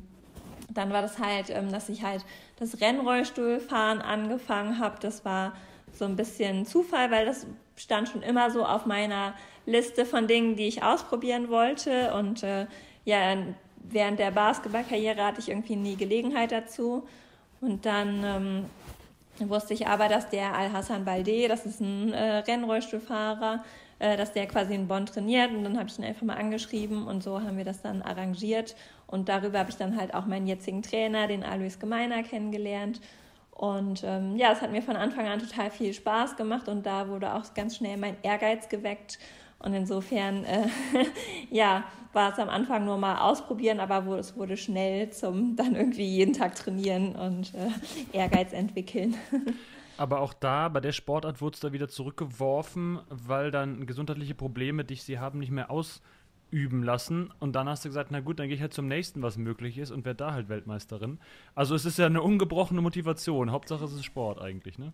dann 0.70 0.92
war 0.92 1.02
das 1.02 1.18
halt, 1.18 1.50
ähm, 1.50 1.70
dass 1.70 1.88
ich 1.88 2.02
halt 2.02 2.24
das 2.58 2.80
Rennrollstuhlfahren 2.80 4.00
angefangen 4.00 4.78
habe. 4.78 4.96
Das 5.00 5.24
war 5.24 5.52
so 5.92 6.04
ein 6.04 6.16
bisschen 6.16 6.66
Zufall, 6.66 7.10
weil 7.10 7.26
das 7.26 7.46
stand 7.76 8.08
schon 8.08 8.22
immer 8.22 8.50
so 8.50 8.64
auf 8.64 8.86
meiner 8.86 9.34
Liste 9.66 10.04
von 10.04 10.26
Dingen, 10.26 10.56
die 10.56 10.66
ich 10.66 10.82
ausprobieren 10.82 11.48
wollte. 11.48 12.14
Und 12.14 12.42
äh, 12.42 12.66
ja, 13.04 13.36
während 13.82 14.18
der 14.18 14.30
Basketballkarriere 14.30 15.24
hatte 15.24 15.40
ich 15.40 15.48
irgendwie 15.48 15.76
nie 15.76 15.96
Gelegenheit 15.96 16.52
dazu. 16.52 17.06
Und 17.60 17.86
dann 17.86 18.68
ähm, 19.40 19.48
wusste 19.48 19.74
ich 19.74 19.86
aber, 19.86 20.08
dass 20.08 20.28
der 20.28 20.54
Al-Hassan 20.54 21.04
Balde, 21.04 21.48
das 21.48 21.66
ist 21.66 21.80
ein 21.80 22.12
äh, 22.12 22.38
Rennrollstuhlfahrer, 22.38 23.64
äh, 24.04 24.18
dass 24.18 24.32
der 24.32 24.46
quasi 24.46 24.74
in 24.74 24.86
Bonn 24.86 25.06
trainiert. 25.06 25.50
Und 25.50 25.64
dann 25.64 25.78
habe 25.78 25.88
ich 25.88 25.98
ihn 25.98 26.04
einfach 26.04 26.26
mal 26.26 26.36
angeschrieben 26.36 27.06
und 27.06 27.22
so 27.22 27.40
haben 27.40 27.56
wir 27.56 27.64
das 27.64 27.80
dann 27.80 28.02
arrangiert. 28.02 28.76
Und 29.06 29.30
darüber 29.30 29.60
habe 29.60 29.70
ich 29.70 29.76
dann 29.76 29.96
halt 29.96 30.12
auch 30.12 30.26
meinen 30.26 30.46
jetzigen 30.46 30.82
Trainer, 30.82 31.26
den 31.26 31.42
Alois 31.42 31.78
Gemeiner, 31.80 32.22
kennengelernt. 32.22 33.00
Und 33.50 34.02
ähm, 34.04 34.36
ja, 34.36 34.52
es 34.52 34.60
hat 34.60 34.72
mir 34.72 34.82
von 34.82 34.96
Anfang 34.96 35.26
an 35.26 35.38
total 35.38 35.70
viel 35.70 35.94
Spaß 35.94 36.36
gemacht 36.36 36.68
und 36.68 36.84
da 36.84 37.08
wurde 37.08 37.32
auch 37.34 37.54
ganz 37.54 37.76
schnell 37.76 37.96
mein 37.96 38.16
Ehrgeiz 38.22 38.68
geweckt. 38.68 39.18
Und 39.58 39.72
insofern, 39.72 40.44
äh, 40.44 40.66
ja, 41.50 41.84
war 42.12 42.32
es 42.32 42.38
am 42.38 42.50
Anfang 42.50 42.84
nur 42.84 42.98
mal 42.98 43.22
ausprobieren, 43.22 43.80
aber 43.80 44.06
es 44.18 44.36
wurde 44.36 44.58
schnell 44.58 45.08
zum 45.10 45.56
dann 45.56 45.76
irgendwie 45.76 46.04
jeden 46.04 46.34
Tag 46.34 46.56
trainieren 46.56 47.16
und 47.16 47.54
äh, 47.54 48.18
Ehrgeiz 48.18 48.52
entwickeln. 48.52 49.14
Aber 49.96 50.20
auch 50.20 50.34
da, 50.34 50.68
bei 50.68 50.80
der 50.80 50.92
Sportart, 50.92 51.40
wurde 51.40 51.54
es 51.54 51.60
da 51.60 51.72
wieder 51.72 51.88
zurückgeworfen, 51.88 53.00
weil 53.08 53.50
dann 53.50 53.86
gesundheitliche 53.86 54.34
Probleme, 54.34 54.84
die 54.84 54.96
sie 54.96 55.18
haben, 55.18 55.38
nicht 55.38 55.52
mehr 55.52 55.70
ausüben 55.70 56.82
lassen. 56.82 57.32
Und 57.38 57.54
dann 57.54 57.68
hast 57.68 57.84
du 57.84 57.88
gesagt, 57.88 58.10
na 58.10 58.20
gut, 58.20 58.38
dann 58.38 58.48
gehe 58.48 58.56
ich 58.56 58.60
halt 58.62 58.74
zum 58.74 58.88
nächsten, 58.88 59.22
was 59.22 59.36
möglich 59.36 59.78
ist 59.78 59.90
und 59.90 60.04
werde 60.04 60.18
da 60.18 60.32
halt 60.32 60.48
Weltmeisterin. 60.48 61.18
Also 61.54 61.74
es 61.74 61.84
ist 61.84 61.98
ja 61.98 62.06
eine 62.06 62.22
ungebrochene 62.22 62.80
Motivation. 62.80 63.52
Hauptsache 63.52 63.84
es 63.84 63.92
ist 63.92 64.04
Sport 64.04 64.40
eigentlich, 64.40 64.78
ne? 64.78 64.92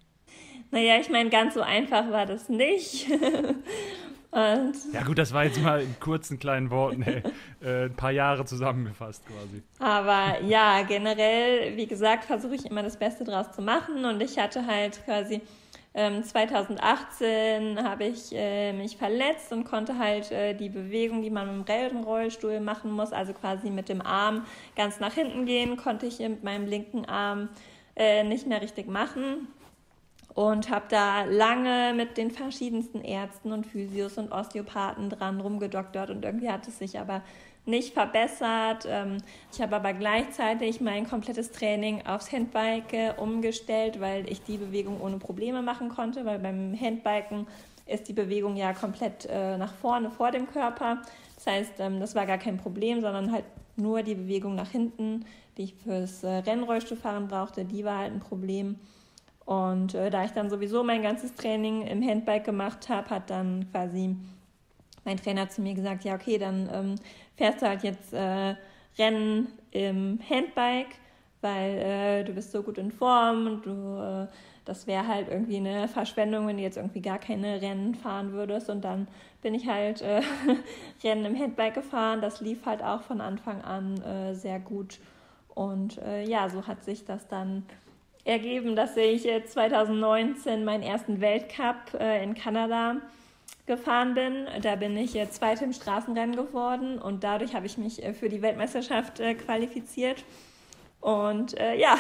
Naja, 0.71 0.97
ich 1.01 1.09
meine, 1.09 1.31
ganz 1.31 1.55
so 1.55 1.61
einfach 1.61 2.11
war 2.11 2.27
das 2.27 2.49
nicht. 2.49 3.09
Und 4.33 4.75
ja 4.93 5.03
gut, 5.03 5.19
das 5.19 5.33
war 5.33 5.45
jetzt 5.45 5.61
mal 5.61 5.83
in 5.83 5.99
kurzen 5.99 6.39
kleinen 6.39 6.71
Worten 6.71 7.03
ey, 7.03 7.23
äh, 7.61 7.87
ein 7.87 7.97
paar 7.97 8.13
Jahre 8.13 8.45
zusammengefasst 8.45 9.25
quasi. 9.27 9.63
Aber 9.81 10.41
ja, 10.45 10.83
generell, 10.83 11.77
wie 11.77 11.87
gesagt, 11.87 12.27
versuche 12.27 12.55
ich 12.55 12.65
immer 12.65 12.85
das 12.85 12.97
Beste 12.97 13.25
draus 13.25 13.51
zu 13.51 13.61
machen 13.61 14.05
und 14.05 14.23
ich 14.23 14.39
hatte 14.39 14.67
halt 14.67 15.05
quasi 15.05 15.41
ähm, 15.95 16.23
2018 16.23 17.83
habe 17.83 18.05
ich 18.05 18.33
äh, 18.33 18.73
mich 18.73 18.97
verletzt 18.97 19.53
und 19.53 19.65
konnte 19.65 19.99
halt 19.99 20.31
äh, 20.31 20.55
die 20.55 20.69
Bewegung, 20.69 21.23
die 21.23 21.31
man 21.31 21.59
mit 21.59 21.69
dem 21.69 21.75
Rennrollstuhl 21.75 22.61
machen 22.61 22.93
muss, 22.93 23.13
also 23.13 23.33
quasi 23.33 23.71
mit 23.71 23.89
dem 23.89 24.01
Arm 24.01 24.47
ganz 24.77 25.01
nach 25.01 25.15
hinten 25.15 25.45
gehen, 25.45 25.77
konnte 25.77 26.07
ich 26.07 26.21
mit 26.21 26.45
meinem 26.45 26.67
linken 26.67 27.05
Arm 27.07 27.49
äh, 27.97 28.23
nicht 28.23 28.47
mehr 28.47 28.63
richtig 28.63 28.87
machen 28.87 29.49
und 30.35 30.71
habe 30.71 30.87
da 30.89 31.25
lange 31.25 31.93
mit 31.95 32.17
den 32.17 32.31
verschiedensten 32.31 33.03
Ärzten 33.03 33.53
und 33.53 33.67
Physios 33.67 34.19
und 34.19 34.33
Osteopathen 34.33 35.11
dran 35.11 35.41
rumgedoktert 35.41 36.11
und 36.11 36.25
irgendwie 36.25 36.51
hat 36.51 36.67
es 36.69 36.79
sich 36.79 36.99
aber 36.99 37.23
nicht 37.67 37.95
verbessert. 37.95 38.87
Ähm, 38.89 39.19
ich 39.53 39.61
habe 39.61 39.77
aber 39.77 39.93
gleichzeitig 39.93 40.81
mein 40.81 41.09
komplettes 41.09 41.51
Training 41.53 42.07
aufs 42.07 42.33
Handbike 42.33 43.19
umgestellt, 43.19 44.01
weil 44.01 44.31
ich 44.31 44.43
die 44.43 44.57
Bewegung 44.57 45.01
ohne 45.01 45.19
Probleme 45.19 45.63
machen 45.63 45.89
konnte, 45.89 46.25
weil 46.25 46.39
beim 46.39 46.79
Handbiken 46.79 47.47
ist 47.87 48.09
die 48.09 48.13
Bewegung 48.13 48.57
ja 48.57 48.73
komplett 48.73 49.27
äh, 49.27 49.59
nach 49.59 49.75
vorne 49.75 50.11
vor 50.11 50.31
dem 50.31 50.47
Körper. 50.47 51.03
Das 51.35 51.47
heißt, 51.47 51.73
ähm, 51.81 52.01
das 52.01 52.15
war 52.15 52.27
gar 52.27 52.39
kein 52.39 52.57
Problem, 52.57 53.01
sondern 53.01 53.33
halt 53.33 53.45
nur 53.77 54.03
die 54.03 54.15
Bewegung 54.15 54.55
nach 54.55 54.71
hinten, 54.71 55.25
die 55.57 55.65
ich 55.65 55.75
fürs 55.75 56.23
äh, 56.23 56.29
Rennrollstuhlfahren 56.29 57.29
brauchte, 57.29 57.65
die 57.65 57.85
war 57.85 57.99
halt 57.99 58.13
ein 58.13 58.21
Problem. 58.21 58.79
Und 59.51 59.97
äh, 59.97 60.11
da 60.11 60.25
ich 60.25 60.31
dann 60.31 60.49
sowieso 60.49 60.85
mein 60.85 61.03
ganzes 61.03 61.35
Training 61.35 61.83
im 61.83 62.09
Handbike 62.09 62.45
gemacht 62.45 62.89
habe, 62.89 63.11
hat 63.11 63.31
dann 63.31 63.67
quasi 63.73 64.15
mein 65.05 65.17
Trainer 65.17 65.49
zu 65.49 65.61
mir 65.61 65.75
gesagt, 65.75 66.05
ja 66.05 66.15
okay, 66.15 66.39
dann 66.39 66.71
ähm, 66.73 66.95
fährst 67.35 67.61
du 67.61 67.67
halt 67.67 67.83
jetzt 67.83 68.13
äh, 68.13 68.55
Rennen 68.97 69.49
im 69.73 70.21
Handbike, 70.31 70.95
weil 71.41 71.79
äh, 71.79 72.23
du 72.23 72.33
bist 72.33 72.53
so 72.53 72.63
gut 72.63 72.79
in 72.79 72.93
Form 72.93 73.49
und 73.49 73.67
du, 73.67 73.99
äh, 74.01 74.29
das 74.67 74.87
wäre 74.87 75.09
halt 75.09 75.27
irgendwie 75.29 75.57
eine 75.57 75.89
Verschwendung, 75.89 76.47
wenn 76.47 76.57
du 76.57 76.63
jetzt 76.63 76.77
irgendwie 76.77 77.03
gar 77.03 77.19
keine 77.19 77.61
Rennen 77.61 77.97
fahren 77.97 78.31
würdest. 78.31 78.71
Und 78.71 78.85
dann 78.85 79.09
bin 79.43 79.53
ich 79.55 79.67
halt 79.67 80.01
äh, 80.01 80.23
Rennen 81.03 81.25
im 81.25 81.37
Handbike 81.37 81.75
gefahren. 81.75 82.21
Das 82.21 82.41
lief 82.41 82.67
halt 82.67 82.85
auch 82.85 83.03
von 83.03 83.21
Anfang 83.21 83.63
an 83.63 84.01
äh, 84.03 84.33
sehr 84.33 84.61
gut. 84.61 85.01
Und 85.53 86.01
ja, 86.25 86.49
so 86.49 86.69
hat 86.69 86.85
sich 86.85 87.05
das 87.05 87.27
dann 87.27 87.65
ergeben, 88.25 88.77
dass 88.77 88.97
ich 88.97 89.23
2019 89.23 90.65
meinen 90.65 90.83
ersten 90.83 91.21
Weltcup 91.21 91.95
äh, 91.99 92.23
in 92.23 92.35
Kanada 92.35 92.97
gefahren 93.67 94.15
bin. 94.15 94.47
Da 94.63 94.77
bin 94.77 94.97
ich 94.97 95.17
äh, 95.17 95.31
Zweite 95.31 95.65
im 95.65 95.73
Straßenrennen 95.73 96.37
geworden 96.37 96.99
und 96.99 97.25
dadurch 97.25 97.55
habe 97.55 97.67
ich 97.67 97.79
mich 97.79 98.03
äh, 98.03 98.13
für 98.13 98.29
die 98.29 98.43
Weltmeisterschaft 98.43 99.23
qualifiziert. 99.45 100.25
Und 101.01 101.59
äh, 101.59 101.77
ja, 101.77 101.97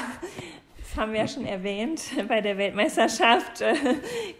das 0.90 0.96
haben 0.96 1.12
wir 1.12 1.20
ja 1.20 1.28
schon 1.28 1.46
erwähnt, 1.46 2.02
bei 2.28 2.40
der 2.40 2.58
Weltmeisterschaft 2.58 3.60
äh, 3.60 3.74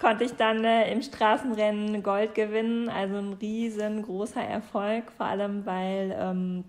konnte 0.01 0.25
ich 0.25 0.33
dann 0.33 0.65
äh, 0.65 0.91
im 0.93 1.03
Straßenrennen 1.03 2.03
Gold 2.03 2.35
gewinnen. 2.35 2.89
Also 2.89 3.17
ein 3.17 3.35
riesengroßer 3.35 4.43
Erfolg, 4.43 5.13
vor 5.17 5.27
allem 5.27 5.65
weil 5.65 6.17
ähm, 6.19 6.65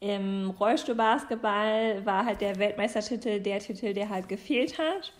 im 0.00 0.50
Rollstuhlbasketball 0.50 2.04
war 2.04 2.26
halt 2.26 2.40
der 2.40 2.58
Weltmeistertitel 2.58 3.40
der 3.40 3.58
Titel, 3.60 3.94
der 3.94 4.08
halt 4.08 4.28
gefehlt 4.28 4.78
hat. 4.78 5.12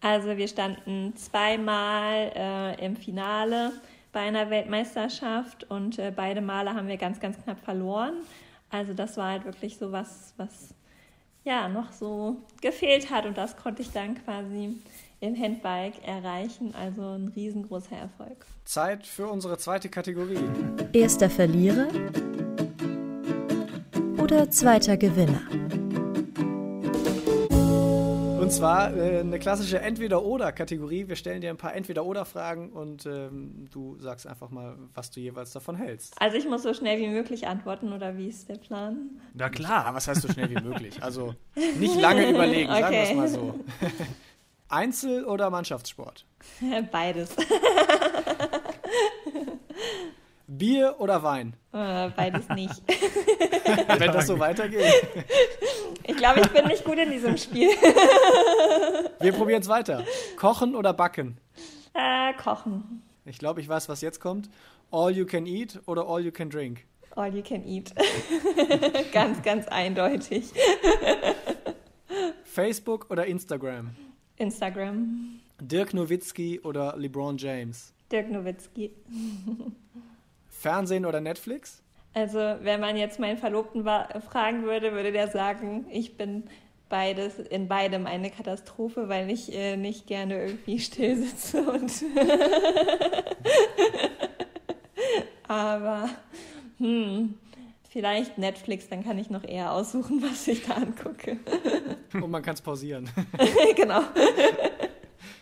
Also 0.00 0.36
wir 0.36 0.48
standen 0.48 1.14
zweimal 1.16 2.32
äh, 2.34 2.84
im 2.84 2.96
Finale 2.96 3.72
bei 4.12 4.20
einer 4.20 4.50
Weltmeisterschaft 4.50 5.64
und 5.70 5.98
äh, 5.98 6.12
beide 6.14 6.40
Male 6.40 6.74
haben 6.74 6.88
wir 6.88 6.96
ganz, 6.96 7.20
ganz 7.20 7.42
knapp 7.42 7.58
verloren. 7.60 8.14
Also 8.70 8.92
das 8.92 9.16
war 9.16 9.30
halt 9.30 9.44
wirklich 9.44 9.76
so 9.76 9.92
was, 9.92 10.34
was 10.36 10.74
ja 11.44 11.68
noch 11.68 11.92
so 11.92 12.36
gefehlt 12.60 13.10
hat 13.10 13.26
und 13.26 13.36
das 13.36 13.56
konnte 13.56 13.82
ich 13.82 13.90
dann 13.92 14.14
quasi 14.24 14.74
im 15.20 15.40
Handbike 15.40 16.06
erreichen. 16.06 16.74
Also 16.74 17.02
ein 17.02 17.32
riesengroßer 17.34 17.96
Erfolg. 17.96 18.46
Zeit 18.64 19.06
für 19.06 19.28
unsere 19.28 19.58
zweite 19.58 19.88
Kategorie. 19.88 20.38
Erster 20.92 21.30
Verlierer 21.30 21.88
oder 24.24 24.50
zweiter 24.50 24.96
Gewinner? 24.96 25.42
Und 28.40 28.50
zwar 28.50 28.96
äh, 28.96 29.20
eine 29.20 29.38
klassische 29.38 29.80
Entweder-Oder-Kategorie. 29.80 31.08
Wir 31.08 31.16
stellen 31.16 31.42
dir 31.42 31.50
ein 31.50 31.58
paar 31.58 31.74
Entweder-Oder-Fragen 31.74 32.72
und 32.72 33.04
ähm, 33.04 33.68
du 33.70 33.98
sagst 33.98 34.26
einfach 34.26 34.48
mal, 34.48 34.78
was 34.94 35.10
du 35.10 35.20
jeweils 35.20 35.52
davon 35.52 35.76
hältst. 35.76 36.14
Also 36.22 36.38
ich 36.38 36.48
muss 36.48 36.62
so 36.62 36.72
schnell 36.72 36.98
wie 37.00 37.08
möglich 37.08 37.46
antworten 37.46 37.92
oder 37.92 38.16
wie 38.16 38.28
ist 38.28 38.48
der 38.48 38.56
Plan? 38.56 39.10
Na 39.34 39.50
klar, 39.50 39.94
was 39.94 40.08
heißt 40.08 40.22
so 40.22 40.32
schnell 40.32 40.48
wie 40.48 40.62
möglich? 40.62 41.02
Also 41.02 41.34
nicht 41.78 42.00
lange 42.00 42.26
überlegen, 42.30 42.70
okay. 42.70 42.80
sagen 42.80 42.94
wir 42.94 43.02
es 43.02 43.14
mal 43.14 43.28
so. 43.28 43.60
Einzel- 44.70 45.26
oder 45.26 45.50
Mannschaftssport? 45.50 46.24
Beides. 46.90 47.36
Bier 50.46 50.94
oder 50.98 51.22
Wein? 51.22 51.56
Äh, 51.72 52.08
beides 52.10 52.48
nicht. 52.50 52.82
Wenn 53.98 54.12
das 54.12 54.26
so 54.26 54.38
weitergeht. 54.38 55.08
Ich 56.04 56.16
glaube, 56.16 56.40
ich 56.40 56.48
bin 56.48 56.66
nicht 56.66 56.84
gut 56.84 56.98
in 56.98 57.10
diesem 57.10 57.36
Spiel. 57.36 57.68
Wir 59.20 59.32
probieren 59.32 59.62
es 59.62 59.68
weiter. 59.68 60.04
Kochen 60.36 60.74
oder 60.74 60.92
backen? 60.92 61.38
Äh, 61.94 62.34
kochen. 62.34 63.02
Ich 63.24 63.38
glaube, 63.38 63.60
ich 63.60 63.68
weiß, 63.68 63.88
was 63.88 64.00
jetzt 64.00 64.20
kommt. 64.20 64.50
All 64.90 65.10
you 65.10 65.24
can 65.24 65.46
eat 65.46 65.80
oder 65.86 66.06
all 66.06 66.20
you 66.20 66.30
can 66.30 66.50
drink? 66.50 66.84
All 67.16 67.34
you 67.34 67.42
can 67.42 67.64
eat. 67.64 67.94
ganz, 69.12 69.42
ganz 69.42 69.68
eindeutig. 69.68 70.52
Facebook 72.44 73.10
oder 73.10 73.26
Instagram? 73.26 73.94
Instagram. 74.36 75.40
Dirk 75.60 75.94
Nowitzki 75.94 76.60
oder 76.60 76.96
LeBron 76.96 77.38
James? 77.38 77.94
Dirk 78.10 78.30
Nowitzki. 78.30 78.90
Fernsehen 80.48 81.06
oder 81.06 81.20
Netflix? 81.20 81.83
Also, 82.14 82.38
wenn 82.38 82.80
man 82.80 82.96
jetzt 82.96 83.18
meinen 83.18 83.38
Verlobten 83.38 83.84
fragen 83.84 84.62
würde, 84.62 84.92
würde 84.92 85.10
der 85.10 85.28
sagen, 85.28 85.86
ich 85.90 86.16
bin 86.16 86.44
beides 86.88 87.40
in 87.40 87.66
beidem 87.66 88.06
eine 88.06 88.30
Katastrophe, 88.30 89.08
weil 89.08 89.28
ich 89.30 89.52
äh, 89.52 89.76
nicht 89.76 90.06
gerne 90.06 90.46
irgendwie 90.46 90.78
still 90.78 91.16
sitze 91.16 91.62
und 91.68 91.90
aber 95.48 96.08
hm, 96.78 97.34
vielleicht 97.90 98.38
Netflix, 98.38 98.88
dann 98.88 99.02
kann 99.02 99.18
ich 99.18 99.28
noch 99.30 99.42
eher 99.42 99.72
aussuchen, 99.72 100.22
was 100.22 100.46
ich 100.46 100.64
da 100.66 100.74
angucke. 100.74 101.38
Und 102.12 102.30
man 102.30 102.42
kann 102.42 102.54
es 102.54 102.60
pausieren. 102.60 103.10
genau. 103.76 104.02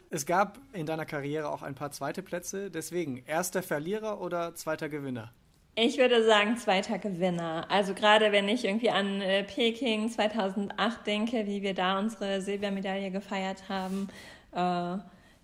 Es 0.09 0.25
gab 0.25 0.59
in 0.73 0.87
deiner 0.87 1.05
Karriere 1.07 1.51
auch 1.51 1.63
ein 1.63 1.75
paar 1.75 1.91
zweite 1.91 2.23
Plätze, 2.23 2.71
deswegen 2.71 3.25
erster 3.27 3.63
Verlierer 3.63 4.21
oder 4.21 4.55
zweiter 4.55 4.89
Gewinner? 4.89 5.33
Ich 5.75 5.97
würde 5.97 6.25
sagen 6.27 6.59
zweiter 6.59 6.99
Gewinner. 6.99 7.65
Also 7.71 7.95
gerade 7.95 8.31
wenn 8.31 8.47
ich 8.49 8.65
irgendwie 8.65 8.91
an 8.91 9.23
äh, 9.23 9.43
Peking 9.43 10.11
2008 10.11 11.07
denke, 11.07 11.47
wie 11.47 11.63
wir 11.63 11.73
da 11.73 11.99
unsere 11.99 12.43
Silbermedaille 12.43 13.11
gefeiert 13.11 13.71
haben, 13.71 14.09
äh, 14.53 14.55
da 14.55 15.03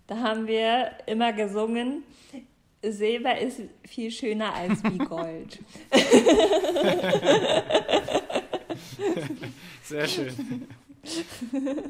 haben 0.09 0.45
wir 0.45 0.91
immer 1.07 1.33
gesungen, 1.33 2.03
Silber 2.83 3.39
ist 3.39 3.61
viel 3.85 4.11
schöner 4.11 4.53
als 4.53 4.83
wie 4.83 4.97
Gold. 4.99 5.59
Sehr 9.83 10.07
schön. 10.07 10.67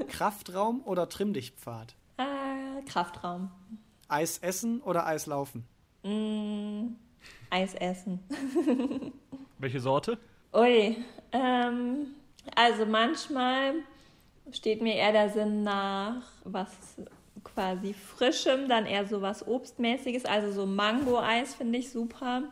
Kraftraum 0.09 0.81
oder 0.85 1.09
Trimmdichtpfad? 1.09 1.93
Äh, 2.17 2.23
Kraftraum. 2.87 3.51
Eis 4.07 4.37
essen 4.39 4.81
oder 4.81 5.05
Eis 5.05 5.25
laufen? 5.25 5.65
Mm, 6.03 6.95
Eis 7.49 7.75
essen. 7.75 8.19
Welche 9.57 9.79
Sorte? 9.79 10.17
Ui, 10.53 10.97
ähm, 11.31 12.07
also 12.55 12.85
manchmal 12.85 13.75
steht 14.51 14.81
mir 14.81 14.95
eher 14.95 15.11
der 15.11 15.29
Sinn 15.29 15.63
nach 15.63 16.23
was 16.43 16.71
quasi 17.43 17.93
frischem, 17.93 18.67
dann 18.67 18.85
eher 18.85 19.05
so 19.05 19.21
was 19.21 19.47
Obstmäßiges, 19.47 20.25
also 20.25 20.51
so 20.51 20.65
Mango-Eis 20.65 21.55
finde 21.55 21.79
ich 21.79 21.91
super. 21.91 22.43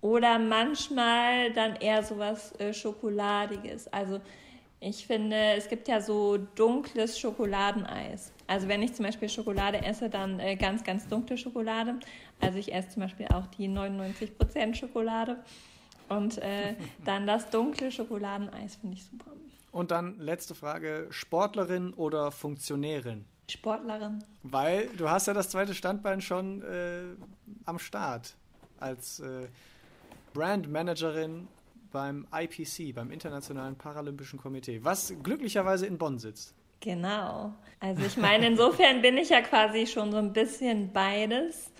Oder 0.00 0.38
manchmal 0.38 1.52
dann 1.52 1.76
eher 1.76 2.02
so 2.02 2.18
was 2.18 2.58
äh, 2.60 2.72
Schokoladiges. 2.72 3.88
Also 3.92 4.20
ich 4.80 5.06
finde, 5.06 5.36
es 5.56 5.68
gibt 5.68 5.88
ja 5.88 6.00
so 6.00 6.36
dunkles 6.36 7.18
Schokoladeneis. 7.18 8.32
Also 8.46 8.68
wenn 8.68 8.82
ich 8.82 8.94
zum 8.94 9.06
Beispiel 9.06 9.28
Schokolade 9.28 9.82
esse, 9.82 10.10
dann 10.10 10.38
äh, 10.38 10.56
ganz, 10.56 10.84
ganz 10.84 11.08
dunkle 11.08 11.38
Schokolade. 11.38 11.94
Also 12.40 12.58
ich 12.58 12.72
esse 12.72 12.90
zum 12.90 13.02
Beispiel 13.02 13.26
auch 13.28 13.46
die 13.46 13.68
99% 13.68 14.74
Schokolade. 14.74 15.38
Und 16.08 16.38
äh, 16.38 16.74
dann 17.04 17.26
das 17.26 17.50
dunkle 17.50 17.90
Schokoladeneis 17.90 18.76
finde 18.76 18.96
ich 18.96 19.04
super. 19.04 19.32
Und 19.72 19.90
dann 19.90 20.18
letzte 20.18 20.54
Frage, 20.54 21.06
Sportlerin 21.10 21.92
oder 21.94 22.30
Funktionärin? 22.30 23.24
Sportlerin. 23.50 24.24
Weil 24.42 24.88
du 24.96 25.08
hast 25.08 25.26
ja 25.26 25.34
das 25.34 25.50
zweite 25.50 25.74
Standbein 25.74 26.20
schon 26.20 26.62
äh, 26.62 27.02
am 27.64 27.78
Start 27.78 28.36
als 28.78 29.20
äh, 29.20 29.48
Brandmanagerin 30.32 31.48
beim 31.96 32.26
IPC, 32.30 32.94
beim 32.94 33.10
Internationalen 33.10 33.74
Paralympischen 33.74 34.38
Komitee, 34.38 34.84
was 34.84 35.14
glücklicherweise 35.22 35.86
in 35.86 35.96
Bonn 35.96 36.18
sitzt. 36.18 36.54
Genau. 36.80 37.54
Also 37.80 38.04
ich 38.04 38.18
meine, 38.18 38.48
insofern 38.48 39.00
bin 39.00 39.16
ich 39.16 39.30
ja 39.30 39.40
quasi 39.40 39.86
schon 39.86 40.12
so 40.12 40.18
ein 40.18 40.34
bisschen 40.34 40.92
beides. 40.92 41.72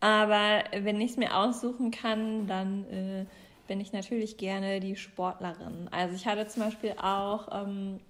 Aber 0.00 0.64
wenn 0.72 0.98
ich 1.02 1.10
es 1.10 1.16
mir 1.18 1.36
aussuchen 1.36 1.90
kann, 1.90 2.46
dann 2.46 2.86
äh, 2.86 3.26
bin 3.68 3.82
ich 3.82 3.92
natürlich 3.92 4.38
gerne 4.38 4.80
die 4.80 4.96
Sportlerin. 4.96 5.88
Also 5.90 6.14
ich 6.14 6.26
hatte 6.26 6.46
zum 6.46 6.62
Beispiel 6.62 6.92
auch 6.92 7.48
ähm, 7.52 8.00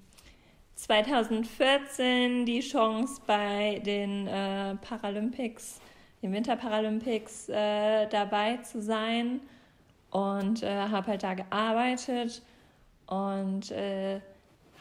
2014 0.76 2.46
die 2.46 2.60
Chance 2.60 3.20
bei 3.26 3.82
den 3.84 4.28
äh, 4.28 4.76
Paralympics, 4.76 5.80
den 6.22 6.32
Winterparalympics 6.32 7.48
äh, 7.48 8.06
dabei 8.06 8.58
zu 8.58 8.80
sein 8.80 9.40
und 10.10 10.62
äh, 10.62 10.88
habe 10.88 11.06
halt 11.08 11.22
da 11.22 11.34
gearbeitet 11.34 12.42
und 13.06 13.70
äh, 13.70 14.20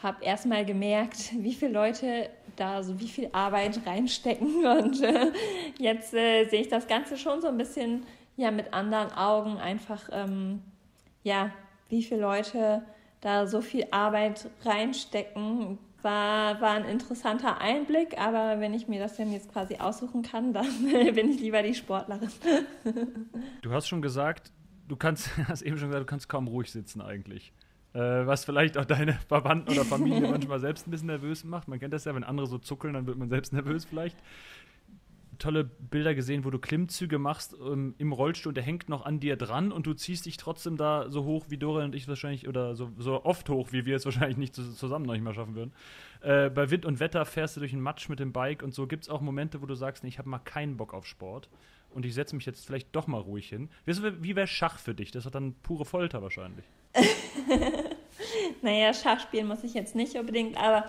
habe 0.02 0.24
erstmal 0.24 0.64
gemerkt, 0.64 1.32
wie 1.38 1.54
viele 1.54 1.72
Leute 1.72 2.30
da 2.56 2.82
so 2.82 2.98
wie 3.00 3.08
viel 3.08 3.28
Arbeit 3.32 3.80
reinstecken 3.86 4.66
und 4.66 5.02
äh, 5.02 5.32
jetzt 5.78 6.14
äh, 6.14 6.44
sehe 6.44 6.62
ich 6.62 6.68
das 6.68 6.86
Ganze 6.86 7.16
schon 7.16 7.40
so 7.40 7.48
ein 7.48 7.56
bisschen 7.56 8.04
ja 8.36 8.50
mit 8.50 8.72
anderen 8.72 9.12
Augen 9.12 9.58
einfach 9.58 10.08
ähm, 10.12 10.62
ja 11.22 11.50
wie 11.88 12.02
viele 12.02 12.20
Leute 12.20 12.82
da 13.20 13.46
so 13.46 13.60
viel 13.60 13.86
Arbeit 13.90 14.48
reinstecken 14.64 15.78
war, 16.02 16.60
war 16.60 16.70
ein 16.70 16.86
interessanter 16.86 17.60
Einblick, 17.60 18.18
aber 18.18 18.60
wenn 18.60 18.72
ich 18.72 18.88
mir 18.88 19.00
das 19.00 19.16
denn 19.16 19.32
jetzt 19.32 19.52
quasi 19.52 19.76
aussuchen 19.76 20.22
kann, 20.22 20.52
dann 20.54 20.66
bin 20.84 21.30
ich 21.30 21.40
lieber 21.40 21.62
die 21.62 21.74
Sportlerin. 21.74 22.30
Du 23.60 23.70
hast 23.70 23.88
schon 23.88 24.00
gesagt, 24.00 24.50
du 24.90 24.96
kannst, 24.96 25.30
hast 25.48 25.62
eben 25.62 25.78
schon 25.78 25.88
gesagt, 25.88 26.02
du 26.02 26.10
kannst 26.10 26.28
kaum 26.28 26.48
ruhig 26.48 26.70
sitzen 26.70 27.00
eigentlich. 27.00 27.52
Äh, 27.92 28.26
was 28.26 28.44
vielleicht 28.44 28.78
auch 28.78 28.84
deine 28.84 29.14
Verwandten 29.28 29.72
oder 29.72 29.84
Familie 29.84 30.20
manchmal 30.30 30.60
selbst 30.60 30.86
ein 30.86 30.90
bisschen 30.90 31.08
nervös 31.08 31.44
macht. 31.44 31.68
Man 31.68 31.80
kennt 31.80 31.94
das 31.94 32.04
ja, 32.04 32.14
wenn 32.14 32.24
andere 32.24 32.46
so 32.46 32.58
zuckeln, 32.58 32.94
dann 32.94 33.06
wird 33.06 33.18
man 33.18 33.28
selbst 33.28 33.52
nervös 33.52 33.84
vielleicht. 33.84 34.16
Tolle 35.38 35.64
Bilder 35.64 36.14
gesehen, 36.14 36.44
wo 36.44 36.50
du 36.50 36.58
Klimmzüge 36.58 37.18
machst 37.18 37.56
ähm, 37.58 37.94
im 37.96 38.12
Rollstuhl, 38.12 38.52
der 38.52 38.62
hängt 38.62 38.90
noch 38.90 39.06
an 39.06 39.20
dir 39.20 39.36
dran 39.36 39.72
und 39.72 39.86
du 39.86 39.94
ziehst 39.94 40.26
dich 40.26 40.36
trotzdem 40.36 40.76
da 40.76 41.08
so 41.08 41.24
hoch, 41.24 41.46
wie 41.48 41.56
Dorian 41.56 41.86
und 41.86 41.94
ich 41.94 42.06
wahrscheinlich, 42.06 42.46
oder 42.46 42.76
so, 42.76 42.90
so 42.98 43.24
oft 43.24 43.48
hoch, 43.48 43.72
wie 43.72 43.86
wir 43.86 43.96
es 43.96 44.04
wahrscheinlich 44.04 44.36
nicht 44.36 44.54
zusammen 44.54 45.06
noch 45.06 45.14
nicht 45.14 45.22
mal 45.22 45.32
schaffen 45.32 45.54
würden. 45.54 45.72
Äh, 46.20 46.50
bei 46.50 46.70
Wind 46.70 46.84
und 46.84 47.00
Wetter 47.00 47.24
fährst 47.24 47.56
du 47.56 47.60
durch 47.60 47.72
den 47.72 47.80
Matsch 47.80 48.10
mit 48.10 48.20
dem 48.20 48.32
Bike 48.32 48.62
und 48.62 48.74
so. 48.74 48.86
Gibt 48.86 49.04
es 49.04 49.08
auch 49.08 49.22
Momente, 49.22 49.62
wo 49.62 49.66
du 49.66 49.74
sagst, 49.74 50.04
nee, 50.04 50.10
ich 50.10 50.18
habe 50.18 50.28
mal 50.28 50.40
keinen 50.40 50.76
Bock 50.76 50.92
auf 50.92 51.06
Sport 51.06 51.48
und 51.92 52.04
ich 52.04 52.14
setze 52.14 52.36
mich 52.36 52.46
jetzt 52.46 52.66
vielleicht 52.66 52.94
doch 52.94 53.06
mal 53.06 53.20
ruhig 53.20 53.48
hin. 53.48 53.68
Wie, 53.84 54.36
wäre 54.36 54.46
Schach 54.46 54.78
für 54.78 54.94
dich? 54.94 55.10
Das 55.10 55.26
ist 55.26 55.34
dann 55.34 55.54
pure 55.62 55.84
Folter 55.84 56.22
wahrscheinlich. 56.22 56.64
naja, 58.62 58.92
Schach 58.94 59.20
spielen 59.20 59.46
muss 59.46 59.64
ich 59.64 59.74
jetzt 59.74 59.94
nicht 59.94 60.16
unbedingt, 60.16 60.56
aber 60.56 60.86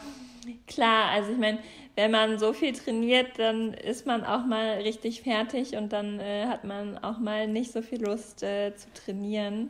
klar, 0.67 1.09
also 1.09 1.31
ich 1.31 1.37
meine, 1.37 1.59
wenn 1.95 2.11
man 2.11 2.39
so 2.39 2.53
viel 2.53 2.73
trainiert, 2.73 3.37
dann 3.37 3.73
ist 3.73 4.05
man 4.05 4.23
auch 4.23 4.45
mal 4.45 4.79
richtig 4.81 5.21
fertig 5.21 5.75
und 5.75 5.93
dann 5.93 6.19
äh, 6.19 6.45
hat 6.47 6.63
man 6.63 6.97
auch 6.99 7.19
mal 7.19 7.47
nicht 7.47 7.71
so 7.71 7.81
viel 7.81 8.03
Lust 8.03 8.43
äh, 8.43 8.75
zu 8.75 8.87
trainieren. 8.93 9.69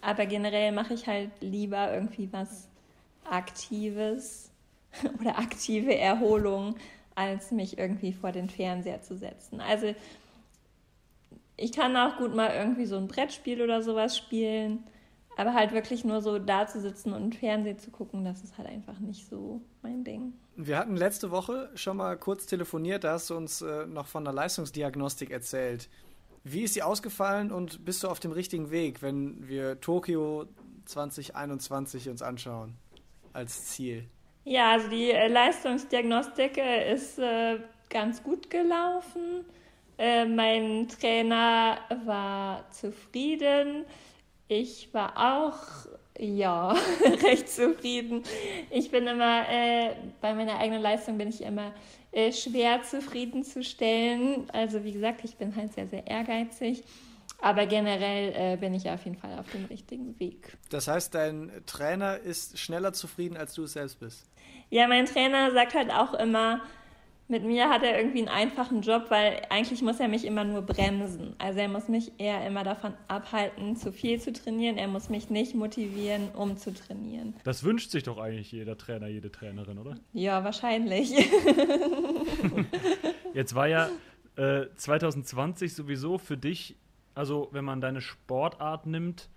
Aber 0.00 0.26
generell 0.26 0.72
mache 0.72 0.94
ich 0.94 1.06
halt 1.06 1.30
lieber 1.40 1.92
irgendwie 1.92 2.28
was 2.32 2.68
Aktives 3.24 4.50
oder 5.20 5.38
aktive 5.38 5.96
Erholung, 5.96 6.76
als 7.14 7.50
mich 7.50 7.78
irgendwie 7.78 8.12
vor 8.12 8.32
den 8.32 8.48
Fernseher 8.48 9.02
zu 9.02 9.16
setzen. 9.16 9.60
Also 9.60 9.94
ich 11.60 11.72
kann 11.72 11.96
auch 11.96 12.16
gut 12.16 12.34
mal 12.34 12.50
irgendwie 12.54 12.86
so 12.86 12.96
ein 12.96 13.06
Brettspiel 13.06 13.62
oder 13.62 13.82
sowas 13.82 14.16
spielen, 14.16 14.84
aber 15.36 15.54
halt 15.54 15.72
wirklich 15.72 16.04
nur 16.04 16.22
so 16.22 16.38
da 16.38 16.66
zu 16.66 16.80
sitzen 16.80 17.12
und 17.12 17.34
Fernsehen 17.34 17.78
zu 17.78 17.90
gucken, 17.90 18.24
das 18.24 18.42
ist 18.42 18.56
halt 18.58 18.68
einfach 18.68 18.98
nicht 18.98 19.28
so 19.28 19.60
mein 19.82 20.02
Ding. 20.02 20.32
Wir 20.56 20.78
hatten 20.78 20.96
letzte 20.96 21.30
Woche 21.30 21.70
schon 21.74 21.98
mal 21.98 22.16
kurz 22.16 22.46
telefoniert, 22.46 23.04
da 23.04 23.12
hast 23.12 23.30
du 23.30 23.36
uns 23.36 23.62
äh, 23.62 23.86
noch 23.86 24.06
von 24.06 24.24
der 24.24 24.32
Leistungsdiagnostik 24.32 25.30
erzählt. 25.30 25.88
Wie 26.44 26.62
ist 26.62 26.74
sie 26.74 26.82
ausgefallen 26.82 27.52
und 27.52 27.84
bist 27.84 28.02
du 28.02 28.08
auf 28.08 28.20
dem 28.20 28.32
richtigen 28.32 28.70
Weg, 28.70 29.02
wenn 29.02 29.46
wir 29.46 29.80
Tokio 29.80 30.46
2021 30.86 32.08
uns 32.08 32.22
anschauen 32.22 32.74
als 33.34 33.66
Ziel? 33.66 34.08
Ja, 34.44 34.72
also 34.72 34.88
die 34.88 35.10
äh, 35.10 35.28
Leistungsdiagnostik 35.28 36.56
äh, 36.56 36.92
ist 36.92 37.18
äh, 37.18 37.58
ganz 37.90 38.22
gut 38.22 38.48
gelaufen. 38.48 39.44
Äh, 40.00 40.24
mein 40.24 40.88
Trainer 40.88 41.76
war 42.06 42.64
zufrieden. 42.70 43.84
Ich 44.48 44.94
war 44.94 45.12
auch, 45.14 45.58
ja, 46.18 46.70
recht 47.22 47.50
zufrieden. 47.50 48.22
Ich 48.70 48.90
bin 48.90 49.06
immer, 49.06 49.46
äh, 49.46 49.90
bei 50.22 50.32
meiner 50.32 50.58
eigenen 50.58 50.80
Leistung 50.80 51.18
bin 51.18 51.28
ich 51.28 51.42
immer 51.42 51.74
äh, 52.12 52.32
schwer 52.32 52.82
zufriedenzustellen. 52.82 54.48
Also 54.54 54.84
wie 54.84 54.92
gesagt, 54.92 55.22
ich 55.22 55.36
bin 55.36 55.54
halt 55.54 55.74
sehr, 55.74 55.86
sehr 55.86 56.06
ehrgeizig. 56.06 56.82
Aber 57.42 57.66
generell 57.66 58.54
äh, 58.54 58.56
bin 58.56 58.72
ich 58.72 58.88
auf 58.88 59.04
jeden 59.04 59.18
Fall 59.18 59.38
auf 59.38 59.50
dem 59.50 59.66
richtigen 59.66 60.18
Weg. 60.18 60.56
Das 60.70 60.88
heißt, 60.88 61.14
dein 61.14 61.52
Trainer 61.66 62.18
ist 62.18 62.58
schneller 62.58 62.94
zufrieden, 62.94 63.36
als 63.36 63.52
du 63.52 63.64
es 63.64 63.74
selbst 63.74 64.00
bist? 64.00 64.24
Ja, 64.70 64.88
mein 64.88 65.04
Trainer 65.04 65.50
sagt 65.52 65.74
halt 65.74 65.90
auch 65.90 66.14
immer, 66.14 66.62
mit 67.30 67.44
mir 67.44 67.68
hat 67.70 67.82
er 67.82 67.96
irgendwie 67.98 68.18
einen 68.18 68.28
einfachen 68.28 68.82
Job, 68.82 69.06
weil 69.08 69.42
eigentlich 69.50 69.80
muss 69.82 70.00
er 70.00 70.08
mich 70.08 70.24
immer 70.24 70.44
nur 70.44 70.62
bremsen. 70.62 71.34
Also 71.38 71.60
er 71.60 71.68
muss 71.68 71.88
mich 71.88 72.12
eher 72.18 72.46
immer 72.46 72.64
davon 72.64 72.94
abhalten, 73.08 73.76
zu 73.76 73.92
viel 73.92 74.20
zu 74.20 74.32
trainieren. 74.32 74.76
Er 74.76 74.88
muss 74.88 75.08
mich 75.08 75.30
nicht 75.30 75.54
motivieren, 75.54 76.28
um 76.34 76.56
zu 76.56 76.74
trainieren. 76.74 77.34
Das 77.44 77.62
wünscht 77.64 77.90
sich 77.90 78.02
doch 78.02 78.18
eigentlich 78.18 78.52
jeder 78.52 78.76
Trainer, 78.76 79.06
jede 79.06 79.30
Trainerin, 79.30 79.78
oder? 79.78 79.94
Ja, 80.12 80.44
wahrscheinlich. 80.44 81.10
Jetzt 83.34 83.54
war 83.54 83.68
ja 83.68 83.88
äh, 84.36 84.66
2020 84.74 85.74
sowieso 85.74 86.18
für 86.18 86.36
dich, 86.36 86.76
also 87.14 87.48
wenn 87.52 87.64
man 87.64 87.80
deine 87.80 88.00
Sportart 88.00 88.86
nimmt, 88.86 89.28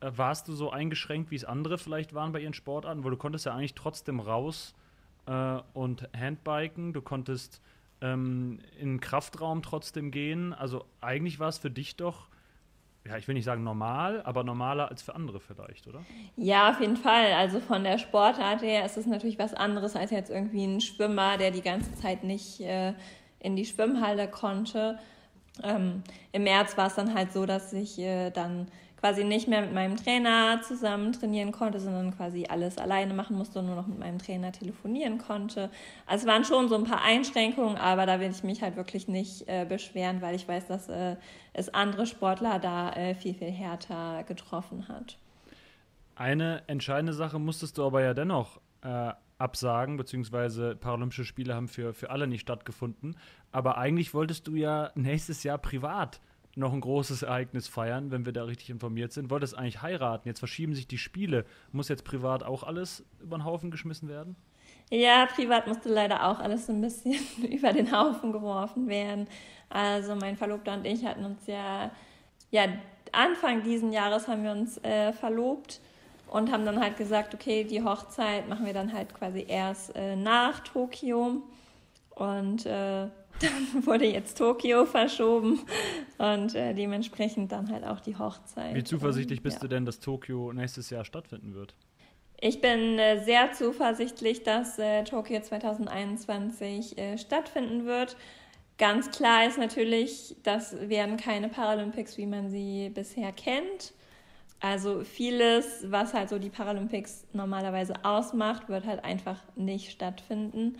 äh, 0.00 0.10
warst 0.16 0.48
du 0.48 0.54
so 0.54 0.70
eingeschränkt, 0.70 1.30
wie 1.30 1.36
es 1.36 1.44
andere 1.44 1.78
vielleicht 1.78 2.14
waren 2.14 2.32
bei 2.32 2.40
ihren 2.40 2.54
Sportarten, 2.54 3.04
weil 3.04 3.10
du 3.10 3.16
konntest 3.16 3.46
ja 3.46 3.54
eigentlich 3.54 3.74
trotzdem 3.74 4.20
raus 4.20 4.74
äh, 5.26 5.58
und 5.74 6.08
Handbiken, 6.16 6.92
du 6.92 7.02
konntest 7.02 7.60
ähm, 8.00 8.58
in 8.78 8.88
den 8.88 9.00
Kraftraum 9.00 9.62
trotzdem 9.62 10.10
gehen. 10.10 10.52
Also 10.52 10.84
eigentlich 11.00 11.38
war 11.38 11.48
es 11.48 11.58
für 11.58 11.70
dich 11.70 11.96
doch, 11.96 12.28
ja, 13.06 13.16
ich 13.16 13.26
will 13.26 13.34
nicht 13.34 13.44
sagen 13.44 13.64
normal, 13.64 14.22
aber 14.22 14.44
normaler 14.44 14.88
als 14.88 15.02
für 15.02 15.14
andere 15.14 15.40
vielleicht, 15.40 15.86
oder? 15.86 16.04
Ja, 16.36 16.70
auf 16.70 16.80
jeden 16.80 16.96
Fall. 16.96 17.32
Also 17.32 17.60
von 17.60 17.84
der 17.84 17.98
Sportart 17.98 18.62
her 18.62 18.84
ist 18.84 18.96
es 18.96 19.06
natürlich 19.06 19.38
was 19.38 19.54
anderes 19.54 19.96
als 19.96 20.10
jetzt 20.10 20.30
irgendwie 20.30 20.64
ein 20.64 20.80
Schwimmer, 20.80 21.38
der 21.38 21.50
die 21.50 21.62
ganze 21.62 21.94
Zeit 21.94 22.24
nicht 22.24 22.60
äh, 22.60 22.94
in 23.38 23.56
die 23.56 23.64
Schwimmhalle 23.64 24.28
konnte. 24.28 24.98
Ähm, 25.62 26.02
Im 26.32 26.44
März 26.44 26.76
war 26.76 26.86
es 26.86 26.94
dann 26.94 27.14
halt 27.14 27.32
so, 27.32 27.44
dass 27.46 27.72
ich 27.72 27.98
äh, 27.98 28.30
dann 28.30 28.68
quasi 29.02 29.24
nicht 29.24 29.48
mehr 29.48 29.62
mit 29.62 29.74
meinem 29.74 29.96
Trainer 29.96 30.62
zusammen 30.62 31.12
trainieren 31.12 31.50
konnte, 31.50 31.80
sondern 31.80 32.16
quasi 32.16 32.46
alles 32.48 32.78
alleine 32.78 33.14
machen 33.14 33.36
musste 33.36 33.58
und 33.58 33.66
nur 33.66 33.74
noch 33.74 33.88
mit 33.88 33.98
meinem 33.98 34.20
Trainer 34.20 34.52
telefonieren 34.52 35.18
konnte. 35.18 35.70
Also 36.06 36.24
es 36.24 36.32
waren 36.32 36.44
schon 36.44 36.68
so 36.68 36.76
ein 36.76 36.84
paar 36.84 37.02
Einschränkungen, 37.02 37.76
aber 37.78 38.06
da 38.06 38.20
will 38.20 38.30
ich 38.30 38.44
mich 38.44 38.62
halt 38.62 38.76
wirklich 38.76 39.08
nicht 39.08 39.48
äh, 39.48 39.66
beschweren, 39.68 40.22
weil 40.22 40.36
ich 40.36 40.46
weiß, 40.46 40.68
dass 40.68 40.88
äh, 40.88 41.16
es 41.52 41.68
andere 41.74 42.06
Sportler 42.06 42.60
da 42.60 42.92
äh, 42.92 43.16
viel, 43.16 43.34
viel 43.34 43.50
härter 43.50 44.22
getroffen 44.22 44.86
hat. 44.86 45.18
Eine 46.14 46.62
entscheidende 46.68 47.12
Sache 47.12 47.40
musstest 47.40 47.78
du 47.78 47.84
aber 47.84 48.02
ja 48.02 48.14
dennoch 48.14 48.60
äh, 48.82 49.10
absagen, 49.38 49.96
beziehungsweise 49.96 50.76
Paralympische 50.76 51.24
Spiele 51.24 51.56
haben 51.56 51.66
für, 51.66 51.92
für 51.92 52.10
alle 52.10 52.28
nicht 52.28 52.42
stattgefunden. 52.42 53.16
Aber 53.50 53.78
eigentlich 53.78 54.14
wolltest 54.14 54.46
du 54.46 54.54
ja 54.54 54.92
nächstes 54.94 55.42
Jahr 55.42 55.58
privat 55.58 56.20
noch 56.54 56.72
ein 56.72 56.80
großes 56.80 57.22
Ereignis 57.22 57.68
feiern, 57.68 58.10
wenn 58.10 58.26
wir 58.26 58.32
da 58.32 58.44
richtig 58.44 58.70
informiert 58.70 59.12
sind. 59.12 59.30
Wollte 59.30 59.44
es 59.44 59.54
eigentlich 59.54 59.82
heiraten. 59.82 60.28
Jetzt 60.28 60.38
verschieben 60.38 60.74
sich 60.74 60.86
die 60.86 60.98
Spiele. 60.98 61.46
Muss 61.72 61.88
jetzt 61.88 62.04
privat 62.04 62.42
auch 62.42 62.62
alles 62.62 63.04
über 63.20 63.38
den 63.38 63.44
Haufen 63.44 63.70
geschmissen 63.70 64.08
werden? 64.08 64.36
Ja, 64.90 65.26
privat 65.26 65.66
musste 65.66 65.88
leider 65.88 66.28
auch 66.28 66.38
alles 66.38 66.66
so 66.66 66.72
ein 66.72 66.80
bisschen 66.82 67.16
über 67.50 67.72
den 67.72 67.90
Haufen 67.90 68.32
geworfen 68.32 68.88
werden. 68.88 69.26
Also 69.70 70.14
mein 70.14 70.36
Verlobter 70.36 70.74
und 70.74 70.84
ich 70.86 71.04
hatten 71.06 71.24
uns 71.24 71.46
ja, 71.46 71.90
ja 72.50 72.66
Anfang 73.12 73.62
diesen 73.62 73.92
Jahres 73.92 74.28
haben 74.28 74.44
wir 74.44 74.52
uns 74.52 74.76
äh, 74.84 75.12
verlobt 75.14 75.80
und 76.26 76.50
haben 76.52 76.64
dann 76.66 76.80
halt 76.80 76.96
gesagt, 76.96 77.34
okay, 77.34 77.64
die 77.64 77.82
Hochzeit 77.82 78.48
machen 78.48 78.66
wir 78.66 78.74
dann 78.74 78.92
halt 78.92 79.14
quasi 79.14 79.44
erst 79.48 79.94
äh, 79.96 80.16
nach 80.16 80.60
Tokio. 80.60 81.42
Und 82.10 82.66
äh, 82.66 83.08
dann 83.42 83.86
wurde 83.86 84.06
jetzt 84.06 84.38
Tokio 84.38 84.86
verschoben 84.86 85.60
und 86.18 86.54
äh, 86.54 86.74
dementsprechend 86.74 87.52
dann 87.52 87.70
halt 87.70 87.84
auch 87.84 88.00
die 88.00 88.16
Hochzeit. 88.16 88.74
Wie 88.74 88.84
zuversichtlich 88.84 89.42
bist 89.42 89.56
ja. 89.56 89.60
du 89.62 89.68
denn, 89.68 89.84
dass 89.84 90.00
Tokio 90.00 90.52
nächstes 90.52 90.90
Jahr 90.90 91.04
stattfinden 91.04 91.54
wird? 91.54 91.74
Ich 92.40 92.60
bin 92.60 92.98
äh, 92.98 93.22
sehr 93.24 93.52
zuversichtlich, 93.52 94.42
dass 94.42 94.78
äh, 94.78 95.04
Tokio 95.04 95.40
2021 95.40 96.98
äh, 96.98 97.16
stattfinden 97.18 97.86
wird. 97.86 98.16
Ganz 98.78 99.12
klar 99.12 99.46
ist 99.46 99.58
natürlich, 99.58 100.34
das 100.42 100.76
werden 100.88 101.16
keine 101.16 101.48
Paralympics, 101.48 102.18
wie 102.18 102.26
man 102.26 102.50
sie 102.50 102.88
bisher 102.88 103.30
kennt. 103.30 103.92
Also 104.58 105.04
vieles, 105.04 105.84
was 105.90 106.14
halt 106.14 106.30
so 106.30 106.38
die 106.38 106.50
Paralympics 106.50 107.26
normalerweise 107.32 107.94
ausmacht, 108.04 108.68
wird 108.68 108.86
halt 108.86 109.04
einfach 109.04 109.40
nicht 109.54 109.90
stattfinden. 109.90 110.78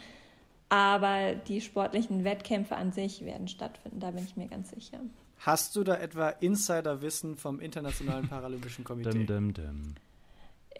Aber 0.73 1.35
die 1.35 1.61
sportlichen 1.61 2.25
Wettkämpfe 2.25 2.77
an 2.77 2.93
sich 2.93 3.27
werden 3.27 3.47
stattfinden, 3.47 4.01
da 4.01 4.11
bin 4.11 4.25
ich 4.25 4.39
mir 4.39 4.47
ganz 4.47 4.71
sicher. 4.71 5.01
Hast 5.41 5.77
du 5.77 5.85
da 5.85 5.97
etwa 5.97 6.31
Insiderwissen 6.31 7.37
vom 7.37 7.61
Internationalen 7.61 8.27
Paralympischen 8.27 8.83
Komitee? 8.83 9.11
Dim, 9.11 9.27
dim, 9.27 9.53
dim. 9.53 9.95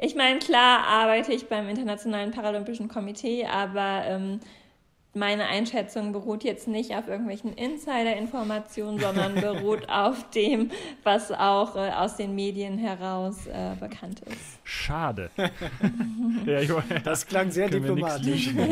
Ich 0.01 0.15
meine, 0.15 0.39
klar 0.39 0.87
arbeite 0.87 1.35
ich 1.35 1.47
beim 1.47 1.69
Internationalen 1.69 2.31
Paralympischen 2.31 2.89
Komitee, 2.89 3.45
aber 3.45 4.05
ähm, 4.07 4.41
meine 5.15 5.47
Einschätzung 5.47 6.13
beruht 6.13 6.43
jetzt 6.43 6.69
nicht 6.69 6.95
auf 6.95 7.07
irgendwelchen 7.07 7.53
Insider-Informationen, 7.53 8.99
sondern 8.99 9.35
beruht 9.41 9.89
auf 9.89 10.31
dem, 10.31 10.71
was 11.03 11.31
auch 11.31 11.77
äh, 11.77 11.91
aus 11.91 12.17
den 12.17 12.35
Medien 12.35 12.79
heraus 12.79 13.47
äh, 13.47 13.75
bekannt 13.79 14.21
ist. 14.21 14.59
Schade. 14.65 15.31
ja, 16.47 16.83
das 17.05 17.27
klang 17.27 17.51
sehr 17.51 17.69
diplomatisch. 17.69 18.51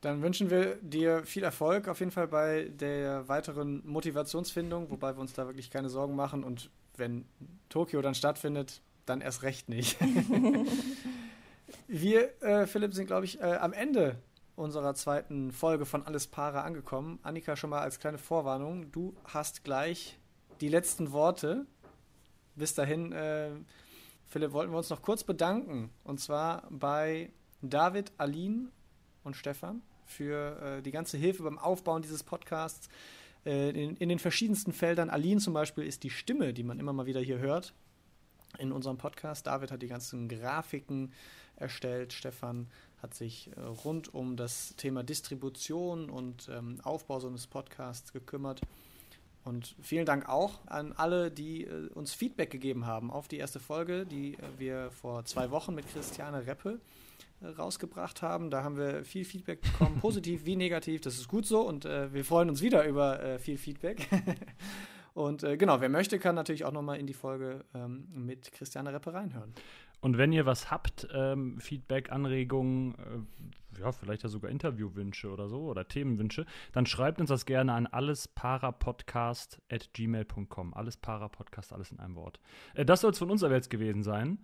Dann 0.00 0.20
wünschen 0.20 0.50
wir 0.50 0.78
dir 0.82 1.22
viel 1.24 1.44
Erfolg 1.44 1.86
auf 1.86 2.00
jeden 2.00 2.10
Fall 2.10 2.26
bei 2.26 2.68
der 2.80 3.28
weiteren 3.28 3.82
Motivationsfindung, 3.86 4.90
wobei 4.90 5.14
wir 5.14 5.20
uns 5.20 5.32
da 5.32 5.46
wirklich 5.46 5.70
keine 5.70 5.88
Sorgen 5.88 6.16
machen. 6.16 6.42
Und 6.42 6.70
wenn 6.96 7.24
Tokio 7.68 8.02
dann 8.02 8.16
stattfindet, 8.16 8.82
dann 9.06 9.20
erst 9.20 9.44
recht 9.44 9.68
nicht. 9.68 9.96
wir, 11.86 12.42
äh, 12.42 12.66
Philipp, 12.66 12.94
sind, 12.94 13.06
glaube 13.06 13.26
ich, 13.26 13.40
äh, 13.40 13.44
am 13.44 13.72
Ende 13.72 14.16
unserer 14.62 14.94
zweiten 14.94 15.52
Folge 15.52 15.84
von 15.84 16.06
Alles 16.06 16.26
Paare 16.26 16.62
angekommen. 16.62 17.18
Annika, 17.22 17.56
schon 17.56 17.70
mal 17.70 17.80
als 17.80 17.98
kleine 17.98 18.18
Vorwarnung, 18.18 18.90
du 18.92 19.14
hast 19.24 19.64
gleich 19.64 20.18
die 20.60 20.68
letzten 20.68 21.12
Worte. 21.12 21.66
Bis 22.54 22.74
dahin, 22.74 23.12
äh, 23.12 23.50
Philipp, 24.26 24.52
wollten 24.52 24.72
wir 24.72 24.78
uns 24.78 24.90
noch 24.90 25.02
kurz 25.02 25.24
bedanken. 25.24 25.90
Und 26.04 26.20
zwar 26.20 26.66
bei 26.70 27.32
David, 27.60 28.12
Aline 28.18 28.68
und 29.24 29.36
Stefan 29.36 29.82
für 30.06 30.60
äh, 30.60 30.82
die 30.82 30.90
ganze 30.90 31.16
Hilfe 31.16 31.42
beim 31.42 31.58
Aufbauen 31.58 32.02
dieses 32.02 32.22
Podcasts. 32.22 32.88
Äh, 33.44 33.70
in, 33.70 33.96
in, 33.96 34.08
den 34.08 34.18
verschiedensten 34.18 34.72
Feldern. 34.72 35.10
Aline 35.10 35.40
zum 35.40 35.54
Beispiel 35.54 35.84
ist 35.84 36.04
die 36.04 36.10
Stimme, 36.10 36.52
die 36.52 36.62
man 36.62 36.78
immer 36.78 36.92
mal 36.92 37.06
wieder 37.06 37.20
hier 37.20 37.38
hört 37.38 37.74
in 38.58 38.70
unserem 38.70 38.98
Podcast. 38.98 39.46
David 39.46 39.72
hat 39.72 39.82
die 39.82 39.88
ganzen 39.88 40.28
Grafiken 40.28 41.12
erstellt. 41.56 42.12
Stefan 42.12 42.68
hat 43.02 43.14
sich 43.14 43.50
äh, 43.56 43.60
rund 43.60 44.14
um 44.14 44.36
das 44.36 44.76
Thema 44.76 45.02
Distribution 45.02 46.08
und 46.08 46.48
ähm, 46.48 46.78
Aufbau 46.84 47.18
so 47.18 47.26
eines 47.26 47.48
Podcasts 47.48 48.12
gekümmert. 48.12 48.60
Und 49.44 49.74
vielen 49.80 50.06
Dank 50.06 50.28
auch 50.28 50.60
an 50.66 50.92
alle, 50.92 51.30
die 51.30 51.64
äh, 51.64 51.88
uns 51.94 52.14
Feedback 52.14 52.50
gegeben 52.50 52.86
haben 52.86 53.10
auf 53.10 53.26
die 53.26 53.38
erste 53.38 53.58
Folge, 53.58 54.06
die 54.06 54.34
äh, 54.34 54.38
wir 54.58 54.90
vor 54.92 55.24
zwei 55.24 55.50
Wochen 55.50 55.74
mit 55.74 55.88
Christiane 55.88 56.46
Reppe 56.46 56.80
äh, 57.40 57.48
rausgebracht 57.48 58.22
haben. 58.22 58.50
Da 58.50 58.62
haben 58.62 58.76
wir 58.76 59.04
viel 59.04 59.24
Feedback 59.24 59.62
bekommen, 59.62 59.98
positiv 60.00 60.44
wie 60.44 60.54
negativ. 60.54 61.00
Das 61.00 61.16
ist 61.16 61.26
gut 61.26 61.44
so 61.44 61.62
und 61.62 61.84
äh, 61.84 62.12
wir 62.12 62.24
freuen 62.24 62.50
uns 62.50 62.62
wieder 62.62 62.84
über 62.84 63.38
viel 63.40 63.58
Feedback. 63.58 64.08
und 65.14 65.44
genau, 65.58 65.80
wer 65.80 65.88
möchte, 65.88 66.20
kann 66.20 66.36
natürlich 66.36 66.64
auch 66.64 66.72
nochmal 66.72 66.98
in 66.98 67.08
die 67.08 67.14
Folge 67.14 67.64
ähm, 67.74 68.06
mit 68.14 68.52
Christiane 68.52 68.92
Reppe 68.92 69.12
reinhören. 69.12 69.52
Und 70.02 70.18
wenn 70.18 70.32
ihr 70.32 70.44
was 70.46 70.70
habt, 70.70 71.08
ähm, 71.14 71.58
Feedback, 71.60 72.10
Anregungen, 72.10 72.96
äh, 72.96 73.20
ja, 73.80 73.92
vielleicht 73.92 74.24
ja 74.24 74.28
sogar 74.28 74.50
Interviewwünsche 74.50 75.30
oder 75.30 75.48
so 75.48 75.62
oder 75.62 75.86
Themenwünsche, 75.86 76.44
dann 76.72 76.86
schreibt 76.86 77.20
uns 77.20 77.28
das 77.28 77.46
gerne 77.46 77.72
an 77.72 77.86
allesparapodcast.gmail.com. 77.86 80.74
Allesparapodcast, 80.74 81.72
alles 81.72 81.92
in 81.92 82.00
einem 82.00 82.16
Wort. 82.16 82.40
Äh, 82.74 82.84
das 82.84 83.02
soll 83.02 83.12
es 83.12 83.18
von 83.18 83.30
uns 83.30 83.44
aber 83.44 83.54
jetzt 83.54 83.70
gewesen 83.70 84.02
sein. 84.02 84.38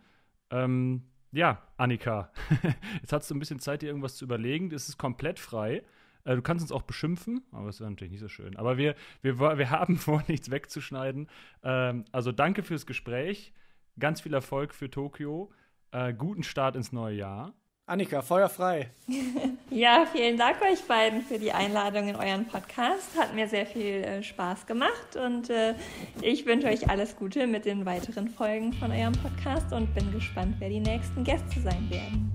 Ähm, 0.50 1.02
ja, 1.32 1.60
Annika, 1.76 2.30
jetzt 3.00 3.12
hast 3.12 3.28
du 3.28 3.34
ein 3.34 3.40
bisschen 3.40 3.58
Zeit, 3.58 3.82
dir 3.82 3.88
irgendwas 3.88 4.16
zu 4.16 4.24
überlegen. 4.24 4.72
Es 4.72 4.88
ist 4.88 4.96
komplett 4.96 5.40
frei. 5.40 5.82
Äh, 6.22 6.36
du 6.36 6.42
kannst 6.42 6.62
uns 6.62 6.70
auch 6.70 6.82
beschimpfen, 6.82 7.42
aber 7.50 7.66
das 7.66 7.80
wäre 7.80 7.90
natürlich 7.90 8.12
nicht 8.12 8.20
so 8.20 8.28
schön. 8.28 8.56
Aber 8.56 8.76
wir, 8.76 8.94
wir, 9.22 9.40
wir 9.40 9.70
haben 9.70 9.96
vor, 9.96 10.22
nichts 10.28 10.52
wegzuschneiden. 10.52 11.28
Ähm, 11.64 12.04
also 12.12 12.30
danke 12.30 12.62
fürs 12.62 12.86
Gespräch. 12.86 13.52
Ganz 13.98 14.20
viel 14.20 14.34
Erfolg 14.34 14.74
für 14.74 14.90
Tokio. 14.90 15.50
Äh, 15.90 16.12
guten 16.12 16.42
Start 16.42 16.76
ins 16.76 16.92
neue 16.92 17.16
Jahr. 17.16 17.54
Annika, 17.86 18.20
Feuer 18.20 18.50
frei. 18.50 18.90
ja, 19.70 20.06
vielen 20.12 20.36
Dank 20.36 20.60
euch 20.60 20.82
beiden 20.86 21.22
für 21.22 21.38
die 21.38 21.52
Einladung 21.52 22.08
in 22.08 22.16
euren 22.16 22.44
Podcast. 22.44 23.18
Hat 23.18 23.34
mir 23.34 23.48
sehr 23.48 23.64
viel 23.64 24.04
äh, 24.04 24.22
Spaß 24.22 24.66
gemacht 24.66 25.16
und 25.16 25.48
äh, 25.48 25.74
ich 26.20 26.44
wünsche 26.44 26.66
euch 26.66 26.90
alles 26.90 27.16
Gute 27.16 27.46
mit 27.46 27.64
den 27.64 27.86
weiteren 27.86 28.28
Folgen 28.28 28.74
von 28.74 28.92
eurem 28.92 29.14
Podcast 29.14 29.72
und 29.72 29.94
bin 29.94 30.12
gespannt, 30.12 30.56
wer 30.58 30.68
die 30.68 30.80
nächsten 30.80 31.24
Gäste 31.24 31.60
sein 31.60 31.88
werden. 31.88 32.30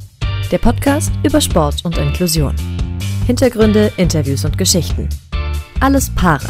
Der 0.51 0.57
Podcast 0.57 1.11
über 1.23 1.39
Sport 1.39 1.85
und 1.85 1.97
Inklusion. 1.97 2.55
Hintergründe, 3.27 3.91
Interviews 3.97 4.43
und 4.43 4.57
Geschichten. 4.57 5.07
Alles 5.79 6.09
Para. 6.15 6.49